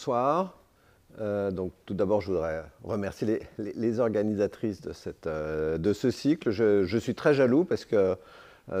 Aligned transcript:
bonsoir. 0.00 0.56
Euh, 1.20 1.50
donc, 1.50 1.72
tout 1.84 1.92
d'abord, 1.92 2.22
je 2.22 2.28
voudrais 2.28 2.64
remercier 2.84 3.42
les, 3.58 4.00
organisatrices 4.00 4.80
euh, 5.26 5.76
de, 5.76 5.92
ce 5.92 6.10
cycle. 6.10 6.50
Je, 6.50 6.96
suis 6.96 7.14
très 7.14 7.34
jaloux 7.34 7.64
parce 7.64 7.84
que 7.84 8.16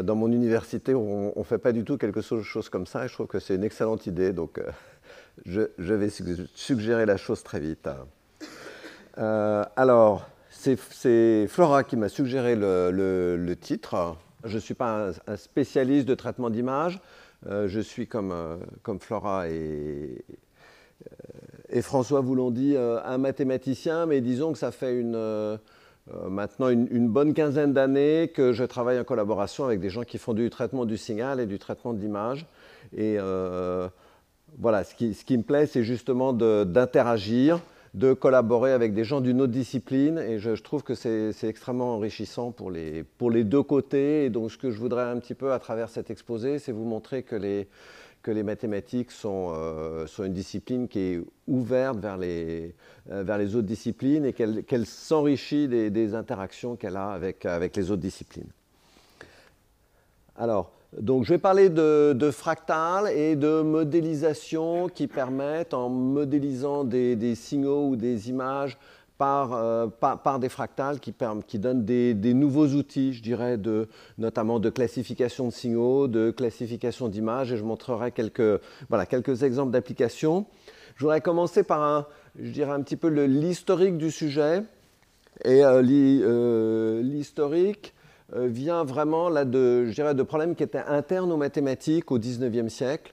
dans 0.00 0.14
mon 0.14 0.32
université, 0.32 0.94
on 0.94 1.34
ne 1.36 1.42
fait 1.42 1.58
pas 1.58 1.72
du 1.72 1.84
tout 1.84 1.98
quelque 1.98 2.22
chose 2.22 2.70
comme 2.70 2.86
ça 2.86 3.04
et 3.04 3.08
je 3.08 3.12
trouve 3.12 3.26
que 3.26 3.38
c'est 3.38 3.54
une 3.54 3.64
excellente 3.64 4.06
idée. 4.06 4.32
Donc, 4.32 4.62
je, 5.44 5.68
vais 5.76 6.08
suggérer 6.54 7.04
la 7.04 7.18
chose 7.18 7.42
très 7.42 7.60
vite. 7.60 7.86
alors, 9.18 10.26
c'est 10.48 11.46
Flora 11.48 11.84
qui 11.84 11.96
m'a 11.96 12.08
suggéré 12.08 12.56
le, 12.56 13.54
titre. 13.60 14.16
Je 14.44 14.54
ne 14.54 14.60
suis 14.60 14.74
pas 14.74 15.12
un, 15.26 15.36
spécialiste 15.36 16.08
de 16.08 16.14
traitement 16.14 16.48
d'image. 16.48 16.98
je 17.44 17.80
suis 17.80 18.06
comme, 18.06 18.34
comme 18.82 19.00
Flora 19.00 19.50
et, 19.50 20.24
et 21.72 21.82
François 21.82 22.20
vous 22.20 22.34
l'ont 22.34 22.50
dit, 22.50 22.74
euh, 22.76 22.98
un 23.04 23.18
mathématicien, 23.18 24.06
mais 24.06 24.20
disons 24.20 24.52
que 24.52 24.58
ça 24.58 24.72
fait 24.72 24.98
une, 24.98 25.14
euh, 25.14 25.56
euh, 26.12 26.28
maintenant 26.28 26.68
une, 26.68 27.08
bonne 27.08 27.32
quinzaine 27.32 27.72
d'années 27.72 28.32
que 28.34 28.52
je 28.52 28.64
travaille 28.64 28.98
en 28.98 29.04
collaboration 29.04 29.64
avec 29.64 29.80
des 29.80 29.90
gens 29.90 30.02
qui 30.02 30.18
font 30.18 30.34
du 30.34 30.50
traitement 30.50 30.84
du 30.84 30.96
signal 30.96 31.38
et 31.38 31.46
du 31.46 31.58
traitement 31.58 31.92
de 31.92 32.00
l'image. 32.00 32.46
Et 32.96 33.18
voilà, 34.58 34.82
ce 34.82 34.94
qui, 34.96 35.38
me 35.38 35.42
plaît, 35.44 35.66
c'est 35.66 35.84
justement 35.84 36.32
d'interagir, 36.32 37.60
de, 37.94 38.14
collaborer 38.14 38.72
avec 38.72 38.94
des 38.94 39.04
gens 39.04 39.20
d'une 39.20 39.40
autre 39.40 39.52
discipline. 39.52 40.18
Et 40.18 40.40
je, 40.40 40.56
je 40.56 40.62
trouve 40.64 40.82
que 40.82 40.96
c'est 40.96 41.32
extrêmement 41.44 41.94
enrichissant 41.94 42.50
pour 42.50 42.72
les, 42.72 43.04
pour 43.04 43.30
les 43.30 43.44
deux 43.44 43.62
côtés. 43.62 44.24
Et 44.24 44.30
donc, 44.30 44.50
ce 44.50 44.58
que 44.58 44.72
je 44.72 44.78
voudrais 44.78 45.04
un 45.04 45.18
petit 45.20 45.34
peu 45.34 45.52
à 45.52 45.60
travers 45.60 45.88
cet 45.88 46.10
exposé, 46.10 46.58
c'est 46.58 46.72
vous 46.72 46.84
montrer 46.84 47.22
que 47.22 47.36
les 47.36 47.68
que 48.22 48.30
les 48.30 48.42
mathématiques 48.42 49.10
sont, 49.10 49.52
euh, 49.54 50.06
sont, 50.06 50.24
une 50.24 50.32
discipline 50.32 50.88
qui 50.88 50.98
est 50.98 51.20
ouverte 51.46 51.98
vers 51.98 52.18
les, 52.18 52.74
euh, 53.10 53.46
autres 53.46 53.60
disciplines 53.62 54.24
et 54.24 54.32
qu'elle 54.32 54.86
s'enrichit 54.86 55.68
des, 55.68 56.14
interactions 56.14 56.76
qu'elle 56.76 56.96
a 56.96 57.10
avec, 57.10 57.44
les 57.76 57.90
autres 57.90 58.02
disciplines. 58.02 58.50
Alors, 60.36 60.72
donc 60.98 61.24
je 61.24 61.30
vais 61.34 61.38
parler 61.38 61.70
de, 61.70 62.30
fractales 62.32 63.08
et 63.16 63.36
de 63.36 63.62
modélisation 63.62 64.88
qui 64.88 65.06
permettent, 65.06 65.72
en 65.72 65.88
modélisant 65.88 66.84
des 66.84 67.34
signaux 67.34 67.88
ou 67.88 67.96
des 67.96 68.28
images, 68.28 68.76
euh, 69.22 69.86
par, 69.86 70.38
des 70.38 70.48
fractales 70.48 70.98
qui, 70.98 71.12
donnent 71.58 71.84
des, 71.84 72.34
nouveaux 72.34 72.68
outils, 72.68 73.12
je 73.12 73.22
dirais, 73.22 73.58
notamment 74.18 74.58
de 74.58 74.70
classification 74.70 75.46
de 75.48 75.52
signaux, 75.52 76.08
de 76.08 76.30
classification 76.30 77.08
d'images, 77.08 77.52
et 77.52 77.56
je 77.56 77.64
montrerai 77.64 78.12
quelques, 78.12 78.60
exemples 79.42 79.72
d'applications. 79.72 80.46
Je 80.96 81.04
voudrais 81.04 81.20
commencer 81.20 81.62
par 81.62 81.82
un, 81.82 82.06
je 82.38 82.50
dirais 82.50 82.72
un 82.72 82.82
petit 82.82 82.96
peu 82.96 83.08
l'historique 83.08 83.98
du 83.98 84.10
sujet. 84.10 84.62
Et 85.44 85.64
euh, 85.64 85.82
euh, 85.82 87.02
l'historique 87.02 87.94
vient 88.34 88.84
vraiment 88.84 89.28
là 89.28 89.44
de, 89.44 90.12
de 90.12 90.22
problèmes 90.22 90.54
qui 90.54 90.62
étaient 90.62 90.78
internes 90.78 91.32
aux 91.32 91.36
mathématiques 91.36 92.10
au 92.10 92.18
XIXe 92.18 92.72
siècle 92.72 93.12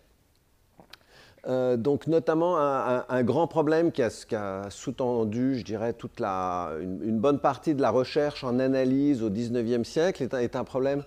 euh, 1.47 1.77
donc 1.77 2.07
notamment 2.07 2.57
un, 2.57 3.23
grand 3.23 3.47
problème 3.47 3.93
qui 3.93 4.01
a, 4.01 4.69
sous-tendu, 4.69 5.57
je 5.57 5.63
dirais, 5.63 5.93
toute 5.93 6.19
la, 6.19 6.71
une, 6.81 7.19
bonne 7.19 7.39
partie 7.39 7.73
de 7.73 7.81
la 7.81 7.89
recherche 7.89 8.43
en 8.43 8.59
analyse 8.59 9.23
au 9.23 9.29
XIXe 9.29 9.87
siècle 9.87 10.23
est 10.23 10.55
un, 10.57 10.63
problème 10.65 11.03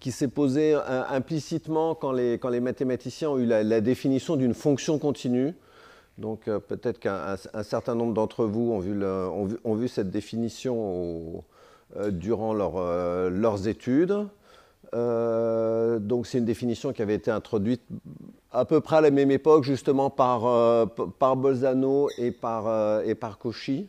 qui 0.00 0.10
s'est 0.10 0.28
posé 0.28 0.74
euh, 0.74 1.04
implicitement 1.08 1.94
quand 1.94 2.10
les, 2.10 2.38
quand 2.38 2.48
les, 2.48 2.58
mathématiciens 2.58 3.30
ont 3.30 3.38
eu 3.38 3.46
la, 3.46 3.80
définition 3.80 4.34
d'une 4.34 4.54
fonction 4.54 4.98
continue. 4.98 5.54
Donc 6.18 6.48
euh, 6.48 6.58
peut-être 6.58 6.98
qu'un 6.98 7.36
certain 7.62 7.94
nombre 7.94 8.14
d'entre 8.14 8.46
vous 8.46 8.72
ont 8.72 9.74
vu, 9.76 9.88
cette 9.88 10.10
définition 10.10 11.44
durant 12.10 12.52
leur, 12.52 13.30
leurs 13.30 13.68
études. 13.68 14.26
Donc 14.94 16.26
c'est 16.26 16.38
une 16.38 16.44
définition 16.44 16.92
qui 16.92 17.02
avait 17.02 17.14
été 17.14 17.30
introduite 17.30 17.82
à 18.54 18.64
peu 18.64 18.80
près 18.80 18.96
à 18.96 19.00
la 19.00 19.10
même 19.10 19.30
époque, 19.30 19.64
justement, 19.64 20.10
par, 20.10 20.46
euh, 20.46 20.86
par 21.18 21.36
Bolzano 21.36 22.08
et 22.18 22.30
par, 22.30 22.68
euh, 22.68 23.02
et 23.04 23.14
par 23.14 23.38
Cauchy. 23.38 23.88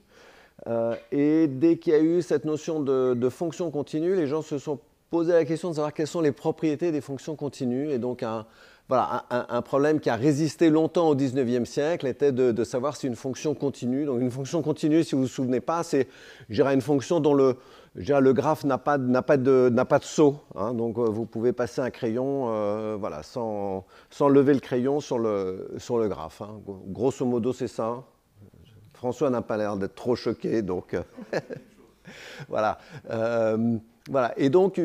Euh, 0.67 0.95
et 1.11 1.47
dès 1.47 1.77
qu'il 1.77 1.93
y 1.93 1.95
a 1.95 1.99
eu 1.99 2.21
cette 2.23 2.45
notion 2.45 2.79
de, 2.79 3.29
fonction 3.29 3.69
continue, 3.69 4.15
les 4.15 4.25
gens 4.25 4.41
se 4.41 4.57
sont 4.57 4.79
posé 5.11 5.33
la 5.33 5.45
question 5.45 5.69
de 5.69 5.75
savoir 5.75 5.93
quelles 5.93 6.07
sont 6.07 6.21
les 6.21 6.31
propriétés 6.31 6.91
des 6.91 7.01
fonctions 7.01 7.35
continues. 7.35 7.91
Et 7.91 7.99
donc, 7.99 8.23
un, 8.23 8.47
voilà, 8.89 9.25
un, 9.29 9.61
problème 9.61 9.99
qui 9.99 10.09
a 10.09 10.15
résisté 10.15 10.71
longtemps 10.71 11.09
au 11.09 11.15
19e 11.15 11.65
siècle 11.65 12.07
était 12.07 12.31
de, 12.31 12.51
de, 12.51 12.63
savoir 12.63 12.95
si 12.95 13.05
une 13.05 13.15
fonction 13.15 13.53
continue. 13.53 14.05
Donc, 14.05 14.19
une 14.19 14.31
fonction 14.31 14.63
continue, 14.63 15.03
si 15.03 15.11
vous 15.11 15.21
ne 15.21 15.27
vous 15.27 15.31
souvenez 15.31 15.61
pas, 15.61 15.83
c'est 15.83 16.07
une 16.49 16.81
fonction 16.81 17.19
dont 17.19 17.35
le, 17.35 17.57
le 17.95 18.33
graphe 18.33 18.65
n'a 18.65 18.77
pas, 18.77 18.97
de, 18.97 19.69
pas 19.83 19.99
hein. 20.55 20.73
donc 20.73 20.97
euh, 20.97 21.05
vous 21.05 21.25
pouvez 21.25 21.53
passer 21.53 21.81
un 21.81 21.89
crayon 21.89 22.49
euh, 22.49 22.97
voilà, 22.99 23.23
sans, 23.23 23.85
lever 24.29 24.53
le 24.53 24.59
crayon 24.59 24.99
sur 24.99 25.17
le, 25.17 25.69
graphe. 26.07 26.41
Hein. 26.41 26.59
Grosso 26.87 27.25
modo, 27.25 27.53
c'est 27.53 27.67
ça. 27.67 28.03
François 28.93 29.29
n'a 29.29 29.41
pas 29.41 29.57
l'air 29.57 29.77
d'être 29.77 29.95
trop 29.95 30.15
choqué, 30.15 30.61
donc 30.61 30.93
euh, 30.93 31.03
voilà. 32.49 32.79
voilà. 34.09 34.33
Et 34.37 34.49
donc, 34.49 34.75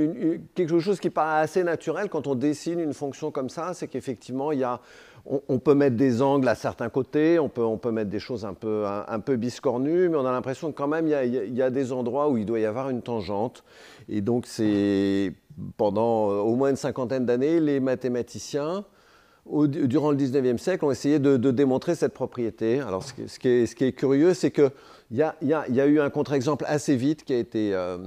quelque 0.55 0.79
chose 0.79 1.01
qui 1.01 1.11
paraît 1.11 1.41
assez 1.41 1.65
naturel 1.65 2.09
quand 2.09 2.27
on 2.27 2.35
dessine 2.35 2.81
une 2.81 2.95
fonction 2.95 3.31
comme 3.31 3.49
ça, 3.49 3.75
c'est 3.75 3.89
qu'effectivement, 3.89 4.53
il 4.53 4.61
y 4.61 4.65
a 4.65 4.81
on, 5.27 5.59
peut 5.59 5.75
mettre 5.75 5.97
des 5.97 6.23
angles 6.23 6.49
à 6.49 6.55
certains 6.55 6.89
côtés, 6.89 7.39
on 7.39 7.49
peut, 7.49 7.63
on 7.63 7.79
peut 7.79 7.91
mettre 7.91 8.11
des 8.11 8.19
choses 8.19 8.45
un 8.45 8.55
peu, 8.55 8.85
un, 8.87 9.21
peu 9.21 9.37
biscornues, 9.37 10.09
mais 10.09 10.17
on 10.17 10.27
a 10.27 10.33
l'impression 10.33 10.73
que 10.73 10.77
quand 10.77 10.89
même, 10.89 11.07
il 11.07 11.57
y, 11.57 11.63
a, 11.63 11.71
des 11.71 11.93
endroits 11.93 12.29
où 12.29 12.37
il 12.37 12.47
doit 12.47 12.59
y 12.59 12.65
avoir 12.65 12.91
une 12.91 13.03
tangente. 13.03 13.63
Et 14.09 14.21
donc, 14.21 14.47
c'est 14.47 15.35
pendant 15.77 16.31
euh, 16.31 16.35
au 16.41 16.57
moins 16.57 16.71
une 16.71 16.77
cinquantaine 16.77 17.27
d'années, 17.27 17.61
les 17.61 17.81
mathématiciens, 17.81 18.85
durant 19.47 20.11
le 20.11 20.17
19e 20.17 20.59
siècle, 20.59 20.85
ont 20.85 20.91
essayé 20.91 21.19
de, 21.19 21.37
démontrer 21.51 21.95
cette 21.95 22.15
propriété. 22.15 22.81
Alors, 22.81 23.03
ce, 23.03 23.13
qui, 23.13 23.49
est, 23.49 23.67
ce 23.67 23.75
qui 23.75 23.85
est, 23.85 23.93
curieux, 23.93 24.35
c'est 24.35 24.51
qu'il 24.51 24.71
y 25.11 25.23
a, 25.23 25.37
y, 25.43 25.53
a, 25.53 25.87
eu 25.87 26.01
un 26.01 26.11
contre-exemple 26.11 26.65
assez 26.67 26.97
vite 26.97 27.25
qui 27.25 27.35
a 27.35 27.39
été 27.39 27.75
euh, 27.75 27.99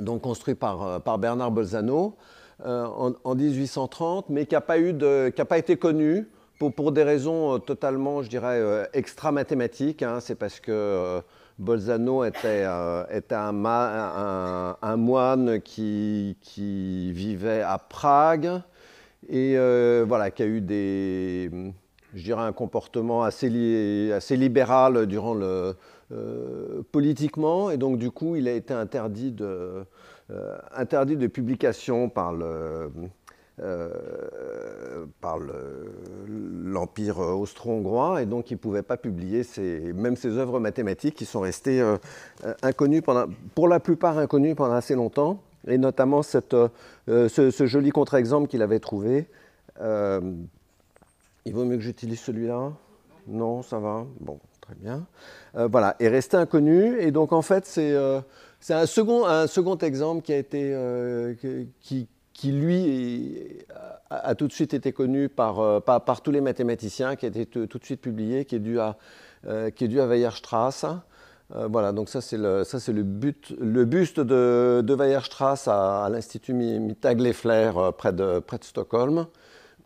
donc 0.00 0.22
construit 0.22 0.54
par, 0.54 0.82
euh, 0.82 0.98
par 0.98 1.18
Bernard 1.18 1.50
Bolzano. 1.50 2.16
Euh, 2.66 3.12
en, 3.24 3.34
1830, 3.34 4.28
mais 4.28 4.44
qui 4.44 4.54
n'a 4.54 4.60
pas, 4.60 4.74
pas, 5.48 5.58
été 5.58 5.76
connu 5.76 6.28
pour, 6.58 6.92
des 6.92 7.04
raisons 7.04 7.54
euh, 7.54 7.58
totalement, 7.58 8.22
je 8.22 8.28
dirais, 8.28 8.58
euh, 8.60 8.84
extra-mathématiques. 8.92 10.02
Hein. 10.02 10.20
C'est 10.20 10.34
parce 10.34 10.60
que 10.60 11.22
Bolzano 11.58 12.22
était, 12.24 12.64
un, 12.64 13.52
moine 14.96 15.62
qui, 15.62 16.36
vivait 17.12 17.62
à 17.62 17.78
Prague 17.78 18.60
et 19.30 19.56
voilà, 20.06 20.30
qui 20.30 20.42
a 20.42 20.46
eu 20.46 20.62
je 22.12 22.22
dirais, 22.22 22.42
un 22.42 22.52
comportement 22.52 23.22
assez, 23.22 23.48
libéral 23.48 25.06
durant 25.06 25.32
le, 25.32 25.76
politiquement, 26.92 27.70
et 27.70 27.78
donc 27.78 27.96
du 27.96 28.10
coup, 28.10 28.36
il 28.36 28.48
a 28.48 28.52
été 28.52 28.74
interdit 28.74 29.30
de, 29.32 29.86
interdit 30.74 31.16
de 31.16 31.26
publication 31.26 32.08
par 32.08 32.32
le, 32.32 32.90
euh, 33.62 35.04
par 35.20 35.36
l'Empire 36.26 37.18
austro-hongrois, 37.18 38.22
et 38.22 38.26
donc 38.26 38.50
il 38.50 38.54
ne 38.54 38.58
pouvait 38.58 38.82
pas 38.82 38.96
publier 38.96 39.42
même 39.92 40.16
ses 40.16 40.38
œuvres 40.38 40.60
mathématiques 40.60 41.14
qui 41.14 41.26
sont 41.26 41.40
restées 41.40 41.82
euh, 41.82 41.98
inconnues, 42.62 43.02
pour 43.54 43.68
la 43.68 43.80
plupart 43.80 44.16
inconnues 44.16 44.54
pendant 44.54 44.76
assez 44.76 44.94
longtemps, 44.94 45.42
et 45.66 45.76
notamment 45.76 46.22
cette, 46.22 46.56
ce, 47.06 47.66
joli 47.66 47.90
contre-exemple 47.90 48.48
qu'il 48.48 48.62
avait 48.62 48.80
trouvé. 48.80 49.26
il 49.78 51.52
vaut 51.52 51.64
mieux 51.66 51.76
que 51.76 51.82
j'utilise 51.82 52.20
celui-là? 52.20 52.72
Non, 53.26 53.62
ça 53.62 53.78
va? 53.78 54.06
Bon, 54.20 54.38
très 54.62 54.74
bien. 54.74 55.06
voilà, 55.54 55.96
est 56.00 56.08
resté 56.08 56.38
inconnu, 56.38 56.98
et 56.98 57.10
donc 57.10 57.32
en 57.32 57.42
fait 57.42 57.66
c'est 57.66 57.94
c'est 58.60 58.74
un 58.74 58.86
second, 58.86 59.24
un 59.26 59.46
second 59.46 59.76
exemple 59.78 60.22
qui 60.22 60.32
a 60.34 60.36
été, 60.36 60.70
euh, 60.74 61.34
qui, 61.80 62.08
qui, 62.34 62.52
lui 62.52 63.64
a, 64.10 64.34
tout 64.34 64.46
de 64.46 64.52
suite 64.52 64.74
été 64.74 64.92
connu 64.92 65.30
par, 65.30 65.60
euh, 65.60 65.80
par, 65.80 66.04
par, 66.04 66.20
tous 66.20 66.30
les 66.30 66.42
mathématiciens, 66.42 67.16
qui 67.16 67.24
a 67.24 67.28
été 67.30 67.46
tout 67.46 67.66
de 67.66 67.84
suite 67.84 68.02
publié, 68.02 68.44
qui 68.44 68.56
est 68.56 68.60
dû 68.60 68.78
à, 68.78 68.98
euh, 69.46 69.70
qui 69.70 69.84
est 69.84 69.88
dû 69.88 69.98
à 70.00 70.06
Weierstrass. 70.06 70.84
voilà, 71.54 71.92
donc 71.92 72.10
ça 72.10 72.20
c'est 72.20 72.36
le, 72.36 72.62
ça 72.64 72.78
le, 72.92 73.02
but, 73.02 73.54
le 73.58 73.86
buste 73.86 74.20
de, 74.20 74.82
de 74.84 74.94
Weierstrass 74.94 75.66
à, 75.66 76.04
à 76.04 76.10
l'Institut 76.10 76.52
Mittag-Leffler 76.52 77.72
près 77.96 78.12
de, 78.12 78.40
près 78.40 78.58
de 78.58 78.64
Stockholm. 78.64 79.26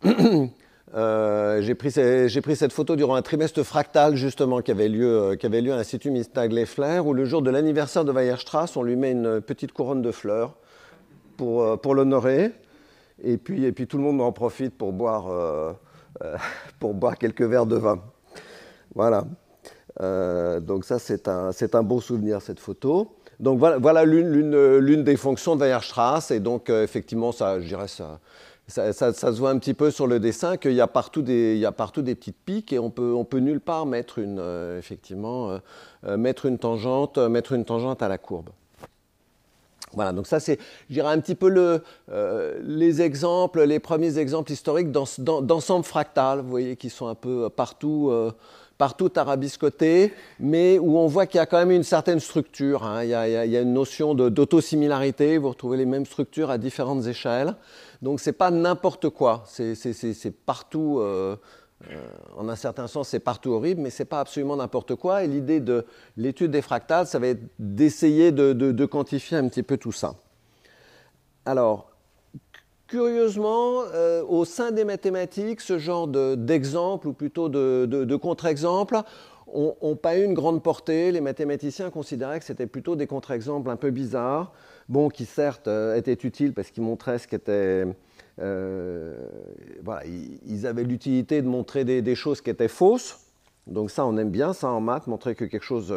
Euh, 0.93 1.61
j'ai 1.63 1.75
pris, 1.75 1.91
cette 1.91 2.73
photo 2.73 2.95
durant 2.95 3.15
un 3.15 3.23
trimestre 3.23 3.63
fractal 3.63 4.17
justement 4.17 4.61
qui 4.61 4.71
avait 4.71 4.89
lieu, 4.89 5.35
euh, 5.35 5.73
à 5.73 5.77
l'Institut 5.77 6.11
Mistag-Leffler 6.11 7.01
où 7.01 7.15
le 7.15 7.25
jour 7.25 7.43
de 7.43 7.51
l'anniversaire 7.51 8.05
de 8.05 8.13
Weierstrass, 8.13 8.77
on 8.77 8.83
lui 8.83 8.97
met 8.97 9.13
une 9.13 9.41
petite 9.41 9.73
couronne 9.73 10.03
de 10.03 10.13
fleurs 10.13 10.55
pour, 11.37 11.63
euh, 11.63 11.95
l'honorer. 11.95 12.53
Et 13.23 13.39
puis, 13.39 13.73
tout 13.87 13.97
le 13.97 14.03
monde 14.03 14.21
en 14.21 14.33
profite 14.33 14.77
pour 14.77 14.93
boire, 14.93 15.77
quelques 17.19 17.43
verres 17.43 17.67
de 17.67 17.77
vin. 17.77 18.03
Voilà. 18.95 19.25
Donc 20.61 20.85
ça, 20.85 20.99
c'est 20.99 21.29
un, 21.29 21.51
un, 21.73 21.83
beau 21.83 22.01
souvenir, 22.01 22.43
cette 22.43 22.59
photo. 22.59 23.15
Donc 23.39 23.59
voilà, 23.59 24.05
l'une 24.05 25.05
des 25.05 25.17
fonctions 25.17 25.55
de 25.55 25.61
Weierstrass. 25.61 26.33
Et 26.33 26.41
donc, 26.41 26.71
effectivement, 26.71 27.31
ça, 27.31 27.61
je 27.61 27.69
dirais, 27.69 27.89
ça, 27.89 28.19
ça, 28.67 28.93
se 28.93 29.39
voit 29.39 29.51
un 29.51 29.59
petit 29.59 29.75
peu 29.75 29.91
sur 29.91 30.07
le 30.07 30.21
dessin 30.21 30.57
qu'il 30.57 30.73
y, 30.73 30.81
a 30.81 30.87
partout 30.87 31.23
des, 31.23 31.55
il 31.55 31.61
y 31.61 31.67
a 31.67 31.73
partout 31.73 32.03
des 32.03 32.15
petites 32.15 32.37
piques 32.45 32.73
et 32.73 32.79
on 32.79 32.91
peut, 32.91 33.13
on 33.15 33.25
peut 33.25 33.39
nulle 33.39 33.61
part 33.61 33.87
mettre 33.87 34.19
une, 34.19 34.39
euh, 34.39 34.79
effectivement, 34.79 35.59
mettre, 36.07 36.47
une 36.47 36.59
tangente, 36.59 37.19
mettre 37.19 37.53
une 37.53 37.65
tangente 37.65 38.03
à 38.03 38.09
la 38.09 38.19
courbe. 38.19 38.51
Voilà, 39.93 40.13
donc 40.13 40.27
ça 40.27 40.41
c'est, 40.41 40.59
je 40.89 40.95
dirais, 40.95 41.13
un 41.13 41.21
petit 41.21 41.37
peu 41.37 41.49
le, 41.49 41.83
les 42.63 43.01
exemples, 43.01 43.63
les 43.63 43.79
premiers 43.79 44.19
exemples 44.19 44.51
historiques 44.51 44.91
d'ensemble 44.91 45.85
fractal, 45.85 46.41
vous 46.41 46.51
voyez, 46.51 46.77
qui 46.77 46.91
sont 46.91 47.07
un 47.07 47.15
peu 47.15 47.49
partout 47.49 48.11
partout 48.79 49.11
arabiscoté, 49.17 50.13
mais 50.41 50.79
où 50.79 50.99
on 50.99 51.07
voit 51.07 51.27
qu'il 51.27 51.39
y 51.39 51.41
a 51.41 51.47
quand 51.47 51.59
même 51.59 51.71
une 51.71 51.85
certaine 51.85 52.21
structure. 52.21 52.85
Hein. 52.85 53.05
Il, 53.05 53.11
y 53.11 53.15
a, 53.15 53.61
une 53.61 53.73
notion 53.73 54.15
d'autosimilarité, 54.15 55.39
vous 55.39 55.51
retrouvez 55.51 55.77
les 55.77 55.87
mêmes 55.87 56.07
structures 56.07 56.51
à 56.51 56.59
différentes 56.59 57.07
échelles. 57.07 57.55
Donc 58.05 58.21
ce 58.21 58.29
n'est 58.29 58.35
pas 58.35 58.51
n'importe 58.51 59.09
quoi, 59.09 59.45
c'est 59.47 60.31
partout, 60.45 60.99
euh, 61.01 61.37
euh, 61.91 61.97
en 62.37 62.51
un 62.51 62.55
certain 62.55 62.87
sens 62.87 63.09
c'est 63.09 63.19
partout 63.19 63.53
horrible, 63.53 63.81
mais 63.81 63.89
ce 63.89 64.03
n'est 64.03 64.07
pas 64.07 64.21
absolument 64.21 64.57
n'importe 64.57 64.95
quoi. 64.95 65.25
Et 65.25 65.27
l'idée 65.27 65.59
de 65.59 65.87
l'étude 66.19 66.51
des 66.51 66.61
fractales, 66.61 67.07
ça 67.07 67.19
va 67.19 67.29
être 67.29 67.41
d'essayer 67.59 68.31
de, 68.31 68.85
quantifier 68.85 69.39
un 69.39 69.49
petit 69.49 69.63
peu 69.63 69.79
tout 69.79 69.91
ça. 69.91 70.17
Alors, 71.47 71.91
Curieusement, 72.87 73.81
euh, 73.95 74.23
au 74.29 74.45
sein 74.45 74.71
des 74.71 74.85
mathématiques, 74.85 75.63
ce 75.63 75.79
genre 75.79 76.07
d'exemples, 76.07 77.09
ou 77.09 77.13
plutôt 77.15 77.49
de, 77.49 78.17
contre-exemples, 78.17 79.01
n'ont 79.55 79.97
pas 79.97 80.19
eu 80.19 80.25
une 80.25 80.35
grande 80.35 80.63
portée. 80.63 81.11
Les 81.11 81.23
mathématiciens 81.23 81.89
considéraient 81.89 82.39
que 82.39 82.45
c'était 82.45 82.67
plutôt 82.67 82.95
des 82.95 83.07
contre-exemples 83.07 83.71
un 83.71 83.77
peu 83.77 83.91
bizarres, 83.91 84.53
bon, 84.89 85.09
qui 85.09 85.25
certes 85.25 85.69
euh, 85.69 85.97
étaient 85.97 86.13
utiles 86.13 86.53
parce 86.53 86.71
qu'ils 86.71 86.83
montraient 86.83 87.19
ce 87.19 87.29
qu'était... 87.29 87.85
Euh, 88.41 89.29
voilà, 89.83 90.03
ils 90.07 90.67
avaient 90.67 90.83
l'utilité 90.83 91.41
de 91.41 91.47
montrer 91.47 91.85
des, 91.85 92.15
choses 92.15 92.41
qui 92.41 92.51
étaient 92.51 92.69
fausses. 92.69 93.21
Donc 93.67 93.91
ça, 93.91 94.05
on 94.05 94.17
aime 94.17 94.31
bien 94.31 94.53
ça 94.53 94.69
en 94.69 94.81
maths, 94.81 95.07
montrer 95.07 95.35
que 95.35 95.45
quelque 95.45 95.65
chose... 95.65 95.95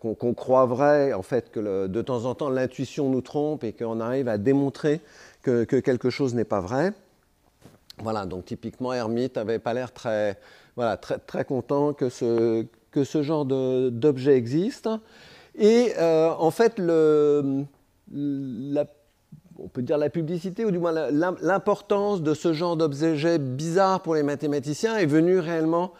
qu'on 0.00 0.34
croit 0.34 0.66
vrai, 0.66 1.12
en 1.12 1.22
fait, 1.22 1.50
que 1.50 1.86
de 1.86 2.02
temps 2.02 2.24
en 2.24 2.34
temps 2.34 2.50
l'intuition 2.50 3.08
nous 3.08 3.22
trompe 3.22 3.62
et 3.64 3.72
qu'on 3.72 4.00
arrive 4.00 4.28
à 4.28 4.36
démontrer 4.36 5.00
que, 5.42 5.64
quelque 5.64 6.10
chose 6.10 6.34
n'est 6.34 6.44
pas 6.44 6.60
vrai. 6.60 6.92
Voilà, 7.98 8.26
donc 8.26 8.46
typiquement, 8.46 8.92
Hermite 8.92 9.36
n'avait 9.36 9.58
pas 9.58 9.74
l'air 9.74 9.92
très, 9.92 10.38
voilà, 10.76 10.96
très, 10.96 11.18
très 11.18 11.44
content 11.44 11.92
que 11.92 12.08
ce, 12.08 12.66
que 12.90 13.04
ce 13.04 13.22
genre 13.22 13.44
d'objet 13.44 14.36
existe. 14.36 14.88
Et 15.58 15.92
euh, 15.98 16.30
en 16.38 16.50
fait, 16.50 16.80
on 16.80 17.66
peut 19.72 19.82
dire 19.82 19.98
la 19.98 20.10
publicité, 20.10 20.64
ou 20.64 20.70
du 20.70 20.78
moins 20.78 20.92
l'importance 20.92 22.22
de 22.22 22.34
ce 22.34 22.52
genre 22.52 22.76
d'objet 22.76 23.38
bizarre 23.38 24.00
pour 24.00 24.14
les 24.14 24.22
mathématiciens 24.22 24.96
est 24.96 25.06
venue 25.06 25.38
réellement 25.38 25.92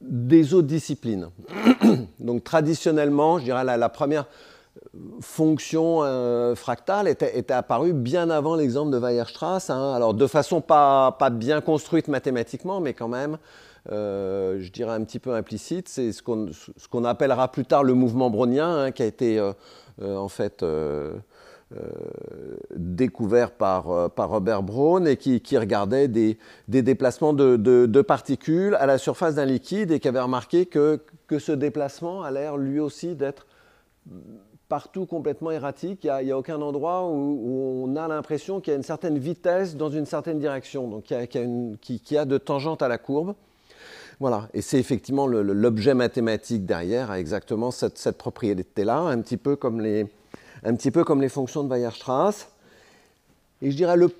des 0.00 0.54
autres 0.54 0.68
disciplines. 0.68 1.30
Donc 2.20 2.44
traditionnellement, 2.44 3.38
je 3.38 3.44
dirais 3.44 3.64
la, 3.64 3.76
la 3.76 3.88
première 3.88 4.26
fonction 5.20 6.02
euh, 6.02 6.54
fractale 6.54 7.08
était, 7.08 7.52
apparue 7.52 7.92
bien 7.92 8.30
avant 8.30 8.56
l'exemple 8.56 8.90
de 8.90 8.98
Weierstrass. 8.98 9.70
Hein. 9.70 9.92
Alors 9.94 10.14
de 10.14 10.26
façon 10.26 10.60
pas, 10.60 11.16
bien 11.32 11.60
construite 11.60 12.08
mathématiquement, 12.08 12.80
mais 12.80 12.94
quand 12.94 13.08
même, 13.08 13.38
euh, 13.92 14.60
je 14.60 14.72
dirais 14.72 14.92
un 14.92 15.04
petit 15.04 15.18
peu 15.18 15.34
implicite. 15.34 15.88
C'est 15.88 16.12
ce 16.12 16.22
qu'on 16.22 17.04
appellera 17.04 17.50
plus 17.50 17.64
tard 17.64 17.84
le 17.84 17.94
mouvement 17.94 18.30
brownien, 18.30 18.84
hein, 18.84 18.92
qui 18.92 19.02
a 19.02 19.06
été 19.06 19.38
euh, 19.38 19.52
en 20.00 20.28
fait 20.28 20.64
découvert 22.76 23.50
par, 23.50 23.84
Robert 24.16 24.62
Brown 24.62 25.08
et 25.08 25.16
qui, 25.16 25.40
qui 25.40 25.58
regardait 25.58 26.08
des, 26.08 26.38
déplacements 26.68 27.32
de, 27.32 28.02
particules 28.02 28.76
à 28.76 28.86
la 28.86 28.98
surface 28.98 29.34
d'un 29.34 29.44
liquide 29.44 29.90
et 29.90 29.98
qui 29.98 30.08
avait 30.08 30.20
remarqué 30.20 30.66
que, 30.66 31.00
ce 31.36 31.52
déplacement 31.52 32.22
a 32.22 32.30
l'air 32.30 32.56
lui 32.56 32.78
aussi 32.78 33.16
d'être 33.16 33.46
partout 34.68 35.06
complètement 35.06 35.50
erratique. 35.50 36.04
Il 36.04 36.24
n'y 36.24 36.32
a, 36.32 36.38
aucun 36.38 36.60
endroit 36.60 37.06
où, 37.08 37.84
on 37.86 37.96
a 37.96 38.08
l'impression 38.08 38.60
qu'il 38.60 38.72
y 38.72 38.74
a 38.74 38.76
une 38.76 38.82
certaine 38.82 39.18
vitesse 39.18 39.76
dans 39.76 39.90
une 39.90 40.06
certaine 40.06 40.38
direction, 40.38 40.88
donc 40.88 41.04
qui 41.04 41.14
a, 41.14 42.20
a, 42.20 42.24
de 42.24 42.38
tangente 42.38 42.82
à 42.82 42.88
la 42.88 42.98
courbe. 42.98 43.34
Voilà, 44.20 44.48
et 44.54 44.62
c'est 44.62 44.78
effectivement 44.78 45.26
l'objet 45.26 45.94
mathématique 45.94 46.64
derrière 46.64 47.10
a 47.10 47.18
exactement 47.18 47.70
cette, 47.70 48.16
propriété-là, 48.16 48.98
un, 48.98 49.20
petit 49.20 49.36
peu 49.36 49.56
comme 49.56 49.80
les, 49.80 50.06
un 50.64 50.74
petit 50.74 50.90
peu 50.90 51.04
comme 51.04 51.20
les 51.20 51.28
fonctions 51.28 51.64
de 51.64 51.68
Weierstrass. 51.68 52.48
Et 53.62 53.70
je 53.70 53.76
dirais 53.76 53.96
le, 53.96 54.10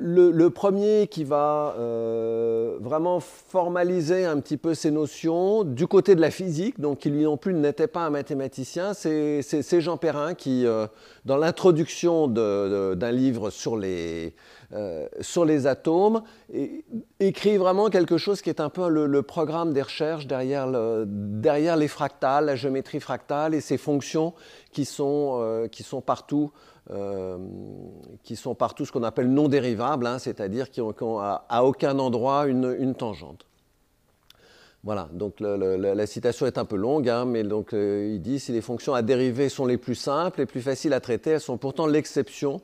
le, 0.00 0.50
premier 0.50 1.06
qui 1.06 1.22
va 1.22 1.76
euh, 1.78 2.76
vraiment 2.80 3.20
formaliser 3.20 4.24
un 4.24 4.40
petit 4.40 4.56
peu 4.56 4.74
ces 4.74 4.90
notions 4.90 5.62
du 5.62 5.86
côté 5.86 6.16
de 6.16 6.20
la 6.20 6.30
physique, 6.32 6.80
donc 6.80 6.98
qui 6.98 7.10
lui 7.10 7.22
non 7.22 7.36
plus 7.36 7.54
n'était 7.54 7.86
pas 7.86 8.00
un 8.00 8.10
mathématicien, 8.10 8.92
c'est 8.94 9.80
Jean 9.80 9.96
Perrin 9.96 10.34
qui, 10.34 10.66
euh, 10.66 10.88
dans 11.24 11.36
l'introduction 11.36 12.26
d'un 12.26 13.12
livre 13.12 13.50
sur 13.50 13.76
les, 13.76 14.34
euh, 14.72 15.08
sur 15.20 15.44
les 15.44 15.66
atomes, 15.66 16.22
écrit 17.18 17.56
vraiment 17.56 17.90
quelque 17.90 18.18
chose 18.18 18.42
qui 18.42 18.50
est 18.50 18.60
un 18.60 18.68
peu 18.68 18.88
le, 18.88 19.22
programme 19.22 19.72
des 19.72 19.82
recherches 19.82 20.26
derrière, 20.26 20.68
derrière, 21.06 21.76
les 21.76 21.88
fractales, 21.88 22.46
la 22.46 22.56
géométrie 22.56 23.00
fractale 23.00 23.54
et 23.54 23.60
ces 23.60 23.78
fonctions 23.78 24.34
qui 24.72 24.84
sont, 24.84 25.68
qui 25.70 25.82
sont 25.82 26.00
partout 26.00 26.52
euh, 26.92 27.38
qui 28.24 28.34
sont 28.34 28.56
partout 28.56 28.84
ce 28.84 28.90
qu'on 28.90 29.04
appelle 29.04 29.30
non 29.30 29.46
dérivables, 29.46 30.08
hein, 30.08 30.18
c'est-à-dire 30.18 30.70
qui 30.70 30.80
n'ont 30.80 31.20
à, 31.20 31.62
aucun 31.62 31.96
endroit 32.00 32.46
une, 32.46 32.94
tangente. 32.96 33.46
Voilà, 34.82 35.08
donc 35.12 35.34
la 35.38 36.06
citation 36.06 36.46
est 36.46 36.58
un 36.58 36.64
peu 36.64 36.74
longue, 36.74 37.08
hein, 37.08 37.26
mais 37.26 37.44
donc, 37.44 37.74
euh, 37.74 38.10
il 38.12 38.20
dit 38.20 38.40
si 38.40 38.50
les 38.50 38.60
fonctions 38.60 38.92
à 38.92 39.02
dériver 39.02 39.48
sont 39.48 39.66
les 39.66 39.76
plus 39.76 39.94
simples, 39.94 40.40
les 40.40 40.46
plus 40.46 40.62
faciles 40.62 40.92
à 40.92 41.00
traiter, 41.00 41.30
elles 41.30 41.40
sont 41.40 41.58
pourtant 41.58 41.86
l'exception. 41.86 42.60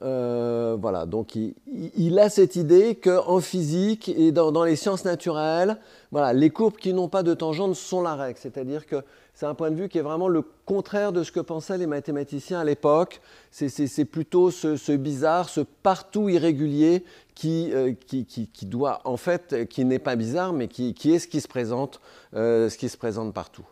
Euh, 0.00 0.76
voilà, 0.80 1.04
donc 1.04 1.36
il, 1.36 2.18
a 2.18 2.30
cette 2.30 2.56
idée 2.56 2.94
qu'en 2.94 3.40
physique 3.40 4.08
et 4.08 4.32
dans, 4.32 4.64
les 4.64 4.76
sciences 4.76 5.04
naturelles, 5.04 5.76
voilà, 6.10 6.32
les 6.32 6.48
courbes 6.48 6.76
qui 6.76 6.94
n'ont 6.94 7.08
pas 7.08 7.22
de 7.22 7.34
tangente 7.34 7.74
sont 7.76 8.00
la 8.00 8.14
règle, 8.14 8.38
c'est-à-dire 8.40 8.86
que 8.86 8.96
c'est 9.34 9.46
un 9.46 9.54
point 9.54 9.70
de 9.70 9.76
vue 9.76 9.88
qui 9.88 9.98
est 9.98 10.02
vraiment 10.02 10.28
le 10.28 10.42
contraire 10.66 11.12
de 11.12 11.22
ce 11.22 11.30
que 11.30 11.40
pensaient 11.40 11.78
les 11.78 11.86
mathématiciens 11.86 12.60
à 12.60 12.64
l'époque. 12.64 13.20
C'est 13.50 14.04
plutôt 14.04 14.50
ce, 14.50 14.96
bizarre, 14.96 15.48
ce 15.48 15.60
partout 15.60 16.28
irrégulier 16.28 17.04
euh, 17.44 17.92
qui, 18.06 18.24
qui, 18.24 18.66
doit, 18.66 19.00
en 19.04 19.16
fait, 19.16 19.68
qui 19.68 19.84
n'est 19.84 19.98
pas 19.98 20.16
bizarre, 20.16 20.52
mais 20.52 20.68
qui, 20.68 20.94
est 21.04 21.18
ce 21.18 21.28
qui 21.28 21.40
se 21.40 21.48
présente, 21.48 22.00
euh, 22.34 22.68
ce 22.68 22.78
qui 22.78 22.88
se 22.88 22.96
présente 22.96 23.32
partout. 23.34 23.66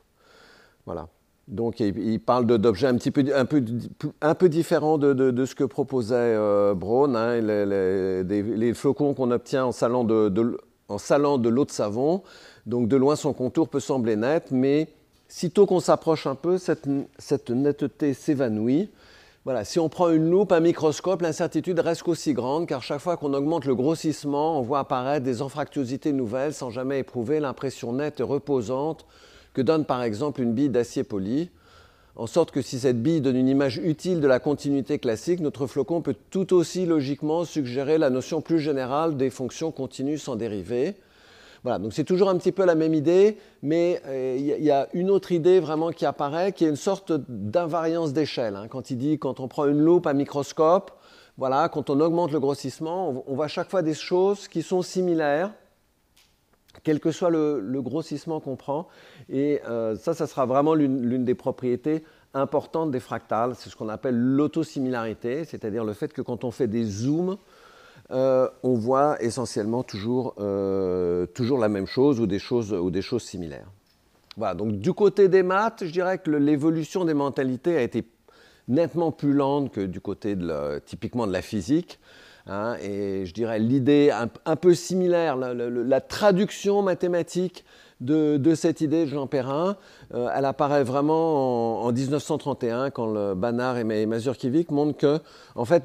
Voilà. 0.86 1.08
Donc 1.48 1.80
il, 1.80 2.20
parle 2.20 2.46
d'objets 2.46 2.86
un 2.86 2.94
petit 2.94 3.10
peu, 3.10 3.24
un 3.34 3.44
peu, 3.44 3.62
un 4.20 4.34
peu 4.34 4.48
différents 4.48 4.98
de, 4.98 5.12
de, 5.12 5.44
ce 5.44 5.54
que 5.56 5.64
proposait 5.64 6.14
euh, 6.14 6.74
Braun, 6.74 7.16
hein, 7.16 7.40
les, 7.40 8.74
flocons 8.74 9.14
qu'on 9.14 9.32
obtient 9.32 9.64
en 9.64 9.72
salant 9.72 10.04
de, 10.04 10.56
en 10.88 10.98
salant 10.98 11.38
de 11.38 11.48
l'eau 11.48 11.64
de 11.64 11.72
savon. 11.72 12.22
Donc 12.66 12.86
de 12.86 12.96
loin 12.96 13.16
son 13.16 13.32
contour 13.32 13.68
peut 13.68 13.80
sembler 13.80 14.14
net, 14.14 14.52
mais 14.52 14.88
Sitôt 15.30 15.64
qu'on 15.64 15.78
s'approche 15.78 16.26
un 16.26 16.34
peu, 16.34 16.58
cette, 16.58 17.50
netteté 17.50 18.14
s'évanouit. 18.14 18.90
Voilà, 19.44 19.64
si 19.64 19.78
on 19.78 19.88
prend 19.88 20.10
une 20.10 20.28
loupe, 20.28 20.50
un 20.50 20.58
microscope, 20.58 21.22
l'incertitude 21.22 21.78
reste 21.78 22.06
aussi 22.08 22.34
grande, 22.34 22.66
car 22.66 22.82
chaque 22.82 22.98
fois 22.98 23.16
qu'on 23.16 23.32
augmente 23.32 23.64
le 23.64 23.76
grossissement, 23.76 24.58
on 24.58 24.62
voit 24.62 24.80
apparaître 24.80 25.24
des 25.24 25.40
anfractuosités 25.40 26.12
nouvelles 26.12 26.52
sans 26.52 26.70
jamais 26.70 26.98
éprouver 26.98 27.38
l'impression 27.38 27.92
nette 27.92 28.18
et 28.18 28.24
reposante 28.24 29.06
que 29.54 29.62
donne 29.62 29.84
par 29.84 30.02
exemple 30.02 30.40
une 30.40 30.52
bille 30.52 30.68
d'acier 30.68 31.04
poli. 31.04 31.50
En 32.16 32.26
sorte 32.26 32.50
que 32.50 32.60
si 32.60 32.78
cette 32.78 33.02
bille 33.02 33.20
donne 33.20 33.36
une 33.36 33.48
image 33.48 33.78
utile 33.78 34.20
de 34.20 34.26
la 34.26 34.40
continuité 34.40 34.98
classique, 34.98 35.40
notre 35.40 35.66
flocon 35.66 36.02
peut 36.02 36.16
tout 36.30 36.52
aussi 36.54 36.84
logiquement 36.86 37.44
suggérer 37.44 37.98
la 37.98 38.10
notion 38.10 38.40
plus 38.40 38.58
générale 38.58 39.16
des 39.16 39.30
fonctions 39.30 39.70
continues 39.70 40.18
sans 40.18 40.36
dérivées. 40.36 40.96
Voilà, 41.62 41.78
donc 41.78 41.92
c'est 41.92 42.04
toujours 42.04 42.30
un 42.30 42.38
petit 42.38 42.52
peu 42.52 42.64
la 42.64 42.74
même 42.74 42.94
idée, 42.94 43.36
mais 43.62 44.00
euh, 44.06 44.36
il 44.38 44.64
y, 44.64 44.70
a 44.70 44.88
une 44.94 45.10
autre 45.10 45.30
idée 45.30 45.60
vraiment 45.60 45.90
qui 45.90 46.06
apparaît, 46.06 46.52
qui 46.52 46.64
est 46.64 46.68
une 46.68 46.76
sorte 46.76 47.12
d'invariance 47.28 48.14
d'échelle. 48.14 48.56
Hein. 48.56 48.66
Quand 48.68 48.90
il 48.90 48.96
dit, 48.96 49.18
quand 49.18 49.40
on 49.40 49.48
prend 49.48 49.66
une 49.66 49.78
loupe, 49.78 50.06
un 50.06 50.14
microscope, 50.14 50.90
voilà, 51.36 51.68
quand 51.68 51.90
on 51.90 52.00
augmente 52.00 52.32
le 52.32 52.40
grossissement, 52.40 53.24
on, 53.26 53.34
voit 53.34 53.48
chaque 53.48 53.70
fois 53.70 53.82
des 53.82 53.94
choses 53.94 54.48
qui 54.48 54.62
sont 54.62 54.80
similaires, 54.80 55.52
quel 56.82 57.00
que 57.00 57.10
soit 57.10 57.30
le, 57.30 57.80
grossissement 57.80 58.40
qu'on 58.40 58.56
prend. 58.56 58.88
Et 59.28 59.60
euh, 59.68 59.96
ça, 59.96 60.14
ça 60.14 60.26
sera 60.26 60.46
vraiment 60.46 60.74
l'une 60.74 61.24
des 61.24 61.34
propriétés 61.34 62.04
importantes 62.34 62.90
des 62.90 63.00
fractales. 63.00 63.54
C'est 63.56 63.70
ce 63.70 63.76
qu'on 63.76 63.88
appelle 63.88 64.16
l'autosimilarité, 64.16 65.44
c'est-à-dire 65.44 65.84
le 65.84 65.92
fait 65.92 66.12
que 66.12 66.22
quand 66.22 66.44
on 66.44 66.50
fait 66.50 66.68
des 66.68 66.84
zooms, 66.84 67.36
on 68.10 68.74
voit 68.74 69.22
essentiellement 69.22 69.82
toujours, 69.84 70.34
toujours 71.34 71.58
la 71.58 71.68
même 71.68 71.86
chose 71.86 72.20
ou 72.20 72.26
des 72.26 72.40
choses, 72.40 72.72
ou 72.72 72.90
des 72.90 73.02
choses 73.02 73.22
similaires. 73.22 73.68
Voilà, 74.36 74.54
donc 74.54 74.78
du 74.78 74.92
côté 74.92 75.28
des 75.28 75.42
maths, 75.42 75.84
je 75.84 75.90
dirais 75.90 76.18
que 76.18 76.30
l'évolution 76.30 77.04
des 77.04 77.14
mentalités 77.14 77.76
a 77.76 77.82
été 77.82 78.04
nettement 78.68 79.12
plus 79.12 79.32
lente 79.32 79.72
que 79.72 79.80
du 79.80 80.00
côté 80.00 80.36
typiquement 80.86 81.26
de 81.26 81.32
la 81.32 81.42
physique. 81.42 81.98
Hein, 82.46 82.76
et 82.82 83.26
je 83.26 83.34
dirais 83.34 83.58
l'idée 83.58 84.10
un, 84.10 84.56
peu 84.56 84.74
similaire, 84.74 85.36
la, 85.36 86.00
traduction 86.00 86.82
mathématique 86.82 87.64
de, 88.00 88.54
cette 88.54 88.80
idée 88.80 89.04
de 89.04 89.10
Jean 89.10 89.26
Perrin, 89.26 89.76
euh, 90.14 90.28
elle 90.34 90.46
apparaît 90.46 90.84
vraiment 90.84 91.84
en, 91.84 91.92
1931 91.92 92.90
quand 92.90 93.06
le 93.06 93.34
Banard 93.34 93.76
et 93.76 94.06
Mazurkiewicz 94.06 94.70
montrent 94.70 94.96
que, 94.96 95.20
en 95.54 95.64
fait, 95.64 95.84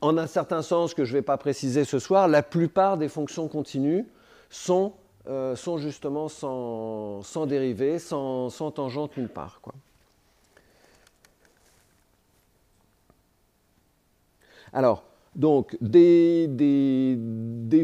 en 0.00 0.16
un 0.16 0.26
certain 0.26 0.62
sens 0.62 0.94
que 0.94 1.04
je 1.04 1.12
ne 1.12 1.18
vais 1.18 1.22
pas 1.22 1.36
préciser 1.36 1.84
ce 1.84 1.98
soir, 1.98 2.28
la 2.28 2.42
plupart 2.42 2.96
des 2.98 3.08
fonctions 3.08 3.48
continues 3.48 4.06
sont, 4.48 4.92
euh, 5.28 5.56
sont 5.56 5.78
justement 5.78 6.28
sans, 6.28 7.22
sans 7.22 7.46
dérivée, 7.46 7.98
sans, 7.98 8.48
sans, 8.48 8.70
tangente 8.70 9.16
nulle 9.16 9.28
part. 9.28 9.60
Alors, 14.72 15.04
donc, 15.36 15.76
des, 15.82 16.48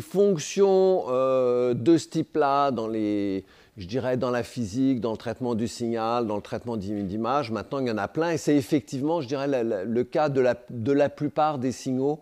fonctions 0.01 1.05
euh, 1.09 1.75
de 1.75 1.99
ce 1.99 2.09
type-là 2.09 2.71
dans 2.71 2.89
les, 2.89 3.45
je 3.77 3.87
dirais, 3.87 4.17
dans 4.17 4.31
la 4.31 4.43
physique, 4.43 5.01
dans 5.01 5.13
le 5.13 5.19
traitement 5.19 5.55
du 5.55 5.69
signal, 5.69 6.27
dans 6.27 6.37
le 6.37 6.43
traitement 6.43 6.79
d'image, 6.79 7.51
maintenant 7.51 7.81
il 7.81 7.89
y 7.89 7.91
en 7.91 7.99
a 7.99 8.09
plein, 8.09 8.31
et 8.31 8.39
c'est 8.39 8.57
effectivement, 8.57 9.21
je 9.21 9.29
dirais, 9.29 9.47
le, 9.85 10.05
cas 10.05 10.31
de 10.31 10.41
la, 10.41 11.09
plupart 11.11 11.59
des 11.59 11.73
signaux 11.73 12.21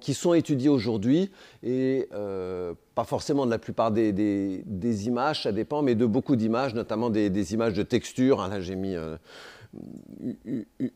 qui 0.00 0.14
sont 0.14 0.34
étudiés 0.34 0.68
aujourd'hui, 0.68 1.30
et 1.62 2.08
euh, 2.12 2.74
pas 2.94 3.04
forcément 3.04 3.46
de 3.46 3.50
la 3.50 3.58
plupart 3.58 3.92
des, 3.92 4.12
des, 4.12 5.06
images, 5.06 5.44
ça 5.44 5.52
dépend, 5.52 5.80
mais 5.80 5.94
de 5.94 6.04
beaucoup 6.04 6.36
d'images, 6.36 6.74
notamment 6.74 7.08
des, 7.08 7.54
images 7.54 7.72
de 7.72 7.82
texture. 7.82 8.42
Hein, 8.42 8.48
là, 8.48 8.60
j'ai 8.60 8.76
mis... 8.76 8.94
Euh, 8.94 9.16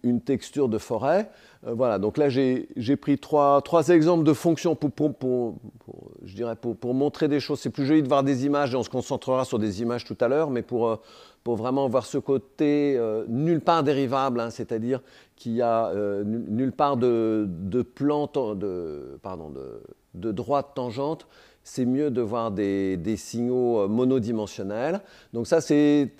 une 0.02 0.20
texture 0.20 0.68
de 0.68 0.78
forêt. 0.78 1.30
Euh, 1.66 1.74
voilà, 1.74 1.98
donc 1.98 2.16
là 2.16 2.28
j'ai 2.28 2.96
pris 3.00 3.18
trois, 3.18 3.60
trois, 3.62 3.88
exemples 3.88 4.24
de 4.24 4.32
fonctions 4.32 4.74
pour, 4.74 5.14
pour, 5.14 5.56
je 6.24 6.34
dirais 6.34 6.56
pour, 6.56 6.94
montrer 6.94 7.28
des 7.28 7.40
choses. 7.40 7.60
C'est 7.60 7.70
plus 7.70 7.86
joli 7.86 8.02
de 8.02 8.08
voir 8.08 8.22
des 8.22 8.46
images 8.46 8.74
et 8.74 8.76
on 8.76 8.82
se 8.82 8.90
concentrera 8.90 9.44
sur 9.44 9.58
des 9.58 9.82
images 9.82 10.04
tout 10.04 10.16
à 10.20 10.28
l'heure, 10.28 10.50
mais 10.50 10.62
pour, 10.62 10.88
euh, 10.88 10.96
vraiment 11.46 11.88
voir 11.88 12.04
ce 12.04 12.18
côté 12.18 12.94
euh, 12.98 13.24
nulle 13.26 13.62
part 13.62 13.82
dérivable, 13.82 14.38
hein, 14.38 14.50
c'est-à-dire 14.50 15.00
qu'il 15.34 15.54
n'y 15.54 15.62
a 15.62 15.94
nulle 16.24 16.72
part 16.72 16.98
de, 16.98 17.46
de 17.48 17.80
de, 17.80 19.18
pardon, 19.22 19.48
de, 19.48 19.80
de 20.14 20.32
droite 20.32 20.72
tangente 20.74 21.26
c'est 21.64 21.84
mieux 21.84 22.10
de 22.10 22.22
voir 22.22 22.50
des, 22.50 22.96
des 22.96 23.16
signaux 23.16 23.88
monodimensionnels. 23.88 25.02
Donc 25.34 25.46
ça, 25.46 25.60
c'est 25.60 26.12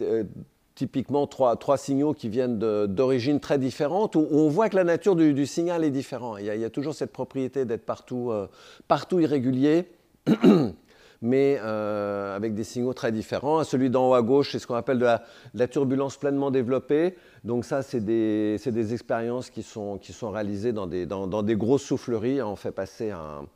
typiquement 0.79 1.27
trois, 1.27 1.77
signaux 1.77 2.15
qui 2.15 2.29
viennent 2.29 2.57
d'origines 2.87 3.41
très 3.41 3.59
différentes, 3.59 4.15
où 4.15 4.29
on 4.31 4.49
voit 4.49 4.69
que 4.69 4.77
la 4.77 4.85
nature 4.85 5.17
du, 5.17 5.45
signal 5.45 5.83
est 5.83 5.91
différente. 5.91 6.39
Il, 6.39 6.47
y, 6.47 6.65
a, 6.65 6.71
toujours 6.71 6.95
cette 6.95 7.13
propriété 7.13 7.65
d'être 7.65 7.85
partout, 7.85 8.31
euh, 8.31 8.47
partout 8.87 9.19
irrégulier, 9.19 9.91
mais 11.21 11.59
euh, 11.61 12.37
avec 12.37 12.55
des 12.55 12.63
signaux 12.63 12.93
très 12.93 13.11
différents. 13.11 13.65
Celui 13.65 13.91
d'en 13.91 14.11
haut 14.11 14.15
à 14.15 14.23
gauche, 14.23 14.53
c'est 14.53 14.61
ce 14.61 14.69
qu'on 14.69 14.77
appelle 14.77 15.01
de 15.01 15.07
la, 15.55 15.67
turbulence 15.67 16.17
pleinement 16.17 16.53
développée. 16.53 17.17
Donc 17.43 17.65
ça, 17.65 17.83
c'est 17.83 18.05
des, 18.05 18.57
des, 18.65 18.93
expériences 18.95 19.51
qui 19.51 19.65
sont, 19.65 19.99
qui 19.99 20.13
sont 20.13 20.31
réalisées 20.31 20.73
dans 20.73 20.87
des, 20.87 21.07
dans 21.07 21.43
des 21.43 21.57
grosses 21.57 21.83
souffleries. 21.83 22.41
On 22.41 22.55
fait 22.55 22.71
passer 22.71 23.11
un 23.11 23.47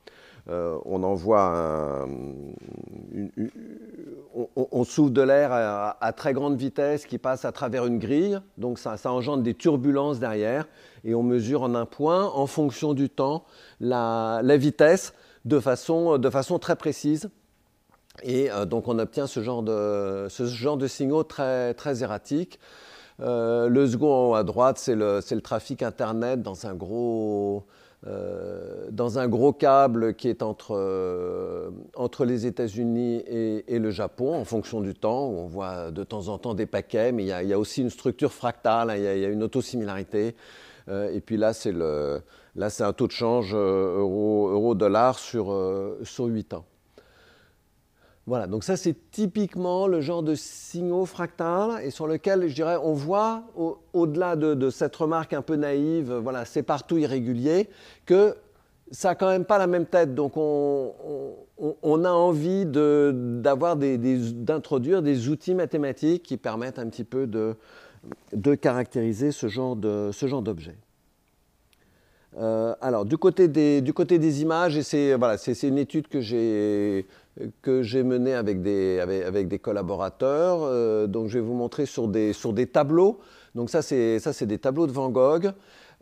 euh, 0.51 0.77
on 0.85 1.03
envoie 1.03 2.07
on, 4.57 4.85
souffle 4.85 5.13
de 5.13 5.23
l'air 5.23 5.53
à, 5.53 6.13
très 6.13 6.33
grande 6.33 6.57
vitesse 6.57 7.07
qui 7.07 7.19
passe 7.19 7.45
à 7.45 7.53
travers 7.53 7.87
une 7.87 7.99
grille, 7.99 8.41
donc 8.59 8.79
ça, 8.79 8.97
engendre 9.05 9.43
des 9.43 9.55
turbulences 9.55 10.19
derrière, 10.19 10.67
et 11.05 11.15
on 11.15 11.23
mesure 11.23 11.63
en 11.63 11.75
un 11.75 11.87
point, 11.87 12.27
en 12.27 12.47
fonction 12.47 12.95
du 12.95 13.09
temps, 13.09 13.45
la, 13.81 14.41
vitesse 14.57 15.15
de 15.45 15.61
façon, 15.61 16.19
très 16.61 16.77
précise. 16.77 17.31
Et 18.23 18.51
euh, 18.51 18.67
donc 18.67 18.89
on 18.89 18.99
obtient 18.99 19.27
ce 19.27 19.43
genre 19.43 19.63
de, 19.63 20.29
signaux 20.87 21.23
très, 21.23 22.03
erratiques. 22.03 22.59
Euh, 23.21 23.69
le 23.69 23.87
second 23.87 24.35
à 24.35 24.43
droite, 24.43 24.79
c'est 24.79 24.95
le, 24.95 25.21
trafic 25.41 25.83
Internet 25.83 26.43
dans 26.43 26.67
un 26.67 26.75
gros, 26.75 27.65
euh, 28.04 28.88
dans 28.90 29.21
un 29.21 29.28
gros 29.28 29.52
câble 29.52 30.14
qui 30.14 30.28
est 30.28 30.42
entre, 30.42 30.75
euh, 30.76 31.71
entre 31.94 32.25
les 32.25 32.47
États-Unis 32.47 33.23
et, 33.28 33.78
le 33.78 33.90
Japon, 33.90 34.35
en 34.35 34.44
fonction 34.44 34.80
du 34.80 34.94
temps, 34.94 35.28
où 35.28 35.38
on 35.38 35.47
voit 35.47 35.92
de 35.92 36.02
temps 36.02 36.26
en 36.28 36.38
temps 36.38 36.54
des 36.54 36.66
paquets, 36.66 37.12
mais 37.12 37.23
il 37.23 37.28
y 37.28 37.52
a, 37.52 37.59
aussi 37.59 37.80
une 37.80 37.90
structure 37.90 38.32
fractale, 38.32 38.90
hein, 38.90 38.97
il, 38.97 39.02
y 39.02 39.25
a, 39.25 39.28
une 39.28 39.44
autosimilarité. 39.44 40.35
Euh, 40.88 41.12
et 41.12 41.21
puis 41.21 41.37
là, 41.37 41.52
c'est 41.52 41.71
un 41.71 42.92
taux 42.92 43.06
de 43.06 43.12
change 43.12 43.54
euro-dollar 43.54 45.18
sur, 45.18 45.56
sur 46.02 46.25
8 46.25 46.54
ans. 46.54 46.64
Voilà, 48.26 48.47
donc 48.47 48.62
ça 48.62 48.76
c'est 48.76 48.95
typiquement 49.11 49.88
le 49.88 50.00
genre 50.00 50.23
de 50.23 50.37
signaux 50.37 51.07
fractals 51.07 51.83
et 51.83 51.91
sur 51.91 52.07
lequel 52.07 52.47
je 52.47 52.55
dirais 52.55 52.76
on 52.81 52.93
voit 52.93 53.43
au-delà 53.93 54.37
de, 54.37 54.71
cette 54.71 54.95
remarque 54.95 55.33
un 55.33 55.43
peu 55.43 55.57
naïve, 55.57 56.12
voilà, 56.12 56.45
c'est 56.45 56.62
partout 56.62 56.99
irrégulier, 56.99 57.69
que 58.07 58.37
ça 58.93 59.09
n'a 59.09 59.14
quand 59.17 59.26
même 59.26 59.45
pas 59.45 59.59
la 59.59 59.67
même 59.67 59.87
tête. 59.87 60.14
Donc 60.14 60.35
on, 60.37 62.05
a 62.05 62.11
envie 62.11 62.64
d'introduire 62.64 65.02
des, 65.02 65.29
outils 65.29 65.55
mathématiques 65.55 66.23
qui 66.23 66.37
permettent 66.37 66.79
un 66.79 66.88
petit 66.88 67.05
peu 67.05 67.26
de, 67.26 67.57
caractériser 68.55 69.33
ce 69.33 69.49
genre 69.49 69.75
d'objet. 69.75 70.76
Euh, 72.38 72.75
alors, 72.81 73.05
du 73.05 73.19
côté, 73.19 73.49
des, 73.49 73.81
du 73.81 73.93
côté 73.93 74.19
des 74.19 74.43
images, 74.43 74.81
c'est 74.83 75.14
voilà, 75.14 75.37
une 75.62 75.79
étude 75.79 76.09
que 76.09 76.21
j'ai 76.21 77.07
que 77.62 77.83
j'ai 77.83 78.03
menée 78.03 78.35
avec 78.35 78.62
des, 78.62 79.01
avec, 79.01 79.49
des 79.49 79.59
collaborateurs. 79.59 80.61
Euh, 80.62 81.07
donc, 81.07 81.29
je 81.29 81.39
vais 81.39 81.45
vous 81.45 81.55
montrer 81.55 81.87
sur 81.87 82.09
des, 82.09 82.33
sur 82.33 82.53
des 82.53 82.67
tableaux. 82.67 83.21
Donc, 83.55 83.71
ça, 83.71 83.83
c'est 83.83 84.47
des 84.47 84.59
tableaux 84.59 84.87
de 84.87 84.93
Van 84.93 85.09
Gogh. 85.09 85.53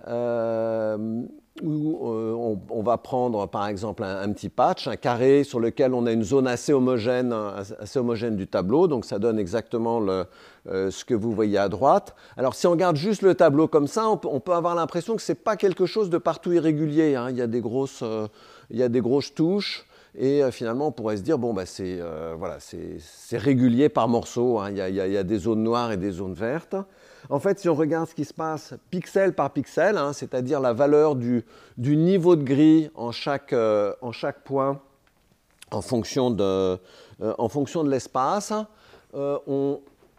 Euh, 0.09 0.97
où 1.63 2.09
euh, 2.09 2.57
on, 2.71 2.83
va 2.83 2.97
prendre 2.97 3.47
par 3.47 3.67
exemple 3.67 4.03
un, 4.03 4.33
petit 4.33 4.49
patch, 4.49 4.89
un 4.89 4.97
carré 4.97 5.45
sur 5.45 5.61
lequel 5.61 5.93
on 5.93 6.07
a 6.07 6.13
une 6.13 6.23
zone 6.23 6.47
assez 6.47 6.73
homogène, 6.73 7.35
assez 7.79 7.99
homogène 7.99 8.35
du 8.35 8.47
tableau, 8.47 8.89
donc 8.89 9.05
ça 9.05 9.19
donne 9.19 9.39
exactement 9.39 10.01
le, 10.01 10.25
ce 10.65 11.05
que 11.05 11.13
vous 11.13 11.33
voyez 11.33 11.59
à 11.59 11.69
droite. 11.69 12.15
Alors 12.39 12.55
si 12.55 12.67
on 12.67 12.71
regarde 12.71 12.97
juste 12.97 13.21
le 13.21 13.35
tableau 13.35 13.69
comme 13.69 13.89
ça, 13.89 14.09
on 14.09 14.17
peut, 14.17 14.53
avoir 14.53 14.75
l'impression 14.75 15.17
que 15.17 15.23
ce 15.23 15.33
n'est 15.33 15.37
pas 15.37 15.57
quelque 15.57 15.85
chose 15.85 16.09
de 16.09 16.17
partout 16.17 16.53
irrégulier. 16.53 17.15
Hein. 17.15 17.29
Il, 17.29 17.37
y 17.37 17.43
a 17.43 17.47
des 17.47 17.61
grosses, 17.61 18.03
il 18.71 18.79
y 18.79 18.83
a 18.83 18.89
des 18.89 19.03
grosses 19.03 19.35
touches. 19.35 19.87
Et 20.19 20.43
finalement, 20.51 20.89
on 20.89 20.93
pourrait 20.93 21.17
se 21.17 21.23
dire, 21.23 21.39
bon, 21.39 21.55
bah, 21.55 21.67
c'est 21.67 22.01
voilà, 22.37 22.59
régulier 23.33 23.89
par 23.89 24.09
morceau. 24.09 24.59
Hein. 24.59 24.71
Il, 24.71 24.77
y 24.77 24.81
a, 24.81 24.89
il, 24.89 24.95
y 24.95 25.17
a, 25.17 25.23
des 25.23 25.39
zones 25.39 25.63
noires 25.63 25.93
et 25.93 25.97
des 25.97 26.11
zones 26.11 26.35
vertes. 26.35 26.77
En 27.29 27.39
fait, 27.39 27.59
si 27.59 27.69
on 27.69 27.75
regarde 27.75 28.09
ce 28.09 28.15
qui 28.15 28.25
se 28.25 28.33
passe 28.33 28.75
pixel 28.91 29.35
par 29.35 29.51
pixel, 29.51 29.99
hein, 29.99 30.13
c'est-à-dire 30.13 30.61
la 30.61 30.73
valeur 30.73 31.17
du, 31.17 31.45
niveau 31.79 32.37
de 32.37 32.43
gris 32.43 32.91
en 32.95 33.13
chaque, 33.13 33.53
euh, 33.53 33.93
point 34.45 34.81
en 35.71 35.83
fonction 35.83 36.31
de, 36.31 36.79
euh, 37.23 37.85
l'espace, 37.85 38.53
euh, 39.15 39.39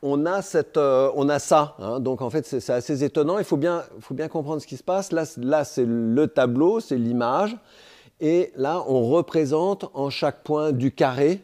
on, 0.04 0.26
a 0.26 0.42
ça. 1.40 1.76
Hein. 1.80 2.00
donc 2.00 2.22
en 2.22 2.30
fait, 2.30 2.46
c'est 2.46 2.70
assez 2.70 3.04
étonnant. 3.04 3.40
Il 3.40 3.46
faut 3.46 3.58
bien, 3.58 3.84
comprendre 4.30 4.62
ce 4.62 4.68
qui 4.68 4.78
se 4.78 4.84
passe. 4.84 5.12
Là, 5.12 5.64
c'est 5.64 5.86
le 5.86 6.28
tableau, 6.28 6.80
c'est 6.80 6.98
l'image. 6.98 7.58
Et 8.22 8.54
là, 8.56 8.84
on 8.88 9.10
représente 9.10 9.90
en 9.94 10.10
chaque 10.10 10.44
point 10.44 10.72
du 10.72 10.92
carré 10.92 11.42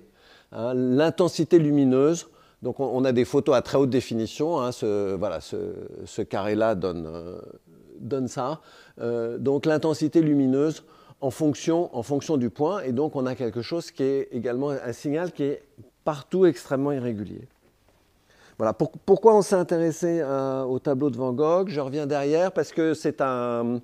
hein, 0.52 0.74
l'intensité 0.74 1.60
lumineuse 1.60 2.28
donc 2.64 2.80
on, 2.80 3.06
a 3.06 3.12
des 3.12 3.26
photos 3.26 3.56
à 3.56 3.62
très 3.62 3.78
haute 3.78 3.90
définition. 3.90 4.60
Hein, 4.60 4.72
ce, 4.72 5.16
voilà, 5.16 5.40
ce, 5.42 6.22
carré-là 6.22 6.76
donne, 6.76 7.08
euh, 7.08 8.28
ça. 8.28 8.62
Euh, 9.00 9.38
donc 9.38 9.66
l'intensité 9.66 10.22
lumineuse 10.22 10.84
en 11.22 11.30
fonction, 11.30 11.96
en 11.96 12.02
fonction 12.02 12.38
du 12.38 12.50
point. 12.50 12.82
Et 12.82 12.94
donc 12.94 13.16
on 13.16 13.26
a 13.26 13.36
quelque 13.36 13.62
chose 13.62 13.92
qui 13.92 14.04
est 14.04 14.30
également 14.32 14.72
un 14.72 14.94
signal 14.94 15.32
qui 15.32 15.44
est 15.44 15.64
partout 16.04 16.46
extrêmement 16.46 16.92
irrégulier. 16.92 17.48
Voilà. 18.58 18.74
pourquoi 18.74 19.36
on 19.36 19.44
s'est 19.44 19.56
intéressé 19.56 20.20
euh, 20.20 20.64
au 20.64 20.80
tableau 20.80 21.12
de 21.12 21.18
Van 21.18 21.32
Gogh? 21.32 21.70
Je 21.70 21.80
reviens 21.80 22.08
derrière 22.08 22.52
parce 22.52 22.72
que 22.72 22.96
c'est 22.96 23.22
un, 23.22 23.82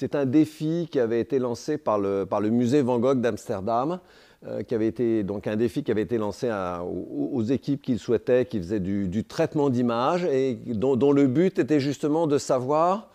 c'est 0.00 0.14
un 0.14 0.24
défi 0.24 0.88
qui 0.90 0.98
avait 0.98 1.20
été 1.20 1.38
lancé 1.38 1.76
par 1.76 1.98
le, 1.98 2.26
musée 2.50 2.80
Van 2.80 2.98
Gogh 2.98 3.20
d'Amsterdam. 3.20 4.00
Euh, 4.46 4.62
qui 4.62 4.74
avait 4.74 4.86
été 4.86 5.22
donc 5.22 5.46
un 5.46 5.56
défi 5.56 5.84
qui 5.84 5.90
avait 5.90 6.00
été 6.00 6.16
lancé 6.16 6.50
aux, 6.82 7.42
équipes 7.42 7.82
qui 7.82 7.92
le 7.92 7.98
souhaitaient, 7.98 8.46
qui 8.46 8.56
faisaient 8.56 8.80
du, 8.80 9.22
traitement 9.22 9.68
d'images 9.68 10.24
et 10.24 10.54
dont, 10.68 11.12
le 11.12 11.26
but 11.26 11.58
était 11.58 11.78
justement 11.78 12.26
de 12.26 12.38
savoir 12.38 13.10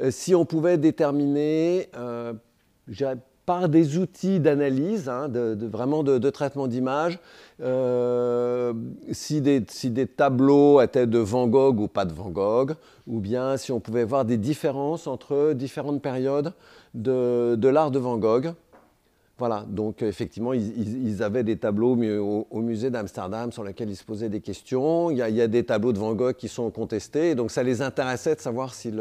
euh, 0.00 0.12
si 0.12 0.32
on 0.32 0.44
pouvait 0.44 0.78
déterminer, 0.78 1.88
euh, 1.96 2.34
par 3.46 3.68
des 3.68 3.98
outils 3.98 4.38
d'analyse, 4.38 5.08
hein, 5.08 5.28
vraiment 5.28 6.02
de, 6.02 6.30
traitement 6.30 6.66
d'image, 6.68 7.18
si, 9.12 9.40
des, 9.40 9.64
si, 9.68 9.90
des, 9.90 10.06
tableaux 10.06 10.80
étaient 10.80 11.06
de 11.06 11.18
Van 11.18 11.48
Gogh 11.48 11.80
ou 11.80 11.88
pas 11.88 12.04
de 12.04 12.12
Van 12.12 12.30
Gogh, 12.30 12.74
ou 13.06 13.20
bien 13.20 13.56
si 13.56 13.72
on 13.72 13.80
pouvait 13.80 14.04
voir 14.04 14.24
des 14.24 14.36
différences 14.36 15.06
entre 15.06 15.52
différentes 15.52 16.00
périodes 16.00 16.52
de, 16.94 17.68
l'art 17.68 17.90
de 17.90 17.98
Van 17.98 18.18
Gogh. 18.18 18.52
Voilà, 19.38 19.64
donc 19.66 20.02
effectivement, 20.02 20.52
ils, 20.52 21.22
avaient 21.22 21.44
des 21.44 21.56
tableaux 21.56 21.96
au, 22.50 22.60
musée 22.60 22.90
d'Amsterdam 22.90 23.50
sur 23.52 23.64
lesquels 23.64 23.88
ils 23.88 23.96
se 23.96 24.04
posaient 24.04 24.28
des 24.28 24.42
questions. 24.42 25.10
Il 25.10 25.16
y, 25.16 25.22
a, 25.22 25.46
des 25.48 25.64
tableaux 25.64 25.94
de 25.94 25.98
Van 25.98 26.12
Gogh 26.12 26.34
qui 26.34 26.46
sont 26.46 26.70
contestés, 26.70 27.34
donc 27.34 27.50
ça 27.50 27.62
les 27.62 27.80
intéressait 27.80 28.34
de 28.34 28.40
savoir 28.40 28.74
si, 28.74 28.92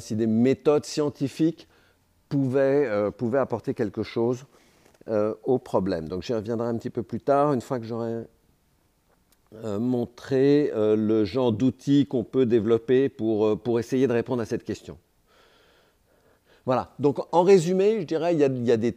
si 0.00 0.16
des 0.16 0.26
méthodes 0.26 0.86
scientifiques 0.86 1.68
euh, 2.34 3.10
apporter 3.34 3.74
quelque 3.74 4.02
chose 4.02 4.44
euh, 5.08 5.34
au 5.44 5.58
problème. 5.58 6.08
Donc 6.08 6.22
j'y 6.22 6.34
reviendrai 6.34 6.68
un 6.68 6.76
petit 6.76 6.90
peu 6.90 7.02
plus 7.02 7.20
tard, 7.20 7.52
une 7.52 7.60
fois 7.60 7.78
que 7.78 7.84
j'aurai 7.84 8.24
euh, 9.64 9.78
montré 9.78 10.70
le 10.74 11.24
genre 11.24 11.52
d'outils 11.52 12.06
qu'on 12.06 12.24
peut 12.24 12.46
développer 12.46 13.08
pour, 13.08 13.78
essayer 13.78 14.06
de 14.06 14.12
répondre 14.12 14.42
à 14.42 14.46
cette 14.46 14.64
question. 14.64 14.98
Voilà, 16.64 16.92
donc 17.00 17.18
en 17.32 17.42
résumé, 17.42 18.00
je 18.00 18.06
dirais, 18.06 18.34
il 18.34 18.40
y 18.40 18.72
a, 18.72 18.76
des, 18.76 18.96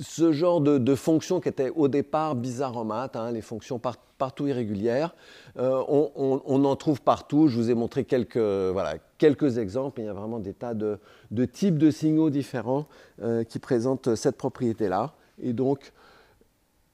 ce 0.00 0.32
genre 0.32 0.60
de, 0.60 0.94
fonctions 0.94 1.40
qui 1.40 1.48
étaient 1.48 1.70
au 1.70 1.88
départ 1.88 2.34
bizarres 2.34 2.76
en 2.76 2.84
maths, 2.84 3.16
hein, 3.16 3.32
les 3.32 3.40
fonctions 3.40 3.80
partout 4.18 4.46
irrégulières, 4.46 5.14
euh, 5.58 5.82
on, 5.88 6.64
en 6.64 6.76
trouve 6.76 7.00
partout. 7.00 7.48
Je 7.48 7.56
vous 7.56 7.70
ai 7.70 7.74
montré 7.74 8.04
quelques, 8.04 8.36
voilà, 8.36 8.94
quelques 9.18 9.58
exemples. 9.58 10.00
Il 10.00 10.06
y 10.06 10.08
a 10.08 10.12
vraiment 10.12 10.38
des 10.38 10.52
tas 10.52 10.74
de, 10.74 10.98
types 11.52 11.78
de 11.78 11.90
signaux 11.90 12.30
différents 12.30 12.86
euh, 13.22 13.44
qui 13.44 13.58
présentent 13.58 14.14
cette 14.14 14.36
propriété-là. 14.36 15.14
Et 15.42 15.52
donc, 15.52 15.92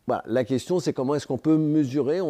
voilà, 0.07 0.23
la 0.27 0.45
question, 0.45 0.81
c'est 0.81 0.93
comment 0.93 1.15
est-ce 1.15 1.27
qu'on 1.27 1.39
peut 1.39 1.57
mesurer 1.57 2.21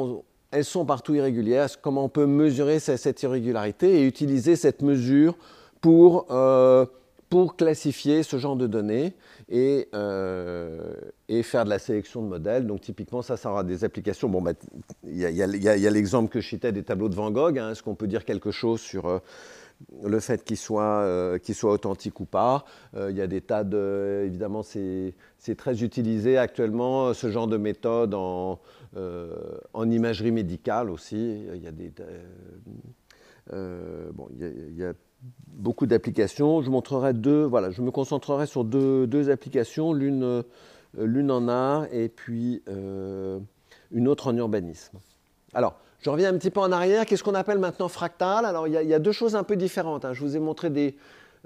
elles 0.53 0.65
sont 0.67 0.85
partout 0.85 1.15
irrégulières. 1.15 1.69
Comment 1.81 2.05
on 2.05 2.09
peut 2.09 2.27
mesurer 2.27 2.79
cette 2.79 3.23
irrégularité 3.23 4.01
et 4.01 4.07
utiliser 4.07 4.55
cette 4.55 4.83
mesure 4.83 5.35
pour, 5.81 6.27
euh, 6.31 6.85
pour 7.31 7.57
classifier 7.57 8.23
ce 8.23 8.37
genre 8.37 8.57
de 8.57 8.67
données 8.67 9.15
et, 9.49 9.89
euh, 9.95 10.93
et, 11.29 11.43
faire 11.43 11.65
de 11.65 11.71
la 11.71 11.79
sélection 11.79 12.21
de 12.23 12.29
modèles. 12.29 12.67
Donc 12.67 12.83
typiquement, 12.83 13.23
ça, 13.23 13.39
ça 13.39 13.51
aura 13.51 13.65
des 13.65 13.83
applications. 13.83 14.29
Bon, 14.29 14.43
bah, 14.43 14.53
il 15.05 15.17
y 15.17 15.43
a, 15.43 15.91
l'exemple 15.91 16.31
que 16.31 16.43
je 16.43 16.49
citais 16.49 16.71
des 16.71 16.83
tableaux 16.83 17.09
de 17.09 17.15
Van 17.15 17.31
Gogh. 17.31 17.59
Hein. 17.59 17.71
Est-ce 17.71 17.83
qu'on 17.83 17.95
peut 17.95 18.07
dire 18.07 18.27
quelque 18.27 18.51
chose 18.51 18.81
sur... 18.81 19.23
le 20.05 20.21
fait 20.21 20.45
qu'il 20.45 20.57
soit, 20.57 21.39
soit, 21.53 21.73
authentique 21.73 22.21
ou 22.21 22.25
pas. 22.25 22.65
il 22.97 23.17
y 23.17 23.21
a 23.21 23.27
des 23.27 23.41
tas 23.41 23.65
de... 23.65 24.25
Évidemment, 24.27 24.63
c'est 24.63 25.15
très 25.57 25.83
utilisé 25.83 26.39
actuellement, 26.39 27.15
ce 27.15 27.31
genre 27.31 27.49
de 27.49 27.57
méthode 27.57 28.15
en, 28.15 28.61
euh, 28.95 29.57
en 29.73 29.91
imagerie 29.91 30.33
médicale 30.33 30.91
aussi, 30.91 31.47
il 31.55 31.63
y 31.63 31.67
a, 31.67 31.73
des, 31.73 31.91
euh, 33.53 34.11
bon, 34.13 34.29
il 34.39 34.77
y 34.77 34.85
a, 34.85 34.93
beaucoup 35.47 35.87
d'applications. 35.87 36.61
Je 36.61 36.69
montrerai 36.69 37.15
deux, 37.15 37.45
voilà, 37.45 37.71
je 37.71 37.81
me 37.81 37.91
concentrerai 37.91 38.47
sur 38.47 38.65
deux, 38.65 39.07
deux 39.07 39.31
applications, 39.31 39.95
l'une, 39.95 40.25
euh, 40.25 40.43
l'une 40.99 41.31
en 41.31 41.49
art 41.49 41.87
et 41.93 42.09
puis 42.09 42.63
une 42.67 44.09
autre 44.09 44.27
en 44.27 44.37
urbanisme. 44.37 44.99
Alors, 45.55 45.79
je 46.03 46.11
reviens 46.11 46.35
un 46.35 46.37
petit 46.37 46.51
peu 46.51 46.61
en 46.61 46.73
arrière. 46.73 47.07
Qu'est-ce 47.07 47.25
qu'on 47.25 47.35
appelle 47.35 47.59
maintenant 47.59 47.89
fractal? 47.89 48.45
Alors, 48.45 48.69
il 48.69 48.75
y, 48.75 48.95
a, 48.95 48.99
deux 48.99 49.13
choses 49.13 49.37
un 49.37 49.45
peu 49.45 49.57
différentes. 49.57 50.05
Hein. 50.05 50.13
Je 50.13 50.21
vous 50.21 50.37
ai 50.37 50.41
montré 50.41 50.69
des, 50.69 50.97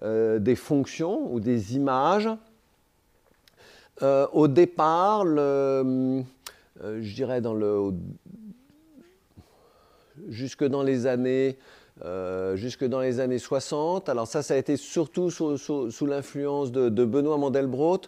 des 0.03 0.57
fonctions 0.57 1.33
ou 1.33 1.41
des 1.41 1.77
images. 1.77 2.29
au 4.03 4.49
départ, 4.49 5.25
euh, 5.27 6.23
je 7.01 7.15
dirais, 7.15 7.41
dans 7.41 7.55
le, 7.55 7.93
jusque 10.29 10.65
dans 10.65 10.83
les 10.83 11.07
années 11.07 11.57
euh, 12.05 12.57
jusque 12.57 12.85
dans 12.85 13.01
les 13.01 13.21
années 13.21 13.39
60. 13.39 14.11
Alors 14.11 14.27
ça, 14.27 14.43
ça 14.43 14.53
a 14.53 14.59
été 14.59 14.77
surtout 14.77 15.31
sous, 15.31 16.07
l'influence 16.07 16.71
de, 16.71 17.05
Benoît 17.07 17.39
Mandelbrot. 17.39 18.03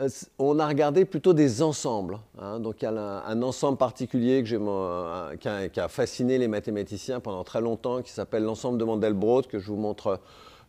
Euh, 0.00 0.08
on 0.38 0.58
a 0.58 0.66
regardé 0.66 1.04
plutôt 1.04 1.32
des 1.32 1.62
ensembles. 1.62 2.18
Hein. 2.40 2.58
Donc 2.60 2.82
il 2.82 2.84
y 2.84 2.88
a 2.88 3.24
un, 3.26 3.42
ensemble 3.42 3.78
particulier 3.78 4.42
que 4.42 5.68
qui, 5.68 5.80
a, 5.80 5.88
fasciné 5.88 6.38
les 6.38 6.48
mathématiciens 6.48 7.20
pendant 7.20 7.44
très 7.44 7.60
longtemps, 7.60 8.02
qui 8.02 8.10
s'appelle 8.10 8.44
l'ensemble 8.44 8.78
de 8.78 8.84
Mandelbrot, 8.84 9.42
que 9.42 9.58
je 9.58 9.66
vous 9.66 9.76
montre 9.76 10.20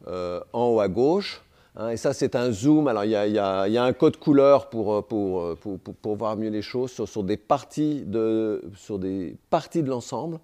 en 0.07 0.67
haut 0.67 0.79
à 0.79 0.87
gauche. 0.87 1.41
Hein, 1.77 1.89
et 1.89 1.97
ça, 1.97 2.13
c'est 2.13 2.35
un 2.35 2.51
zoom. 2.51 2.87
Alors, 2.87 3.03
il 3.03 3.11
y, 3.11 3.15
a, 3.15 3.83
un 3.83 3.93
code 3.93 4.17
couleur 4.17 4.69
pour, 4.69 5.03
voir 6.03 6.37
mieux 6.37 6.49
les 6.49 6.61
choses 6.61 6.91
sur, 6.91 7.23
des, 7.23 7.37
parties 7.37 8.03
de, 8.05 8.63
sur 8.75 8.99
des 8.99 9.35
parties 9.49 9.83
de 9.83 9.89
l'ensemble. 9.89 10.39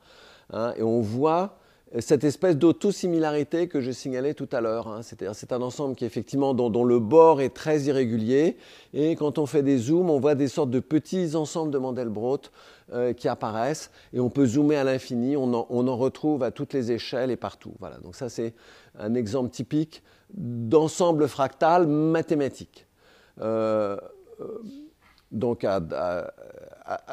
Hein, 0.52 0.74
et 0.76 0.84
on 0.84 1.00
voit 1.00 1.56
cette 2.00 2.24
espèce 2.24 2.58
d'autosimilarité 2.58 3.68
que 3.68 3.82
je 3.82 3.92
signalais 3.92 4.34
tout 4.34 4.48
à 4.52 4.62
l'heure. 4.62 4.88
Hein. 4.88 5.02
C'est 5.04 5.52
un 5.52 5.62
ensemble 5.62 5.96
qui, 5.96 6.06
effectivement, 6.06 6.54
dont, 6.54 6.84
le 6.84 7.00
bord 7.00 7.42
est 7.42 7.54
très 7.54 7.82
irrégulier. 7.82 8.58
Et 8.94 9.16
quand 9.16 9.38
on 9.38 9.46
fait 9.46 9.64
des 9.64 9.78
zooms, 9.78 10.10
on 10.10 10.20
voit 10.20 10.36
des 10.36 10.48
sortes 10.48 10.70
de 10.70 10.80
petits 10.80 11.36
ensembles 11.36 11.72
de 11.72 11.78
Mandelbrot 11.78 12.40
euh, 12.94 13.14
qui 13.14 13.28
apparaissent. 13.28 13.92
Et 14.14 14.20
on 14.20 14.30
peut 14.30 14.46
zoomer 14.46 14.78
à 14.78 14.84
l'infini. 14.86 15.36
On 15.36 15.54
en, 15.54 15.68
on 15.70 15.88
en 15.88 15.98
retrouve 15.98 16.44
à 16.44 16.52
toutes 16.52 16.74
les 16.74 16.92
échelles 16.94 17.32
et 17.32 17.36
partout. 17.36 17.74
Voilà. 17.80 17.98
Donc, 17.98 18.16
ça, 18.16 18.30
c'est 18.30 18.54
un 18.98 19.14
exemple 19.14 19.50
typique 19.50 20.02
d'ensemble 20.34 21.28
fractal 21.28 21.88
mathématique. 21.88 22.88
Euh, 23.42 23.98
euh, 24.40 24.62
donc 25.32 25.64
à, 25.64 25.80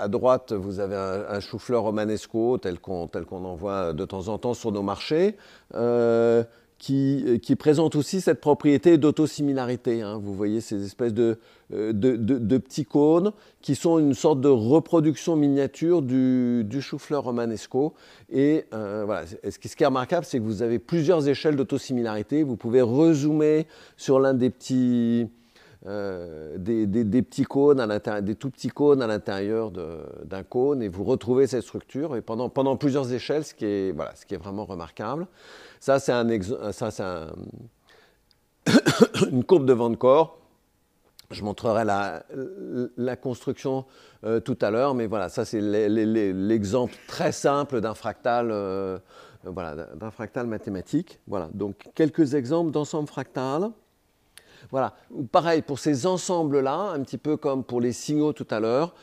droite, 0.09 0.53
vous 0.53 0.81
avez 0.81 0.97
un, 0.97 1.41
chou-fleur 1.41 1.83
romanesco 1.83 2.59
tel 2.59 2.79
qu'on 2.79 3.09
en 3.45 3.55
voit 3.55 3.93
de 3.93 4.05
temps 4.05 4.29
en 4.29 4.39
temps 4.39 4.55
sur 4.55 4.73
nos 4.73 4.83
marchés. 4.83 5.37
Euh, 5.75 6.45
qui, 6.79 7.57
présente 7.59 7.97
aussi 7.97 8.21
cette 8.21 8.41
propriété 8.41 8.99
d'autosimilarité. 8.99 10.03
Hein. 10.03 10.21
Vous 10.23 10.33
voyez 10.33 10.61
ces 10.61 10.85
espèces 10.85 11.13
de, 11.13 11.39
euh, 11.73 11.93
de, 11.93 12.59
petits 12.59 12.85
cônes 12.85 13.33
qui 13.61 13.75
sont 13.75 13.99
une 13.99 14.15
sorte 14.15 14.41
de 14.41 14.49
reproduction 14.49 15.35
miniature 15.35 16.03
du, 16.03 16.63
du 16.65 16.81
chou-fleur 16.81 17.25
romanesco. 17.25 17.95
Et 18.31 18.65
euh, 18.73 19.25
ce 19.49 19.59
qui 19.59 19.83
est 19.83 19.87
remarquable, 19.87 20.25
c'est 20.25 20.39
que 20.39 20.45
vous 20.45 20.63
avez 20.63 20.79
plusieurs 20.79 21.29
échelles 21.29 21.57
d'autosimilarité. 21.57 22.45
Vous 22.45 22.57
pouvez 22.57 22.81
rezoomer 22.81 23.67
sur 23.97 24.21
l'un 24.21 24.35
des 24.35 24.51
petits, 24.51 25.27
euh, 25.87 26.59
des, 26.59 27.23
petits 27.23 27.45
cônes, 27.45 27.79
à 27.79 28.21
des 28.21 28.35
tout 28.35 28.51
petits 28.51 28.69
cônes 28.69 29.01
à 29.01 29.07
l'intérieur 29.07 29.71
d'un 29.71 30.43
cône, 30.43 30.83
et 30.83 30.89
vous 30.89 31.05
retrouvez 31.05 31.47
cette 31.47 31.63
structure 31.63 32.17
et 32.17 32.21
pendant, 32.21 32.77
plusieurs 32.77 33.13
échelles, 33.13 33.45
ce 33.45 33.55
qui 33.55 33.65
est, 33.65 33.93
voilà, 33.93 34.17
ce 34.17 34.27
qui 34.27 34.35
est 34.35 34.39
vraiment 34.39 34.65
remarquable. 34.65 35.29
Ça, 35.79 36.01
c'est 36.01 36.11
un, 36.13 36.29
une 39.31 39.45
courbe 39.45 39.67
de 39.67 39.73
vent 39.73 39.91
de 39.91 39.97
corps. 39.97 40.41
Je 41.31 41.45
montrerai 41.45 41.85
la, 41.85 42.25
construction 43.17 43.85
euh, 44.25 44.41
tout 44.41 44.59
à 44.61 44.71
l'heure, 44.71 44.95
mais 44.95 45.07
voilà, 45.07 45.29
ça 45.29 45.45
c'est 45.45 45.61
l'exemple 45.61 46.95
très 47.07 47.33
simple 47.33 47.81
d'un 47.81 47.95
fractal, 47.95 48.49
euh, 48.51 48.99
d'un 49.45 50.11
fractal 50.11 50.49
mathématique. 50.49 51.21
Voilà, 51.29 51.49
donc 51.55 51.89
quelques 51.95 52.35
exemples 52.35 52.73
d'ensemble 52.73 53.09
fractal. 53.09 53.71
Voilà, 54.71 54.95
pareil 55.33 55.63
pour 55.63 55.79
ces 55.79 56.07
ensembles-là, 56.07 56.93
un 56.95 57.01
petit 57.03 57.19
peu 57.19 57.37
comme 57.37 57.65
pour 57.65 57.81
les 57.81 57.93
signaux 57.93 58.33
tout 58.33 58.47
à 58.51 58.61
l'heure, 58.61 58.95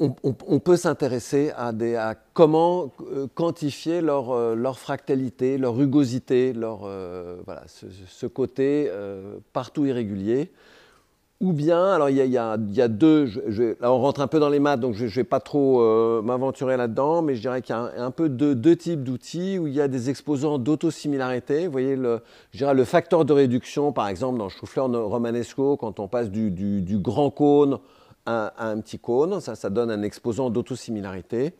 on, 0.00 0.60
peut 0.60 0.76
s'intéresser 0.76 1.50
à, 1.56 2.14
comment 2.32 2.92
euh, 3.00 3.26
quantifier 3.34 4.00
euh, 4.02 4.54
leur, 4.54 4.78
fractalité, 4.78 5.58
leur 5.58 5.74
rugosité, 5.74 6.52
leur, 6.52 6.82
euh, 6.84 7.38
ce, 7.66 8.26
côté 8.26 8.90
partout 9.52 9.86
irrégulier. 9.86 10.52
Ou 11.40 11.52
bien, 11.52 11.92
alors 11.92 12.10
il 12.10 12.16
y, 12.16 12.36
a, 12.36 12.56
deux, 12.88 13.30
là 13.80 13.92
on 13.92 14.00
rentre 14.00 14.20
un 14.20 14.26
peu 14.26 14.40
dans 14.40 14.48
les 14.48 14.58
maths, 14.58 14.80
donc 14.80 14.94
je 14.94 15.04
ne 15.04 15.08
vais 15.08 15.22
pas 15.22 15.38
trop 15.38 16.20
m'aventurer 16.20 16.76
là-dedans, 16.76 17.22
mais 17.22 17.36
je 17.36 17.40
dirais 17.42 17.62
qu'il 17.62 17.76
y 17.76 17.78
a 17.78 17.92
un, 17.96 18.10
peu 18.10 18.28
de, 18.28 18.54
deux 18.54 18.74
types 18.74 19.04
d'outils 19.04 19.56
où 19.56 19.68
il 19.68 19.72
y 19.72 19.80
a 19.80 19.86
des 19.86 20.10
exposants 20.10 20.58
d'autosimilarité. 20.58 21.66
Vous 21.66 21.72
voyez, 21.72 21.94
le, 21.94 22.22
je 22.50 22.58
dirais 22.58 22.74
le 22.74 22.84
facteur 22.84 23.24
de 23.24 23.32
réduction, 23.32 23.92
par 23.92 24.08
exemple, 24.08 24.40
dans 24.40 24.48
Chou-fleur 24.48 24.90
romanesco, 24.90 25.76
quand 25.76 26.00
on 26.00 26.08
passe 26.08 26.28
du, 26.28 26.98
grand 26.98 27.30
cône 27.30 27.78
un 28.26 28.80
petit 28.80 28.98
cône, 28.98 29.40
ça, 29.40 29.70
donne 29.70 29.92
un 29.92 30.02
exposant 30.02 30.50
d'autosimilarité. 30.50 31.54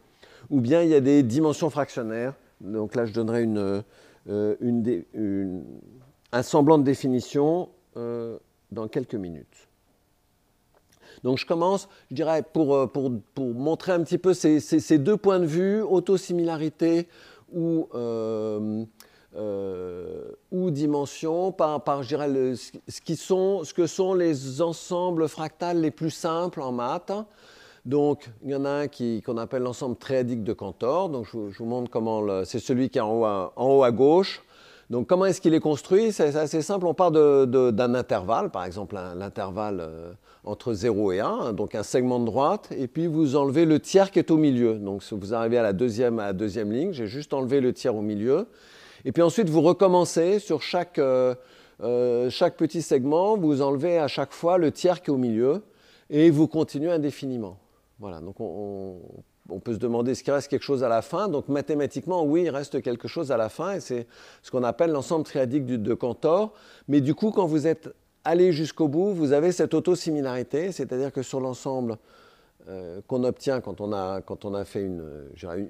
Ou 0.50 0.60
bien 0.60 0.82
il 0.82 0.88
y 0.88 0.94
a 0.94 1.00
des 1.00 1.22
dimensions 1.22 1.70
fractionnaires. 1.70 2.34
Donc 2.60 2.94
là, 2.94 3.06
je 3.06 3.12
donnerai 3.12 3.46
euh, 4.28 4.56
un 6.32 6.42
semblant 6.42 6.78
de 6.78 6.84
définition 6.84 7.68
euh, 7.96 8.38
dans 8.72 8.88
quelques 8.88 9.14
minutes. 9.14 9.67
Donc 11.24 11.38
je 11.38 11.46
commence, 11.46 11.88
je 12.10 12.16
dirais, 12.16 12.42
pour, 12.42 12.74
euh, 12.74 12.86
pour, 12.86 13.10
pour 13.34 13.54
montrer 13.54 13.92
un 13.92 14.02
petit 14.02 14.18
peu 14.18 14.34
ces, 14.34 14.60
ces, 14.60 14.98
deux 14.98 15.16
points 15.16 15.40
de 15.40 15.46
vue, 15.46 15.82
autosimilarité 15.82 17.08
ou 17.52 17.88
ou 20.50 20.70
dimension 20.70 21.52
par, 21.52 21.84
par 21.84 22.02
je 22.02 22.08
dirais, 22.08 22.28
ce, 22.56 23.00
qui 23.00 23.14
sont, 23.14 23.62
ce 23.62 23.72
que 23.72 23.86
sont 23.86 24.14
les 24.14 24.60
ensembles 24.60 25.28
fractales 25.28 25.80
les 25.80 25.90
plus 25.92 26.10
simples 26.10 26.60
en 26.60 26.72
maths. 26.72 27.12
Donc, 27.84 28.28
il 28.42 28.50
y 28.50 28.54
en 28.54 28.64
a 28.64 28.70
un 28.70 28.88
qu'on 28.88 29.36
appelle 29.36 29.62
l'ensemble 29.62 29.96
triadique 29.96 30.42
de 30.42 30.52
Cantor. 30.52 31.08
Donc, 31.08 31.26
je, 31.26 31.38
vous 31.38 31.64
montre 31.64 31.90
comment 31.90 32.44
c'est 32.44 32.58
celui 32.58 32.90
qui 32.90 32.98
est 32.98 33.02
en 33.02 33.12
haut 33.12 33.24
en 33.24 33.66
haut 33.76 33.84
à 33.84 33.92
gauche. 33.92 34.42
Donc 34.90 35.06
comment 35.06 35.26
est-ce 35.26 35.40
qu'il 35.40 35.54
est 35.54 35.60
construit? 35.60 36.12
C'est 36.12 36.34
assez 36.34 36.62
simple, 36.62 36.86
on 36.86 36.94
part 36.94 37.10
d'un 37.10 37.94
intervalle, 37.94 38.50
par 38.50 38.64
exemple 38.64 38.94
l'intervalle 38.94 39.80
euh, 39.80 40.12
entre 40.44 40.72
0 40.72 41.12
et 41.12 41.20
1, 41.20 41.52
donc 41.52 41.74
un 41.74 41.82
segment 41.82 42.20
de 42.20 42.24
droite, 42.24 42.68
et 42.76 42.86
puis 42.86 43.06
vous 43.06 43.36
enlevez 43.36 43.64
le 43.64 43.80
tiers 43.80 44.10
qui 44.10 44.18
est 44.18 44.30
au 44.30 44.36
milieu. 44.36 44.74
Donc 44.74 45.02
vous 45.10 45.34
arrivez 45.34 45.58
à 45.58 45.62
la 45.62 45.72
deuxième, 45.72 46.18
à 46.18 46.32
deuxième 46.32 46.72
ligne, 46.72 46.92
j'ai 46.92 47.06
juste 47.06 47.34
enlevé 47.34 47.60
le 47.60 47.72
tiers 47.72 47.94
au 47.94 48.02
milieu. 48.02 48.46
Et 49.04 49.12
puis 49.12 49.22
ensuite 49.22 49.48
vous 49.48 49.60
recommencez 49.60 50.38
sur 50.38 50.62
chaque, 50.62 50.98
euh, 50.98 51.34
euh, 51.82 52.30
chaque 52.30 52.56
petit 52.56 52.82
segment, 52.82 53.36
vous 53.36 53.62
enlevez 53.62 53.98
à 53.98 54.08
chaque 54.08 54.32
fois 54.32 54.58
le 54.58 54.72
tiers 54.72 55.02
qui 55.02 55.10
est 55.10 55.14
au 55.14 55.18
milieu, 55.18 55.62
et 56.10 56.30
vous 56.30 56.46
continuez 56.46 56.90
indéfiniment. 56.90 57.58
Voilà, 57.98 58.20
donc 58.20 58.36
on, 58.38 59.00
peut 59.64 59.74
se 59.74 59.78
demander 59.78 60.12
est-ce 60.12 60.22
qu'il 60.22 60.32
reste 60.32 60.48
quelque 60.48 60.62
chose 60.62 60.84
à 60.84 60.88
la 60.88 61.02
fin. 61.02 61.28
Donc 61.28 61.48
mathématiquement, 61.48 62.22
oui, 62.24 62.44
il 62.44 62.50
reste 62.50 62.80
quelque 62.80 63.08
chose 63.08 63.32
à 63.32 63.36
la 63.36 63.48
fin, 63.48 63.74
et 63.74 63.80
c'est 63.80 64.06
ce 64.42 64.50
qu'on 64.50 64.62
appelle 64.62 64.92
l'ensemble 64.92 65.24
triadique 65.24 65.66
de 65.66 65.94
Cantor. 65.94 66.52
Mais 66.86 67.00
du 67.00 67.14
coup, 67.14 67.32
quand 67.32 67.46
vous 67.46 67.66
êtes 67.66 67.90
allé 68.28 68.52
jusqu'au 68.52 68.88
bout, 68.88 69.12
vous 69.12 69.32
avez 69.32 69.52
cette 69.52 69.72
auto-similarité, 69.72 70.70
c'est-à-dire 70.72 71.12
que 71.12 71.22
sur 71.22 71.40
l'ensemble 71.40 71.96
euh, 72.68 73.00
qu'on 73.06 73.24
obtient 73.24 73.60
quand 73.60 73.80
on, 73.80 73.92
a, 73.92 74.20
quand 74.20 74.44
on 74.44 74.54
a 74.54 74.64
fait 74.64 74.82
une, 74.82 75.04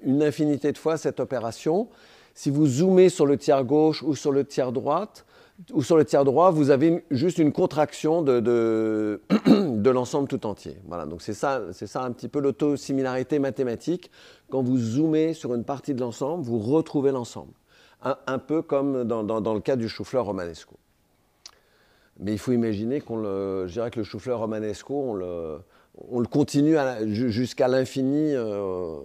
une 0.02 0.22
infinité 0.22 0.72
de 0.72 0.78
fois 0.78 0.96
cette 0.96 1.20
opération, 1.20 1.88
si 2.34 2.50
vous 2.50 2.66
zoomez 2.66 3.08
sur 3.08 3.26
le 3.26 3.36
tiers 3.36 3.64
gauche 3.64 4.02
ou 4.02 4.16
sur 4.16 4.32
le 4.32 4.44
tiers 4.44 4.72
droite, 4.72 5.24
ou 5.72 5.82
sur 5.82 5.96
le 5.96 6.04
tiers 6.04 6.24
droit, 6.24 6.50
vous 6.50 6.70
avez 6.70 7.04
juste 7.10 7.38
une 7.38 7.52
contraction 7.52 8.22
de, 8.22 8.40
de, 8.40 9.90
l'ensemble 9.90 10.28
tout 10.28 10.46
entier. 10.46 10.76
Voilà, 10.86 11.06
donc 11.06 11.22
c'est 11.22 11.34
ça, 11.34 11.62
c'est 11.72 11.86
ça 11.86 12.02
un 12.02 12.12
petit 12.12 12.28
peu 12.28 12.40
l'auto-similarité 12.40 13.38
mathématique. 13.38 14.10
Quand 14.50 14.62
vous 14.62 14.78
zoomez 14.78 15.34
sur 15.34 15.54
une 15.54 15.64
partie 15.64 15.94
de 15.94 16.00
l'ensemble, 16.00 16.44
vous 16.44 16.58
retrouvez 16.58 17.10
l'ensemble. 17.10 17.52
Un, 18.04 18.38
peu 18.38 18.62
comme 18.62 19.02
dans, 19.02 19.24
dans, 19.24 19.54
le 19.54 19.60
cas 19.60 19.74
du 19.74 19.88
chou-fleur 19.88 20.26
romanesco. 20.26 20.76
Mais 22.20 22.32
il 22.32 22.38
faut 22.38 22.52
imaginer 22.52 23.00
qu'on 23.00 23.16
le, 23.16 23.66
je 23.68 23.88
que 23.88 23.98
le 23.98 24.04
chou-fleur 24.04 24.40
romanesco, 24.40 24.94
on 24.94 25.14
le, 25.14 25.58
on 26.10 26.20
le 26.20 26.26
continue 26.26 26.76
jusqu'à 27.06 27.68
l'infini 27.68 28.34
euh, 28.34 28.96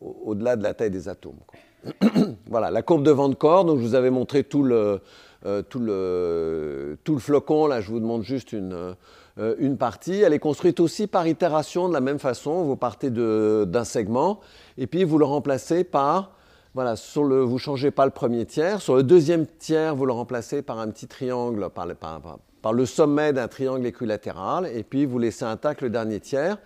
au-delà 0.00 0.56
de 0.56 0.62
la 0.62 0.74
taille 0.74 0.90
des 0.90 1.08
atomes. 1.08 1.38
voilà, 2.46 2.70
la 2.70 2.82
courbe 2.82 3.02
de 3.02 3.12
de 3.12 3.34
corps, 3.34 3.64
donc 3.64 3.78
je 3.78 3.82
vous 3.82 3.94
avais 3.94 4.10
montré 4.10 4.44
tout 4.44 4.62
le, 4.62 5.00
euh, 5.46 5.62
tout, 5.62 5.78
le, 5.78 6.98
tout, 7.04 7.14
le, 7.14 7.20
flocon. 7.20 7.66
Là, 7.66 7.80
je 7.80 7.90
vous 7.90 8.00
demande 8.00 8.22
juste 8.22 8.52
une, 8.52 8.94
euh, 9.38 9.54
une 9.58 9.76
partie. 9.76 10.20
Elle 10.20 10.32
est 10.32 10.38
construite 10.38 10.80
aussi 10.80 11.06
par 11.06 11.26
itération 11.26 11.88
de 11.88 11.94
la 11.94 12.00
même 12.00 12.18
façon. 12.18 12.64
Vous 12.64 12.76
partez 12.76 13.10
d'un 13.10 13.84
segment 13.84 14.40
et 14.76 14.86
puis 14.86 15.04
vous 15.04 15.18
le 15.18 15.24
remplacez 15.24 15.84
par, 15.84 16.32
voilà, 16.74 16.96
sur 16.96 17.24
le, 17.24 17.40
vous 17.40 17.54
ne 17.54 17.58
changez 17.58 17.90
pas 17.90 18.04
le 18.04 18.10
premier 18.10 18.44
tiers. 18.46 18.82
Sur 18.82 18.96
le 18.96 19.02
deuxième 19.02 19.46
tiers, 19.46 19.94
vous 19.94 20.06
le 20.06 20.12
remplacez 20.12 20.62
par 20.62 20.78
un 20.80 20.88
petit 20.88 21.06
triangle, 21.06 21.70
par 21.70 21.86
par, 21.94 22.38
par 22.62 22.72
le 22.72 22.86
sommet 22.86 23.32
d'un 23.32 23.48
triangle 23.48 23.86
équilatéral. 23.86 24.66
Et 24.66 24.82
puis 24.82 25.06
vous 25.06 25.18
laissez 25.18 25.44
intact 25.44 25.82
le 25.82 25.90
dernier 25.90 26.20
tiers. 26.20 26.58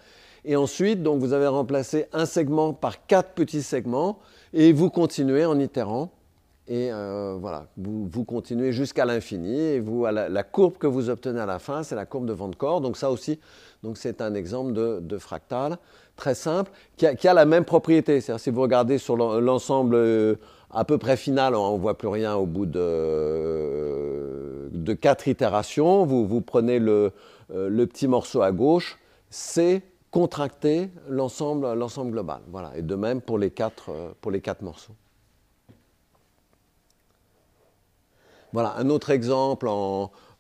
Et 0.44 0.56
ensuite, 0.56 1.02
donc, 1.02 1.20
vous 1.20 1.32
avez 1.32 1.46
remplacé 1.46 2.06
un 2.12 2.26
segment 2.26 2.72
par 2.72 3.06
quatre 3.06 3.30
petits 3.30 3.62
segments 3.62 4.18
et 4.52 4.72
vous 4.72 4.90
continuez 4.90 5.44
en 5.44 5.58
itérant 5.58 6.10
et 6.68 6.92
euh, 6.92 7.36
voilà, 7.40 7.66
vous, 7.76 8.24
continuez 8.24 8.72
jusqu'à 8.72 9.04
l'infini. 9.04 9.58
Et 9.60 9.80
vous, 9.80 10.06
la, 10.06 10.42
courbe 10.42 10.78
que 10.78 10.86
vous 10.86 11.10
obtenez 11.10 11.40
à 11.40 11.46
la 11.46 11.58
fin, 11.58 11.82
c'est 11.82 11.96
la 11.96 12.06
courbe 12.06 12.26
de 12.26 12.34
de 12.34 12.56
corps. 12.56 12.80
Donc 12.80 12.96
ça 12.96 13.10
aussi, 13.10 13.40
donc 13.82 13.98
c'est 13.98 14.20
un 14.20 14.34
exemple 14.34 14.72
de, 14.72 15.18
fractal 15.18 15.78
très 16.14 16.34
simple 16.34 16.70
qui 16.96 17.06
a, 17.06 17.34
la 17.34 17.44
même 17.44 17.64
propriété. 17.64 18.20
C'est-à-dire 18.20 18.40
si 18.40 18.50
vous 18.50 18.62
regardez 18.62 18.98
sur 18.98 19.16
l'ensemble 19.16 19.96
euh, 19.96 20.36
à 20.72 20.84
peu 20.84 20.98
près 20.98 21.16
final, 21.16 21.54
on 21.54 21.76
ne 21.76 21.80
voit 21.80 21.96
plus 21.98 22.08
rien 22.08 22.34
au 22.34 22.46
bout 22.46 22.66
de, 22.66 22.92
quatre 24.94 25.28
itérations. 25.28 26.04
Vous, 26.06 26.40
prenez 26.40 26.78
le, 26.78 27.12
euh, 27.52 27.68
le, 27.68 27.86
petit 27.86 28.08
morceau 28.08 28.42
à 28.42 28.52
gauche, 28.52 28.98
c'est 29.28 29.82
contracter 30.10 30.90
l'ensemble 31.08 31.66
global. 32.10 32.40
Voilà. 32.48 32.72
Et 32.76 32.82
de 32.82 32.94
même 32.94 33.20
pour 33.20 33.38
les 33.38 33.50
quatre, 33.50 33.90
quatre 34.42 34.62
morceaux. 34.62 34.94
Voilà, 38.52 38.74
un 38.76 38.90
autre 38.90 39.10
exemple, 39.10 39.66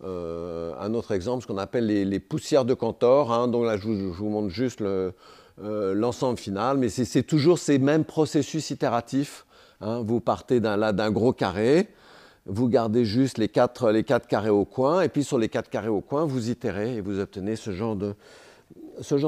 euh, 0.04 0.74
un 0.78 0.92
autre 0.92 1.12
exemple 1.12 1.42
ce 1.42 1.46
qu'on 1.46 1.56
appelle 1.56 1.86
les, 1.86 2.20
poussières 2.20 2.66
de 2.66 2.74
Cantor. 2.74 3.32
Hein. 3.32 3.48
donc 3.48 3.64
là, 3.64 3.78
je 3.78 3.88
vous, 3.88 4.28
montre 4.28 4.50
juste 4.50 4.82
euh, 4.82 5.12
l'ensemble 5.58 6.38
final, 6.38 6.76
mais 6.76 6.90
c'est 6.90 7.22
toujours 7.22 7.58
ces 7.58 7.78
mêmes 7.78 8.04
processus 8.04 8.70
itératifs. 8.70 9.46
Hein. 9.82 10.02
vous 10.02 10.20
partez 10.20 10.60
d'un 10.60 11.10
gros 11.10 11.32
carré, 11.32 11.88
vous 12.46 12.68
gardez 12.68 13.04
juste 13.04 13.36
les 13.36 13.48
quatre, 13.48 13.92
carrés 14.28 14.50
au 14.50 14.64
coin, 14.64 15.02
et 15.02 15.08
puis 15.08 15.24
sur 15.24 15.38
les 15.38 15.48
quatre 15.48 15.68
carrés 15.68 15.88
au 15.88 16.00
coin, 16.00 16.24
vous 16.24 16.50
itérez 16.50 16.96
et 16.96 17.00
vous 17.00 17.18
obtenez 17.18 17.56
ce 17.56 17.72
genre 17.72 17.96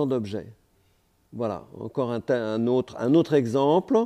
d'objet. 0.07 0.47
Voilà, 1.33 1.65
encore 1.81 2.13
un, 2.13 2.67
autre, 2.67 3.35
exemple. 3.35 3.99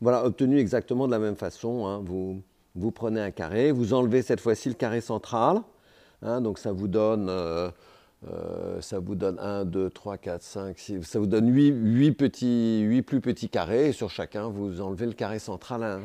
Voilà, 0.00 0.24
obtenu 0.26 0.58
exactement 0.58 1.06
de 1.06 1.12
la 1.12 1.20
même 1.20 1.36
façon. 1.36 1.86
Hein. 1.86 2.02
vous, 2.04 2.42
vous 2.74 2.90
prenez 2.90 3.20
un 3.20 3.30
carré, 3.30 3.70
vous 3.70 3.94
enlevez 3.94 4.22
cette 4.22 4.40
fois-ci 4.40 4.68
le 4.68 4.74
carré 4.74 5.00
central, 5.00 5.62
hein, 6.22 6.40
donc 6.40 6.58
ça 6.58 6.72
vous 6.72 6.88
donne, 6.88 7.28
euh, 7.30 7.70
euh, 8.28 8.80
ça 8.80 8.98
vous 8.98 9.14
donne 9.14 9.38
1, 9.38 9.66
2, 9.66 9.90
3, 9.90 10.18
4, 10.18 10.42
5, 10.42 10.78
6, 10.78 11.02
ça 11.02 11.18
vous 11.18 11.26
donne 11.26 11.48
8, 11.54 12.12
petits, 12.12 12.80
8 12.80 13.02
plus 13.02 13.20
petits 13.20 13.48
carrés, 13.48 13.88
et 13.88 13.92
sur 13.92 14.10
chacun, 14.10 14.48
vous 14.48 14.80
enlevez 14.80 15.06
le 15.06 15.12
carré 15.12 15.38
central 15.38 16.00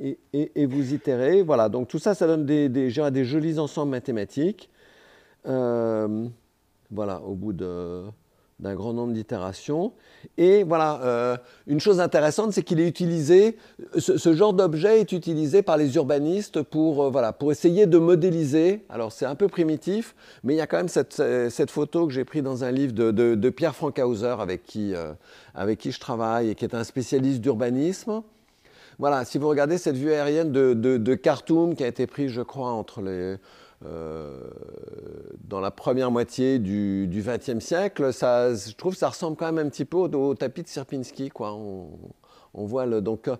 et, 0.00 0.18
et, 0.32 0.66
vous 0.66 0.92
itérez. 0.92 1.42
Voilà, 1.42 1.68
donc 1.68 1.88
tout 1.88 1.98
ça, 1.98 2.14
ça 2.14 2.26
donne 2.26 2.44
des, 2.44 2.68
des, 2.68 2.90
des 3.10 3.24
jolis 3.24 3.58
ensembles 3.58 3.92
mathématiques. 3.92 4.70
Euh, 5.46 6.28
voilà, 6.90 7.22
au 7.22 7.34
bout 7.34 7.52
de 7.52 8.02
d'un 8.58 8.74
grand 8.74 8.94
nombre 8.94 9.12
d'itérations. 9.12 9.92
Et 10.38 10.64
voilà, 10.64 11.00
euh, 11.02 11.36
une 11.66 11.78
chose 11.78 12.00
intéressante, 12.00 12.52
c'est 12.52 12.62
qu'il 12.62 12.80
est 12.80 12.88
utilisé, 12.88 13.58
ce, 13.98 14.32
genre 14.32 14.54
d'objet 14.54 15.00
est 15.00 15.12
utilisé 15.12 15.62
par 15.62 15.76
les 15.76 15.94
urbanistes 15.96 16.62
pour, 16.62 17.04
euh, 17.04 17.10
voilà, 17.10 17.32
pour 17.32 17.52
essayer 17.52 17.86
de 17.86 17.98
modéliser. 17.98 18.84
Alors 18.88 19.12
c'est 19.12 19.26
un 19.26 19.34
peu 19.34 19.48
primitif, 19.48 20.14
mais 20.42 20.54
il 20.54 20.56
y 20.56 20.62
a 20.62 20.66
quand 20.66 20.78
même 20.78 20.88
cette, 20.88 21.22
cette 21.50 21.70
photo 21.70 22.06
que 22.06 22.12
j'ai 22.12 22.24
prise 22.24 22.42
dans 22.42 22.64
un 22.64 22.70
livre 22.70 22.92
de, 22.92 23.10
de, 23.10 23.50
Pierre 23.50 23.74
Frankhauser 23.74 24.36
avec 24.38 24.64
qui, 24.64 24.94
euh, 24.94 25.12
avec 25.54 25.78
qui 25.78 25.92
je 25.92 26.00
travaille 26.00 26.50
et 26.50 26.54
qui 26.54 26.64
est 26.64 26.74
un 26.74 26.84
spécialiste 26.84 27.40
d'urbanisme. 27.40 28.22
Voilà, 28.98 29.26
si 29.26 29.36
vous 29.36 29.48
regardez 29.48 29.76
cette 29.76 29.96
vue 29.96 30.10
aérienne 30.10 30.52
de, 30.52 30.72
de, 30.72 31.14
Khartoum 31.14 31.74
qui 31.74 31.84
a 31.84 31.86
été 31.86 32.06
prise, 32.06 32.30
je 32.30 32.40
crois, 32.40 32.70
entre 32.70 33.02
les 33.02 33.36
dans 35.46 35.60
la 35.60 35.70
première 35.70 36.10
moitié 36.10 36.58
du 36.58 37.08
XXe 37.10 37.64
siècle, 37.64 38.12
ça, 38.12 38.54
je 38.54 38.74
trouve 38.74 38.94
que 38.94 38.98
ça 38.98 39.08
ressemble 39.08 39.36
quand 39.36 39.52
même 39.52 39.66
un 39.66 39.70
petit 39.70 39.84
peu 39.84 39.96
au, 39.96 40.34
tapis 40.34 40.62
de 40.62 40.68
Sierpinski. 40.68 41.30
Quoi. 41.30 41.54
On, 41.54 42.64
voit 42.64 42.86
le, 42.86 43.00
donc, 43.00 43.28
euh, 43.28 43.36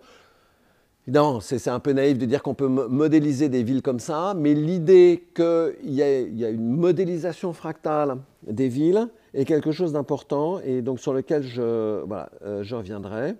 évidemment, 1.07 1.41
c'est 1.41 1.69
un 1.69 1.81
peu 1.81 1.93
naïf 1.93 2.19
de 2.19 2.27
dire 2.27 2.43
qu'on 2.43 2.55
peut 2.55 2.69
modéliser 2.69 3.49
des 3.49 3.63
villes 3.63 3.83
comme 3.83 3.99
ça, 3.99 4.35
mais 4.37 4.55
l'idée 4.55 5.25
qu'il 5.35 5.75
y, 5.85 6.03
a 6.03 6.49
une 6.49 6.77
modélisation 6.77 7.53
fractale 7.53 8.19
des 8.47 8.69
villes 8.69 9.09
est 9.35 9.45
quelque 9.45 9.73
chose 9.73 9.93
d'important 9.93 10.61
et 10.61 10.83
donc 10.83 11.01
sur 11.01 11.13
lequel 11.13 11.43
je, 11.43 11.63
euh, 11.63 12.65
reviendrai. 12.71 13.35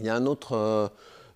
Il 0.00 0.06
y 0.06 0.08
a 0.08 0.16
un 0.16 0.26
autre. 0.26 0.90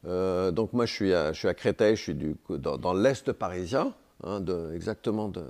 donc 0.05 0.72
moi, 0.72 0.87
je 0.87 0.92
suis 0.92 1.14
à, 1.14 1.55
Créteil, 1.55 1.96
je 1.96 2.02
suis 2.02 2.16
dans 2.48 2.92
l'est 2.94 3.33
parisien. 3.33 3.92
Hein, 4.24 4.44
exactement 4.74 5.28
de, 5.28 5.42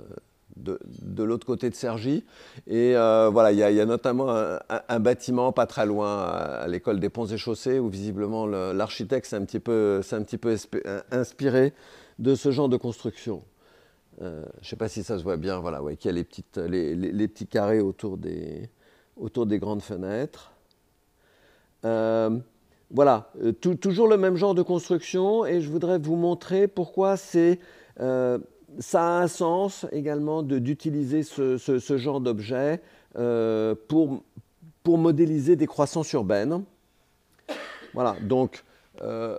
de, 0.55 1.23
l'autre 1.23 1.45
côté 1.45 1.69
de 1.69 1.75
Cergy. 1.75 2.23
Et 2.67 2.95
euh, 2.95 3.29
voilà, 3.31 3.51
il 3.51 3.57
y, 3.57 3.63
a 3.63 3.85
notamment 3.85 4.29
un, 4.29 4.99
bâtiment 4.99 5.51
pas 5.51 5.65
très 5.65 5.85
loin 5.85 6.23
à, 6.23 6.67
l'école 6.67 6.99
des 6.99 7.09
ponts 7.09 7.25
et 7.25 7.37
chaussées 7.37 7.79
où 7.79 7.89
visiblement 7.89 8.45
l'architecte 8.45 9.27
s'est 9.27 9.35
un 9.35 9.45
petit 9.45 9.59
peu, 9.59 10.01
un 10.11 10.21
petit 10.23 10.37
peu 10.37 10.55
inspiré 11.11 11.73
de 12.19 12.35
ce 12.35 12.51
genre 12.51 12.69
de 12.69 12.77
construction. 12.77 13.43
Euh, 14.21 14.43
je 14.61 14.67
ne 14.67 14.69
sais 14.69 14.75
pas 14.75 14.89
si 14.89 15.03
ça 15.03 15.17
se 15.17 15.23
voit 15.23 15.37
bien, 15.37 15.59
voilà, 15.59 15.81
ouais, 15.81 15.95
qu'il 15.95 16.09
y 16.09 16.13
a 16.13 16.15
les, 16.15 16.23
petites, 16.23 16.57
les, 16.57 16.93
les, 16.95 17.27
petits 17.27 17.47
carrés 17.47 17.79
autour 17.79 18.17
des, 18.17 18.69
autour 19.17 19.47
des 19.47 19.57
grandes 19.57 19.81
fenêtres. 19.81 20.51
Euh, 21.83 22.37
voilà, 22.91 23.31
toujours 23.81 24.07
le 24.07 24.17
même 24.17 24.35
genre 24.35 24.53
de 24.53 24.61
construction 24.61 25.47
et 25.47 25.61
je 25.61 25.69
voudrais 25.71 25.97
vous 25.97 26.15
montrer 26.15 26.67
pourquoi 26.67 27.17
c'est 27.17 27.59
ça 28.79 29.01
a 29.01 29.21
un 29.21 29.27
sens 29.27 29.85
également 29.91 30.43
d'utiliser 30.43 31.23
ce, 31.23 31.97
genre 31.97 32.19
d'objet 32.19 32.81
euh, 33.17 33.75
pour, 33.87 34.23
pour, 34.83 34.97
modéliser 34.97 35.55
des 35.55 35.67
croissances 35.67 36.11
urbaines. 36.13 36.63
Voilà, 37.93 38.15
donc 38.21 38.63
euh, 39.01 39.37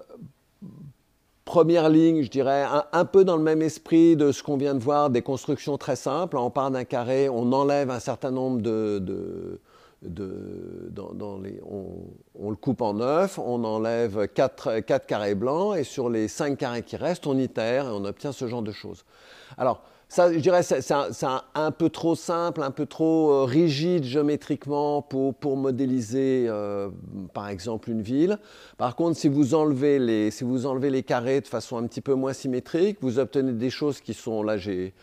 première 1.45 1.89
ligne, 1.89 2.23
je 2.23 2.31
dirais, 2.31 2.65
un, 2.93 3.05
peu 3.05 3.25
dans 3.25 3.37
le 3.37 3.43
même 3.43 3.63
esprit 3.63 4.17
de 4.17 4.33
ce 4.33 4.43
qu'on 4.43 4.57
vient 4.57 4.75
de 4.75 4.83
voir, 4.83 5.11
des 5.11 5.23
constructions 5.23 5.77
très 5.77 5.97
simples. 5.97 6.37
On 6.37 6.51
part 6.51 6.71
d'un 6.71 6.85
carré, 6.85 7.29
on 7.29 7.53
enlève 7.53 7.91
un 7.91 8.01
certain 8.01 8.31
nombre 8.31 8.61
de... 8.61 9.61
on, 12.39 12.51
le 12.51 12.57
coupe 12.57 12.83
en 12.83 12.95
neuf, 12.95 13.39
on 13.39 13.65
enlève 13.65 14.29
quatre, 14.29 14.81
quatre 14.81 15.07
carrés 15.07 15.35
blancs 15.35 15.77
et 15.77 15.85
sur 15.85 16.11
les 16.11 16.29
cinq 16.29 16.59
carrés 16.59 16.83
qui 16.83 16.97
restent, 16.97 17.27
on 17.27 17.39
itère 17.39 17.87
et 17.87 17.91
on 17.91 18.05
obtient 18.05 18.33
ce 18.33 18.47
genre 18.47 18.63
de 18.63 18.73
choses. 18.73 19.05
Alors, 19.57 19.83
ça, 20.09 20.33
je 20.33 20.39
dirais, 20.39 20.63
c'est 20.63 20.93
un, 20.93 21.71
peu 21.73 21.89
trop 21.89 22.15
simple, 22.15 22.63
un 22.63 22.71
peu 22.71 22.87
trop 22.87 23.33
euh, 23.33 23.45
rigide 23.45 24.05
géométriquement 24.05 25.03
pour, 25.03 25.57
modéliser, 25.57 26.47
euh, 26.49 26.91
par 27.33 27.49
exemple, 27.49 27.91
une 27.91 28.03
ville. 28.03 28.39
Par 28.77 28.95
contre, 28.97 29.19
si 29.19 29.29
vous, 29.29 29.55
enlevez 29.55 29.99
les, 29.99 31.03
carrés 31.03 31.41
de 31.41 31.49
façon 31.49 31.79
un 31.79 31.87
petit 31.89 32.01
peu 32.01 32.15
moins 32.15 32.33
symétrique, 32.33 32.99
vous 33.01 33.19
obtenez 33.19 33.53
des 33.53 33.71
choses 33.71 34.01
qui 34.01 34.15
sont, 34.15 34.43
là, 34.43 34.57
j'ai 34.57 34.95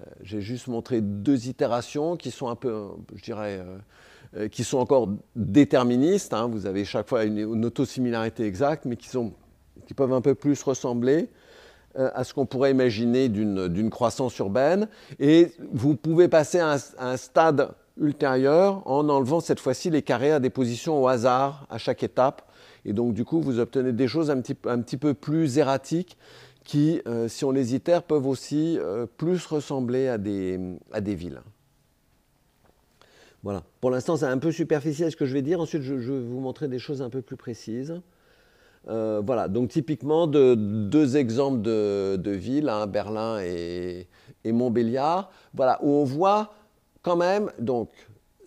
euh, 0.00 0.40
juste 0.40 0.66
montré 0.66 1.00
deux 1.00 1.48
itérations 1.48 2.16
qui 2.16 2.30
sont 2.30 2.48
un 2.48 2.56
peu, 2.56 2.88
je 3.14 3.22
dirais, 3.22 3.64
qui 4.50 4.64
sont 4.64 4.78
encore 4.78 5.08
déterministes. 5.36 6.34
Hein. 6.34 6.48
Vous 6.48 6.66
avez 6.66 6.84
chaque 6.84 7.08
fois 7.08 7.24
une, 7.24 7.64
autosimilarité 7.64 8.44
exacte, 8.44 8.84
mais 8.84 8.96
qui, 8.96 9.08
sont, 9.08 9.32
qui 9.86 9.94
peuvent 9.94 10.12
un 10.12 10.20
peu 10.20 10.34
plus 10.34 10.62
ressembler. 10.62 11.28
Euh, 11.98 12.10
à 12.14 12.22
ce 12.22 12.34
qu'on 12.34 12.44
pourrait 12.44 12.70
imaginer 12.70 13.30
d'une 13.30 13.90
croissance 13.90 14.36
urbaine. 14.38 14.88
Et 15.18 15.52
vous 15.72 15.96
pouvez 15.96 16.28
passer 16.28 16.60
à 16.60 16.76
un, 16.98 17.16
stade 17.16 17.70
ultérieur 17.98 18.82
en 18.86 19.08
enlevant 19.08 19.40
cette 19.40 19.58
fois-ci 19.58 19.90
les 19.90 20.02
carrés 20.02 20.30
à 20.30 20.38
des 20.38 20.50
positions 20.50 21.02
au 21.02 21.08
hasard 21.08 21.66
à 21.70 21.78
chaque 21.78 22.02
étape. 22.02 22.48
Et 22.84 22.92
donc, 22.92 23.14
du 23.14 23.24
coup, 23.24 23.40
vous 23.40 23.58
obtenez 23.58 23.92
des 23.92 24.06
choses 24.06 24.30
un 24.30 24.40
petit, 24.40 24.56
un 24.66 24.80
petit 24.80 24.96
peu 24.98 25.14
plus 25.14 25.58
erratiques 25.58 26.18
qui, 26.62 27.00
euh, 27.08 27.26
si 27.26 27.44
on 27.44 27.50
les 27.50 27.74
itère, 27.74 28.02
peuvent 28.02 28.26
aussi 28.26 28.78
euh, 28.78 29.06
plus 29.16 29.46
ressembler 29.46 30.08
à 30.08 30.18
des, 30.18 30.60
à 30.92 31.00
des 31.00 31.14
villes. 31.14 31.40
Voilà. 33.42 33.62
Pour 33.80 33.90
l'instant, 33.90 34.16
c'est 34.16 34.26
un 34.26 34.38
peu 34.38 34.50
superficiel 34.50 35.10
ce 35.10 35.16
que 35.16 35.26
je 35.26 35.34
vais 35.34 35.42
dire. 35.42 35.60
Ensuite, 35.60 35.82
je, 35.82 35.94
vais 35.94 36.20
vous 36.20 36.40
montrer 36.40 36.68
des 36.68 36.78
choses 36.78 37.02
un 37.02 37.10
peu 37.10 37.22
plus 37.22 37.36
précises. 37.36 38.00
Euh, 38.88 39.20
voilà, 39.24 39.48
donc 39.48 39.68
typiquement 39.68 40.26
de, 40.26 40.54
deux 40.54 41.16
exemples 41.16 41.60
de, 41.60 42.30
villes, 42.30 42.68
hein, 42.68 42.86
Berlin 42.86 43.40
et, 43.40 44.06
Montbéliard, 44.44 45.30
voilà, 45.52 45.78
où 45.82 45.90
on 45.90 46.04
voit 46.04 46.54
quand 47.02 47.16
même, 47.16 47.50
donc 47.58 47.90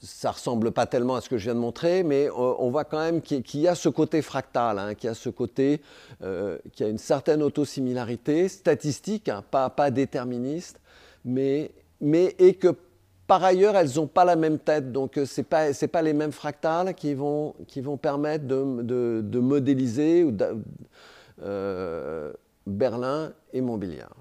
ça 0.01 0.31
ressemble 0.31 0.71
pas 0.71 0.87
tellement 0.87 1.15
à 1.15 1.21
ce 1.21 1.29
que 1.29 1.37
je 1.37 1.43
viens 1.43 1.53
de 1.53 1.59
montrer, 1.59 2.01
mais 2.01 2.27
on, 2.31 2.71
voit 2.71 2.85
quand 2.85 2.97
même 2.97 3.21
qu'il 3.21 3.59
y 3.59 3.67
a 3.67 3.75
ce 3.75 3.87
côté 3.87 4.23
fractal, 4.23 4.79
hein, 4.79 4.95
qu'il 4.95 5.09
y 5.09 5.11
a 5.11 5.13
ce 5.13 5.29
côté, 5.29 5.79
euh, 6.23 6.57
a 6.79 6.85
une 6.85 6.97
certaine 6.97 7.43
autosimilarité 7.43 8.47
statistique, 8.47 9.29
hein, 9.29 9.43
pas, 9.51 9.69
pas 9.69 9.91
déterministe, 9.91 10.79
mais, 11.23 11.69
mais 11.99 12.35
et 12.39 12.55
que 12.55 12.75
par 13.31 13.45
ailleurs, 13.45 13.77
elles 13.77 13.95
n'ont 13.95 14.07
pas 14.07 14.25
la 14.25 14.35
même 14.35 14.59
tête, 14.59 14.91
donc 14.91 15.17
euh, 15.17 15.25
ce 15.25 15.39
n'est 15.39 15.45
pas, 15.45 15.71
pas, 15.89 16.01
les 16.01 16.11
mêmes 16.11 16.33
fractales 16.33 16.93
qui 16.93 17.13
vont, 17.13 17.55
qui 17.65 17.79
vont 17.79 17.95
permettre 17.95 18.45
de, 18.45 19.21
de, 19.21 19.39
modéliser 19.39 20.27
euh, 21.41 22.33
Berlin 22.67 23.31
et 23.53 23.61
Montbéliard. 23.61 24.17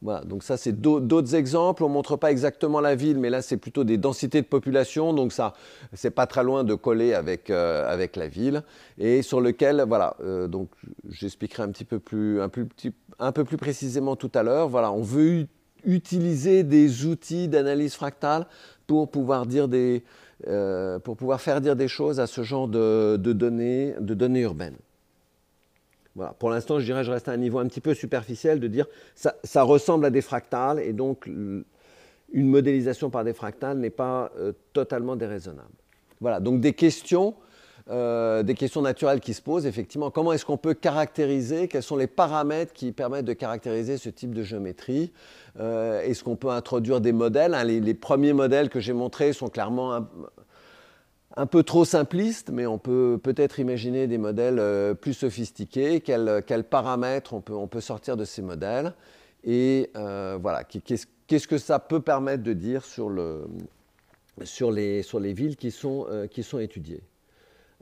Voilà, 0.00 0.20
donc 0.20 0.44
ça 0.44 0.56
c'est 0.56 0.80
d'autres 0.80 1.34
exemples. 1.34 1.82
On 1.82 1.88
ne 1.88 1.94
montre 1.94 2.14
pas 2.14 2.30
exactement 2.30 2.80
la 2.80 2.94
ville, 2.94 3.18
mais 3.18 3.28
là 3.28 3.42
c'est 3.42 3.56
plutôt 3.56 3.82
des 3.82 3.98
densités 3.98 4.40
de 4.40 4.46
population, 4.46 5.12
donc 5.12 5.32
ça 5.32 5.52
c'est 5.94 6.12
pas 6.12 6.28
très 6.28 6.44
loin 6.44 6.62
de 6.62 6.76
coller 6.76 7.12
avec, 7.12 7.50
euh, 7.50 7.92
avec 7.92 8.14
la 8.14 8.28
ville. 8.28 8.62
Et 8.98 9.22
sur 9.22 9.40
lequel, 9.40 9.84
voilà, 9.88 10.16
donc 10.46 10.68
j'expliquerai 11.08 11.64
un 11.64 11.72
petit 11.72 11.84
peu 11.84 11.98
plus, 11.98 12.40
un, 12.40 12.48
un 13.18 13.32
peu 13.32 13.42
plus 13.42 13.56
précisément 13.56 14.14
tout 14.14 14.30
à 14.36 14.44
l'heure. 14.44 14.68
Voilà, 14.68 14.92
on 14.92 15.02
veut 15.02 15.48
utiliser 15.84 16.62
des 16.62 17.06
outils 17.06 17.48
d'analyse 17.48 17.94
fractale 17.94 18.46
pour 18.86 19.10
pouvoir, 19.10 19.46
dire 19.46 19.68
des, 19.68 20.02
euh, 20.46 20.98
pour 20.98 21.16
pouvoir 21.16 21.40
faire 21.40 21.60
dire 21.60 21.76
des 21.76 21.88
choses 21.88 22.20
à 22.20 22.26
ce 22.26 22.42
genre 22.42 22.68
de, 22.68 23.16
données, 23.16 23.94
de 24.00 24.14
données 24.14 24.40
urbaines. 24.40 24.76
Voilà. 26.14 26.32
Pour 26.38 26.50
l'instant, 26.50 26.80
je 26.80 26.84
dirais 26.84 27.04
je 27.04 27.12
reste 27.12 27.28
à 27.28 27.32
un 27.32 27.36
niveau 27.36 27.58
un 27.58 27.66
petit 27.66 27.80
peu 27.80 27.94
superficiel 27.94 28.58
de 28.58 28.66
dire 28.66 28.86
ça, 29.14 29.36
ça 29.44 29.62
ressemble 29.62 30.04
à 30.04 30.10
des 30.10 30.22
fractales 30.22 30.80
et 30.80 30.92
donc 30.92 31.26
une 31.26 31.64
modélisation 32.32 33.08
par 33.08 33.24
des 33.24 33.32
fractales 33.32 33.78
n'est 33.78 33.90
pas 33.90 34.32
euh, 34.38 34.52
totalement 34.72 35.16
déraisonnable. 35.16 35.68
Voilà, 36.20 36.40
donc 36.40 36.60
des 36.60 36.72
questions 36.72 37.34
euh, 37.90 38.42
des 38.42 38.52
questions 38.54 38.82
naturelles 38.82 39.20
qui 39.20 39.32
se 39.32 39.40
posent, 39.40 39.64
effectivement. 39.64 40.10
Comment 40.10 40.34
est-ce 40.34 40.44
qu'on 40.44 40.58
peut 40.58 40.74
caractériser 40.74 41.68
Quels 41.68 41.82
sont 41.82 41.96
les 41.96 42.06
paramètres 42.06 42.74
qui 42.74 42.92
permettent 42.92 43.24
de 43.24 43.32
caractériser 43.32 43.96
ce 43.96 44.10
type 44.10 44.34
de 44.34 44.42
géométrie 44.42 45.10
euh, 45.58 46.02
Est-ce 46.02 46.22
qu'on 46.22 46.36
peut 46.36 46.50
introduire 46.50 47.00
des 47.00 47.12
modèles 47.12 47.54
hein, 47.54 47.64
les, 47.64 47.94
premiers 47.94 48.34
modèles 48.34 48.68
que 48.68 48.78
j'ai 48.78 48.92
montrés 48.92 49.32
sont 49.32 49.48
clairement 49.48 50.06
un, 51.34 51.46
peu 51.46 51.62
trop 51.62 51.86
simplistes, 51.86 52.50
mais 52.52 52.66
on 52.66 52.76
peut 52.76 53.18
peut-être 53.22 53.58
imaginer 53.58 54.06
des 54.06 54.18
modèles 54.18 54.58
euh, 54.58 54.92
plus 54.92 55.14
sophistiqués. 55.14 56.02
Quels, 56.02 56.64
paramètres 56.68 57.32
on 57.32 57.40
peut, 57.40 57.80
sortir 57.80 58.18
de 58.18 58.26
ces 58.26 58.42
modèles 58.42 58.92
Et 59.44 59.90
voilà, 59.94 60.62
qu'est-ce 60.64 61.48
que 61.48 61.56
ça 61.56 61.78
peut 61.78 62.00
permettre 62.00 62.42
de 62.42 62.52
dire 62.52 62.84
sur, 62.84 63.08
le, 63.08 63.46
sur, 64.44 64.70
les, 64.70 65.32
villes 65.32 65.56
qui 65.56 65.70
sont 65.70 66.06
étudiées 66.60 67.00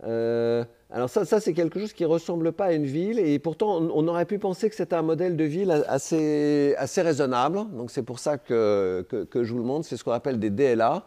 euh, 0.04 0.64
alors 0.90 1.08
ça, 1.08 1.24
ça 1.24 1.40
c'est 1.40 1.54
quelque 1.54 1.80
chose 1.80 1.92
qui 1.92 2.02
ne 2.02 2.08
ressemble 2.08 2.52
pas 2.52 2.66
à 2.66 2.72
une 2.72 2.84
ville 2.84 3.18
et 3.18 3.38
pourtant 3.38 3.78
on, 3.80 4.08
aurait 4.08 4.26
pu 4.26 4.38
penser 4.38 4.68
que 4.68 4.76
c'était 4.76 4.94
un 4.94 5.02
modèle 5.02 5.36
de 5.36 5.44
ville 5.44 5.70
assez, 5.88 6.74
assez 6.78 7.02
raisonnable. 7.02 7.64
Donc 7.72 7.90
c'est 7.90 8.02
pour 8.02 8.18
ça 8.18 8.36
que, 8.38 9.06
que, 9.08 9.44
je 9.44 9.52
vous 9.52 9.58
le 9.58 9.64
montre, 9.64 9.86
c'est 9.86 9.96
ce 9.96 10.04
qu'on 10.04 10.12
appelle 10.12 10.38
des 10.38 10.50
DLA. 10.50 11.04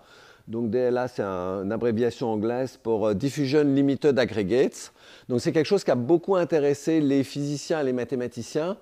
Donc 0.47 0.71
DLA 0.71 1.07
c'est 1.07 1.21
une 1.21 1.71
abréviation 1.71 2.31
anglaise 2.31 2.79
pour 2.81 3.07
euh, 3.07 3.13
Diffusion 3.13 3.63
Limited 3.63 4.17
Aggregates. 4.17 4.91
Donc 5.27 5.41
c'est 5.41 5.51
quelque 5.51 5.67
chose 5.67 5.83
qui 5.83 5.91
a 5.91 5.95
beaucoup 5.95 6.35
intéressé 6.35 6.99
les 6.99 7.23
physiciens 7.23 7.81
et 7.81 7.83
les 7.83 7.93
mathématiciens. 7.93 8.77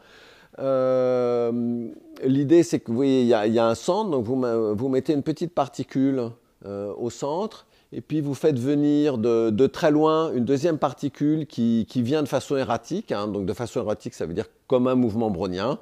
Euh, 0.60 1.90
l'idée 2.24 2.64
c'est 2.64 2.80
que 2.80 2.88
vous 2.88 2.96
voyez, 2.96 3.22
il 3.22 3.28
y, 3.28 3.60
a 3.60 3.68
un 3.68 3.76
centre, 3.76 4.10
donc 4.10 4.24
vous, 4.24 4.42
vous 4.76 4.90
mettez 4.90 5.14
une 5.14 5.22
petite 5.22 5.54
particule 5.54 6.32
au 6.66 7.10
centre 7.10 7.68
et 7.94 8.02
puis 8.02 8.20
vous 8.22 8.34
faites 8.34 8.60
venir 8.60 9.18
de, 9.18 9.68
très 9.68 9.92
loin 9.92 10.32
une 10.34 10.46
deuxième 10.46 10.78
particule 10.78 11.48
qui, 11.48 11.86
vient 11.96 12.22
de 12.22 12.28
façon 12.28 12.58
erratique. 12.58 13.12
Hein. 13.12 13.28
donc 13.28 13.46
de 13.46 13.54
façon 13.54 13.82
erratique, 13.82 14.14
ça 14.14 14.26
veut 14.26 14.34
dire 14.34 14.48
comme 14.68 14.88
un 14.88 14.96
mouvement 14.96 15.30
brownien. 15.30 15.80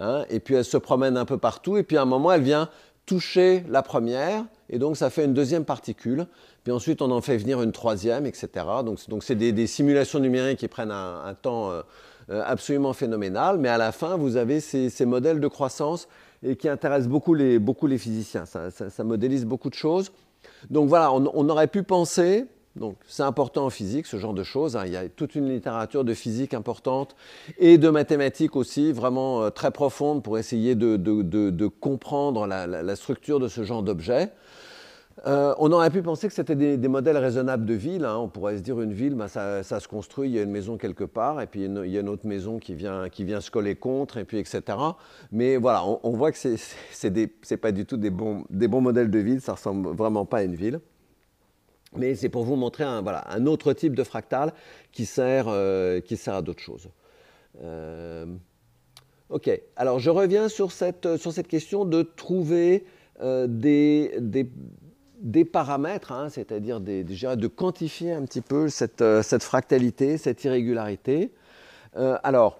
Hein. 0.00 0.24
et 0.30 0.38
puis 0.38 0.54
elle 0.54 0.64
se 0.64 0.76
promène 0.76 1.16
un 1.16 1.24
peu 1.24 1.38
partout. 1.38 1.76
Et 1.76 1.82
puis 1.82 1.96
à 1.96 2.02
un 2.02 2.06
moment, 2.06 2.32
elle 2.32 2.42
vient 2.42 2.68
toucher 3.06 3.64
la 3.68 3.82
première. 3.82 4.44
Et 4.70 4.78
donc 4.78 4.96
ça 4.96 5.10
fait 5.10 5.24
une 5.24 5.34
deuxième 5.34 5.64
particule. 5.64 6.26
Puis 6.62 6.72
ensuite, 6.72 7.02
on 7.02 7.10
en 7.10 7.20
fait 7.20 7.36
venir 7.36 7.60
une 7.62 7.72
troisième, 7.72 8.26
etc. 8.26 8.48
Donc 8.84 9.24
c'est 9.24 9.34
des, 9.34 9.66
simulations 9.66 10.20
numériques 10.20 10.60
qui 10.60 10.68
prennent 10.68 10.92
un, 10.92 11.34
temps 11.40 11.70
euh, 11.70 11.82
euh, 12.30 12.42
absolument 12.46 12.92
phénoménal. 12.92 13.58
Mais 13.58 13.68
à 13.68 13.78
la 13.78 13.90
fin, 13.90 14.16
vous 14.16 14.36
avez 14.36 14.60
ces, 14.60 15.06
modèles 15.06 15.40
de 15.40 15.48
croissance 15.48 16.06
et 16.44 16.54
qui 16.54 16.68
intéressent 16.68 17.08
beaucoup 17.08 17.34
les 17.34 17.98
physiciens. 17.98 18.44
ça 18.46 19.04
modélise 19.04 19.44
beaucoup 19.44 19.70
de 19.70 19.74
choses. 19.74 20.12
Donc 20.70 20.88
voilà, 20.88 21.12
on, 21.12 21.48
aurait 21.48 21.68
pu 21.68 21.82
penser, 21.82 22.46
donc 22.76 22.96
c'est 23.06 23.22
important 23.22 23.66
en 23.66 23.70
physique, 23.70 24.06
ce 24.06 24.16
genre 24.16 24.34
de 24.34 24.42
choses, 24.42 24.76
hein. 24.76 24.84
il 24.86 24.92
y 24.92 24.96
a 24.96 25.08
toute 25.08 25.34
une 25.34 25.48
littérature 25.48 26.04
de 26.04 26.14
physique 26.14 26.54
importante 26.54 27.16
et 27.58 27.78
de 27.78 27.88
mathématiques 27.88 28.56
aussi, 28.56 28.92
vraiment 28.92 29.42
euh, 29.42 29.50
très 29.50 29.70
profonde 29.70 30.22
pour 30.22 30.38
essayer 30.38 30.74
de, 30.74 31.66
comprendre 31.80 32.46
la, 32.46 32.96
structure 32.96 33.40
de 33.40 33.48
ce 33.48 33.62
genre 33.64 33.82
d'objet. 33.82 34.30
Euh, 35.26 35.54
on 35.58 35.72
aurait 35.72 35.90
pu 35.90 36.02
penser 36.02 36.28
que 36.28 36.34
c'était 36.34 36.54
des, 36.54 36.88
modèles 36.88 37.16
raisonnables 37.16 37.66
de 37.66 37.74
ville. 37.74 38.04
Hein. 38.04 38.16
On 38.18 38.28
pourrait 38.28 38.56
se 38.56 38.62
dire 38.62 38.80
une 38.80 38.92
ville, 38.92 39.14
bah, 39.14 39.28
ça, 39.28 39.62
se 39.62 39.88
construit, 39.88 40.28
il 40.28 40.34
y 40.34 40.38
a 40.38 40.42
une 40.42 40.50
maison 40.50 40.76
quelque 40.76 41.04
part, 41.04 41.40
et 41.40 41.46
puis 41.46 41.64
il 41.64 41.90
y 41.90 41.96
a 41.96 42.00
une 42.00 42.08
autre 42.08 42.26
maison 42.26 42.58
qui 42.58 42.74
vient, 42.74 43.08
qui 43.08 43.24
vient 43.24 43.40
se 43.40 43.50
coller 43.50 43.74
contre, 43.74 44.18
et 44.18 44.24
puis 44.24 44.38
etc. 44.38 44.62
Mais 45.32 45.56
voilà, 45.56 45.84
on, 45.84 46.10
voit 46.10 46.32
que 46.32 46.38
ce 46.38 47.06
n'est 47.06 47.56
pas 47.56 47.72
du 47.72 47.84
tout 47.84 47.96
des 47.96 48.10
bons, 48.10 48.44
modèles 48.80 49.10
de 49.10 49.18
ville, 49.18 49.40
ça 49.40 49.54
ressemble 49.54 49.88
vraiment 49.88 50.24
pas 50.24 50.38
à 50.38 50.42
une 50.42 50.54
ville. 50.54 50.80
Mais 51.96 52.14
c'est 52.14 52.28
pour 52.28 52.44
vous 52.44 52.56
montrer 52.56 52.84
un, 52.84 53.46
autre 53.46 53.72
type 53.72 53.94
de 53.94 54.04
fractal 54.04 54.52
qui 54.92 55.06
sert, 55.06 55.46
euh, 55.48 56.00
qui 56.00 56.16
sert 56.18 56.34
à 56.34 56.42
d'autres 56.42 56.62
choses. 56.62 56.90
Euh, 57.62 58.26
ok, 59.30 59.50
alors 59.74 59.98
je 59.98 60.10
reviens 60.10 60.48
sur 60.48 60.70
cette, 60.70 61.08
question 61.48 61.86
de 61.86 62.02
trouver 62.02 62.84
des 63.20 64.12
des 65.20 65.44
paramètres, 65.44 66.12
hein, 66.12 66.28
c'est-à-dire 66.28 66.80
de 66.80 67.46
quantifier 67.46 68.12
un 68.12 68.24
petit 68.24 68.40
peu 68.40 68.68
cette, 68.68 69.02
euh, 69.02 69.22
fractalité, 69.22 70.16
cette 70.18 70.44
irrégularité. 70.44 71.32
Euh, 71.96 72.18
alors, 72.22 72.58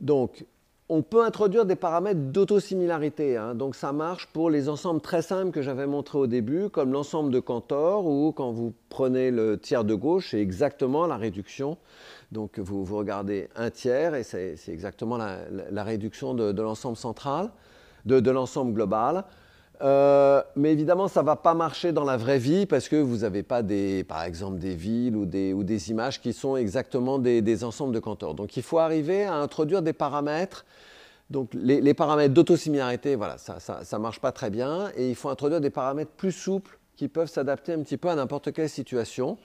donc, 0.00 0.44
on 0.88 1.00
peut 1.00 1.24
introduire 1.24 1.64
des 1.64 1.76
paramètres 1.76 2.20
d'autosimilarité. 2.20 3.38
Hein. 3.38 3.54
Donc 3.54 3.74
ça 3.74 3.92
marche 3.92 4.26
pour 4.26 4.50
les 4.50 4.68
ensembles 4.68 5.00
très 5.00 5.22
simples 5.22 5.50
que 5.50 5.62
j'avais 5.62 5.86
montrés 5.86 6.18
au 6.18 6.26
début, 6.26 6.68
comme 6.68 6.92
l'ensemble 6.92 7.30
de 7.30 7.40
Cantor, 7.40 8.04
ou 8.04 8.32
quand 8.32 8.52
vous 8.52 8.74
prenez 8.90 9.30
le 9.30 9.56
tiers 9.56 9.84
de 9.84 9.94
gauche, 9.94 10.32
c'est 10.32 10.40
exactement 10.40 11.06
la 11.06 11.16
réduction. 11.16 11.78
Donc 12.30 12.58
vous, 12.58 12.84
vous, 12.84 12.98
regardez 12.98 13.48
un 13.56 13.70
tiers, 13.70 14.14
et 14.14 14.22
c'est 14.22 14.56
exactement 14.68 15.16
la, 15.16 15.82
réduction 15.82 16.34
de, 16.34 16.60
l'ensemble 16.60 16.98
central, 16.98 17.50
de, 18.04 18.30
l'ensemble 18.30 18.74
global. 18.74 19.24
Euh, 19.82 20.42
mais 20.54 20.72
évidemment, 20.72 21.08
ça 21.08 21.22
ne 21.22 21.26
va 21.26 21.36
pas 21.36 21.54
marcher 21.54 21.92
dans 21.92 22.04
la 22.04 22.16
vraie 22.16 22.38
vie 22.38 22.66
parce 22.66 22.88
que 22.88 22.96
vous 22.96 23.18
n'avez 23.18 23.42
pas, 23.42 23.62
des, 23.62 24.04
par 24.04 24.22
exemple, 24.22 24.58
des 24.58 24.74
villes 24.74 25.16
ou 25.16 25.26
des, 25.26 25.52
ou 25.52 25.64
des 25.64 25.90
images 25.90 26.20
qui 26.20 26.32
sont 26.32 26.56
exactement 26.56 27.18
des, 27.18 27.64
ensembles 27.64 27.92
de 27.92 27.98
Cantor. 27.98 28.34
Donc 28.34 28.56
il 28.56 28.62
faut 28.62 28.78
arriver 28.78 29.24
à 29.24 29.34
introduire 29.34 29.82
des 29.82 29.92
paramètres. 29.92 30.64
Donc 31.30 31.50
les, 31.54 31.94
paramètres 31.94 32.34
d'autosimilarité, 32.34 33.16
voilà, 33.16 33.38
ça 33.38 33.58
ne 33.92 33.98
marche 33.98 34.20
pas 34.20 34.32
très 34.32 34.50
bien. 34.50 34.90
Et 34.96 35.08
il 35.08 35.16
faut 35.16 35.30
introduire 35.30 35.60
des 35.60 35.70
paramètres 35.70 36.12
plus 36.12 36.32
souples 36.32 36.78
qui 36.94 37.08
peuvent 37.08 37.30
s'adapter 37.30 37.72
un 37.72 37.80
petit 37.80 37.96
peu 37.96 38.08
à 38.08 38.14
n'importe 38.14 38.52
quelle 38.52 38.68
situation. 38.68 39.38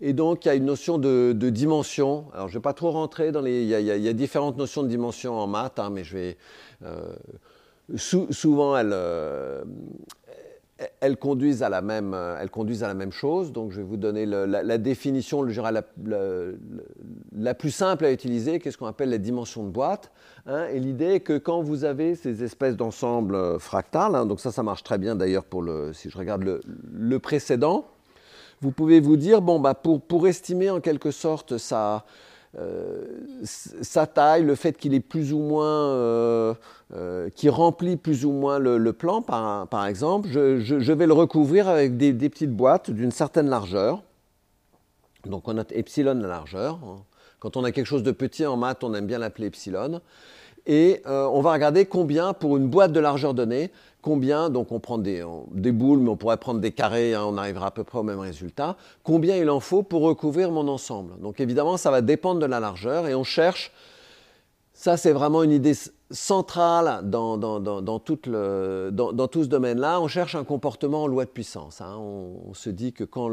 Et 0.00 0.14
donc, 0.14 0.44
il 0.44 0.48
y 0.48 0.50
a 0.50 0.54
une 0.54 0.64
notion 0.64 0.96
de, 0.98 1.32
dimension. 1.50 2.26
Alors, 2.32 2.48
je 2.48 2.54
ne 2.54 2.58
vais 2.58 2.62
pas 2.62 2.72
trop 2.72 2.90
rentrer 2.90 3.32
dans 3.32 3.42
les. 3.42 3.62
Il 3.62 3.68
y, 3.68 4.08
a, 4.08 4.12
différentes 4.12 4.56
notions 4.56 4.82
de 4.82 4.88
dimension 4.88 5.38
en 5.38 5.46
maths, 5.46 5.78
hein, 5.78 5.90
mais 5.90 6.04
je 6.04 6.16
vais. 6.16 6.36
Euh, 6.84 7.12
souvent, 7.96 8.74
euh, 8.76 9.64
elles, 11.00 11.16
conduisent 11.16 11.62
à 11.62 11.68
la 11.68 11.82
même, 11.82 12.12
la 12.12 13.10
chose. 13.10 13.52
Donc, 13.52 13.72
je 13.72 13.78
vais 13.78 13.82
vous 13.86 13.96
donner 13.96 14.26
la, 14.26 14.78
définition, 14.78 15.46
je 15.46 15.52
dirais, 15.52 15.72
la, 17.32 17.54
plus 17.54 17.70
simple 17.70 18.04
à 18.04 18.12
utiliser, 18.12 18.58
qu'est-ce 18.58 18.78
qu'on 18.78 18.86
appelle 18.86 19.10
la 19.10 19.18
dimension 19.18 19.64
de 19.64 19.70
boîte. 19.70 20.10
Hein. 20.46 20.66
et 20.72 20.80
l'idée 20.80 21.14
est 21.14 21.20
que 21.20 21.38
quand 21.38 21.62
vous 21.62 21.84
avez 21.84 22.16
ces 22.16 22.42
espèces 22.42 22.76
d'ensembles 22.76 23.60
fractales, 23.60 24.16
hein, 24.16 24.26
donc 24.26 24.40
ça, 24.40 24.50
ça 24.50 24.64
marche 24.64 24.82
très 24.82 24.98
bien 24.98 25.14
d'ailleurs 25.14 25.44
pour 25.44 25.62
le, 25.62 25.92
si 25.92 26.10
je 26.10 26.18
regarde 26.18 26.42
le, 26.42 27.18
précédent, 27.20 27.86
vous 28.60 28.72
pouvez 28.72 29.00
vous 29.00 29.16
dire, 29.16 29.40
bon, 29.40 29.60
bah, 29.60 29.74
pour, 29.74 30.26
estimer 30.26 30.70
en 30.70 30.80
quelque 30.80 31.10
sorte 31.10 31.58
euh, 31.72 32.04
sa 33.44 34.06
taille, 34.06 34.42
le 34.42 34.54
fait 34.54 34.76
qu'il 34.76 34.92
est 34.94 35.00
plus 35.00 35.32
ou 35.32 35.38
moins, 35.38 35.88
euh, 35.88 36.54
euh, 36.94 37.30
qui 37.30 37.48
remplit 37.48 37.96
plus 37.96 38.24
ou 38.24 38.32
moins 38.32 38.58
le, 38.58 38.92
plan, 38.92 39.22
par, 39.22 39.86
exemple, 39.86 40.28
je, 40.30 40.92
vais 40.92 41.06
le 41.06 41.14
recouvrir 41.14 41.68
avec 41.68 41.96
des, 41.96 42.12
petites 42.28 42.52
boîtes 42.52 42.90
d'une 42.90 43.10
certaine 43.10 43.48
largeur. 43.48 44.02
Donc 45.24 45.48
on 45.48 45.56
a 45.56 45.64
epsilon 45.70 46.14
la 46.14 46.28
largeur. 46.28 46.78
Quand 47.38 47.56
on 47.56 47.64
a 47.64 47.72
quelque 47.72 47.86
chose 47.86 48.02
de 48.02 48.12
petit 48.12 48.44
en 48.44 48.56
maths, 48.56 48.84
on 48.84 48.92
aime 48.94 49.06
bien 49.06 49.18
l'appeler 49.18 49.46
epsilon. 49.46 50.00
Et 50.66 51.02
on 51.06 51.40
va 51.40 51.52
regarder 51.52 51.86
combien, 51.86 52.34
pour 52.34 52.56
une 52.56 52.68
boîte 52.68 52.92
de 52.92 53.00
largeur 53.00 53.32
donnée, 53.34 53.70
combien, 54.02 54.50
donc 54.50 54.72
on 54.72 54.80
prend 54.80 54.98
des, 54.98 55.22
boules, 55.72 56.00
mais 56.00 56.10
on 56.10 56.16
pourrait 56.16 56.36
prendre 56.36 56.60
des 56.60 56.72
carrés, 56.72 57.14
hein, 57.14 57.24
on 57.24 57.38
arrivera 57.38 57.68
à 57.68 57.70
peu 57.70 57.84
près 57.84 57.98
au 57.98 58.02
même 58.02 58.18
résultat, 58.18 58.76
combien 59.04 59.36
il 59.36 59.48
en 59.48 59.60
faut 59.60 59.82
pour 59.82 60.02
recouvrir 60.02 60.50
mon 60.50 60.68
ensemble? 60.68 61.18
Donc 61.20 61.40
évidemment, 61.40 61.76
ça 61.76 61.90
va 61.90 62.02
dépendre 62.02 62.40
de 62.40 62.46
la 62.46 62.60
largeur 62.60 63.06
et 63.06 63.14
on 63.14 63.24
cherche, 63.24 63.72
ça 64.74 64.96
c'est 64.96 65.12
vraiment 65.12 65.42
une 65.42 65.52
idée 65.52 65.74
centrale 66.10 67.08
dans, 67.08 67.38
tout, 68.00 68.18
ce 68.24 69.46
domaine-là, 69.46 70.00
on 70.00 70.08
cherche 70.08 70.34
un 70.34 70.44
comportement 70.44 71.04
en 71.04 71.06
loi 71.06 71.24
de 71.24 71.30
puissance. 71.30 71.80
Hein. 71.80 71.96
On, 71.96 72.52
se 72.52 72.68
dit 72.68 72.92
que 72.92 73.04
quand, 73.04 73.30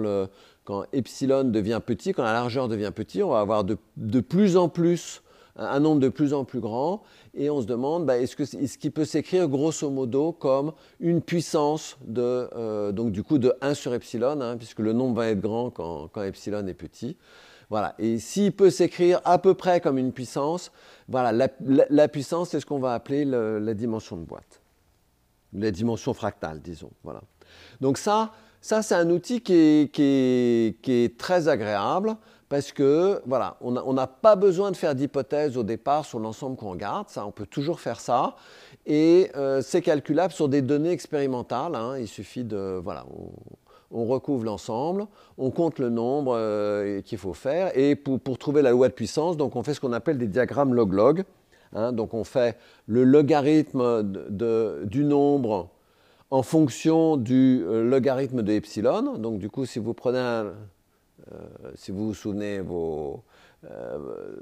epsilon 0.94 1.44
devient 1.46 1.82
petit, 1.86 2.14
quand 2.14 2.24
la 2.24 2.34
largeur 2.34 2.68
devient 2.68 2.92
petit, 2.96 3.22
on 3.24 3.32
va 3.32 3.42
avoir 3.42 3.66
de 3.66 4.20
plus 4.22 4.56
en 4.56 4.70
plus 4.70 5.22
un 5.60 5.80
nombre 5.80 6.00
de 6.00 6.10
plus 6.10 6.34
en 6.34 6.46
plus 6.46 6.60
grand, 6.60 7.04
et 7.34 7.50
on 7.50 7.62
se 7.62 7.66
demande 7.66 8.06
bah, 8.06 8.18
est-ce 8.18 8.36
qu'il 8.36 8.68
ce 8.68 8.88
peut 8.88 9.06
s'écrire 9.06 9.48
grosso 9.48 9.90
modo 9.90 10.32
comme 10.32 10.74
une 11.00 11.22
puissance 11.22 11.98
de, 12.06 12.50
euh, 12.56 12.92
donc 12.92 13.12
du 13.12 13.24
coup 13.24 13.38
de 13.38 13.54
1 13.62 13.74
sur 13.74 13.94
epsilon, 13.94 14.42
hein, 14.42 14.58
puisque 14.58 14.80
le 14.80 14.94
nombre 14.94 15.16
va 15.16 15.28
être 15.28 15.42
grand 15.42 15.70
quand, 15.70 16.24
epsilon 16.24 16.66
est 16.68 16.74
petit. 16.74 17.18
Voilà. 17.70 17.94
Et 18.00 18.18
s'il 18.18 18.52
peut 18.52 18.72
s'écrire 18.72 19.22
à 19.26 19.38
peu 19.38 19.54
près 19.54 19.80
comme 19.80 19.98
une 19.98 20.12
puissance, 20.12 20.72
voilà, 21.08 21.48
la, 21.62 22.08
puissance, 22.08 22.50
c'est 22.50 22.60
ce 22.60 22.66
qu'on 22.66 22.80
va 22.80 22.94
appeler 22.94 23.26
la 23.26 23.74
dimension 23.74 24.18
de 24.18 24.24
boîte. 24.24 24.62
La 25.54 25.70
dimension 25.70 26.14
fractale, 26.14 26.62
disons. 26.62 26.92
Voilà. 27.04 27.22
Donc 27.80 27.98
ça, 27.98 28.32
ça 28.62 28.82
c'est 28.82 28.96
un 28.96 29.10
outil 29.10 29.42
qui 29.42 29.90
qui 29.92 30.92
est 30.92 31.18
très 31.18 31.48
agréable 31.48 32.16
parce 32.50 32.72
que 32.72 33.22
voilà, 33.28 33.58
on 33.62 33.94
n'a 33.94 34.08
pas 34.08 34.36
besoin 34.36 34.72
de 34.72 34.76
faire 34.76 34.96
d'hypothèse 34.96 35.56
au 35.56 35.64
départ 35.64 36.04
sur 36.04 36.20
l'ensemble 36.20 36.58
qu'on 36.58 36.72
regarde, 36.72 37.08
ça, 37.08 37.26
on 37.28 37.32
peut 37.32 37.46
toujours 37.46 37.80
faire 37.80 38.00
ça, 38.00 38.36
et 38.88 39.30
euh, 39.36 39.62
c'est 39.62 39.84
calculable 39.84 40.34
sur 40.34 40.50
des 40.50 40.64
données 40.64 40.90
expérimentales. 40.90 41.76
Hein. 41.76 42.00
il 42.00 42.08
suffit 42.08 42.44
de 42.44 42.82
voilà, 42.84 43.06
on, 43.92 44.06
recouvre 44.06 44.46
l'ensemble, 44.46 45.06
on 45.38 45.52
compte 45.52 45.78
le 45.78 45.90
nombre 45.90 46.36
euh, 46.36 47.02
qu'il 47.02 47.20
faut 47.20 47.36
faire, 47.36 47.72
et 47.78 47.96
pour, 47.96 48.20
trouver 48.40 48.64
la 48.64 48.72
loi 48.72 48.88
de 48.88 48.94
puissance, 48.94 49.38
donc 49.38 49.56
on 49.56 49.62
fait 49.62 49.76
ce 49.76 49.80
qu'on 49.80 49.94
appelle 49.94 50.18
des 50.18 50.28
diagrammes 50.28 50.74
log-log. 50.74 51.24
Hein. 51.74 51.92
donc 51.92 52.16
on 52.16 52.24
fait 52.24 52.58
le 52.88 53.04
logarithme 53.04 54.02
du 54.02 55.04
nombre 55.04 55.70
en 56.32 56.42
fonction 56.42 57.16
du 57.16 57.64
euh, 57.64 57.88
logarithme 57.88 58.42
de 58.42 58.54
epsilon. 58.54 59.18
Donc 59.18 59.38
du 59.38 59.50
coup, 59.50 59.66
si 59.66 59.78
vous 59.78 59.94
prenez 59.94 60.20
un, 60.20 60.54
si 61.76 61.92
vous 61.92 62.08
vous 62.08 62.14
souvenez 62.14 62.60
vos, 62.60 63.24
euh, 63.66 64.36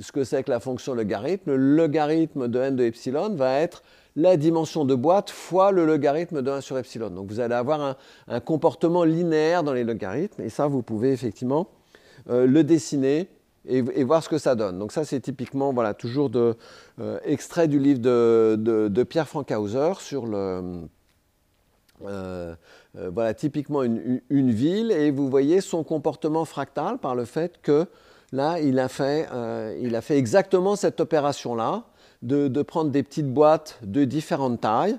ce 0.00 0.10
que 0.10 0.24
c'est 0.24 0.42
que 0.42 0.50
la 0.50 0.60
fonction 0.60 0.94
logarithme, 0.94 1.52
le 1.52 1.76
logarithme 1.76 2.48
de 2.48 2.58
n 2.58 2.74
de 2.74 2.84
epsilon 2.84 3.34
va 3.36 3.60
être 3.60 3.82
la 4.16 4.36
dimension 4.36 4.84
de 4.84 4.94
boîte 4.94 5.30
fois 5.30 5.70
le 5.70 5.86
logarithme 5.86 6.42
de 6.42 6.50
1 6.50 6.60
sur 6.60 6.78
epsilon. 6.78 7.10
Donc 7.10 7.28
vous 7.28 7.40
allez 7.40 7.54
avoir 7.54 7.96
un, 8.28 8.40
comportement 8.40 9.04
linéaire 9.04 9.62
dans 9.62 9.72
les 9.72 9.84
logarithmes, 9.84 10.42
et 10.42 10.48
ça, 10.48 10.66
vous 10.66 10.82
pouvez 10.82 11.12
effectivement 11.12 11.68
euh, 12.28 12.46
le 12.46 12.64
dessiner 12.64 13.28
et, 13.66 14.04
voir 14.04 14.22
ce 14.22 14.28
que 14.28 14.38
ça 14.38 14.54
donne. 14.54 14.78
Donc 14.78 14.92
ça, 14.92 15.04
c'est 15.04 15.20
typiquement, 15.20 15.72
voilà, 15.72 15.94
toujours 15.94 16.28
de, 16.28 16.56
extrait 17.24 17.66
du 17.66 17.78
livre 17.78 18.00
de, 18.00 19.02
Pierre 19.04 19.28
Frankhauser 19.28 19.94
sur 20.00 20.26
le, 20.26 20.86
euh, 22.02 22.54
euh, 22.96 23.10
voilà 23.12 23.34
typiquement 23.34 23.82
une, 23.82 24.20
ville 24.30 24.92
et 24.92 25.10
vous 25.10 25.28
voyez 25.28 25.60
son 25.60 25.82
comportement 25.82 26.44
fractal 26.44 26.98
par 26.98 27.14
le 27.14 27.24
fait 27.24 27.60
que 27.62 27.86
là 28.32 28.60
il 28.60 28.78
a 28.78 28.88
fait, 28.88 29.26
euh, 29.32 29.76
il 29.80 29.96
a 29.96 30.00
fait 30.00 30.16
exactement 30.16 30.76
cette 30.76 31.00
opération 31.00 31.54
là 31.54 31.84
de, 32.22 32.62
prendre 32.62 32.90
des 32.90 33.02
petites 33.02 33.32
boîtes 33.32 33.78
de 33.82 34.04
différentes 34.04 34.60
tailles 34.60 34.96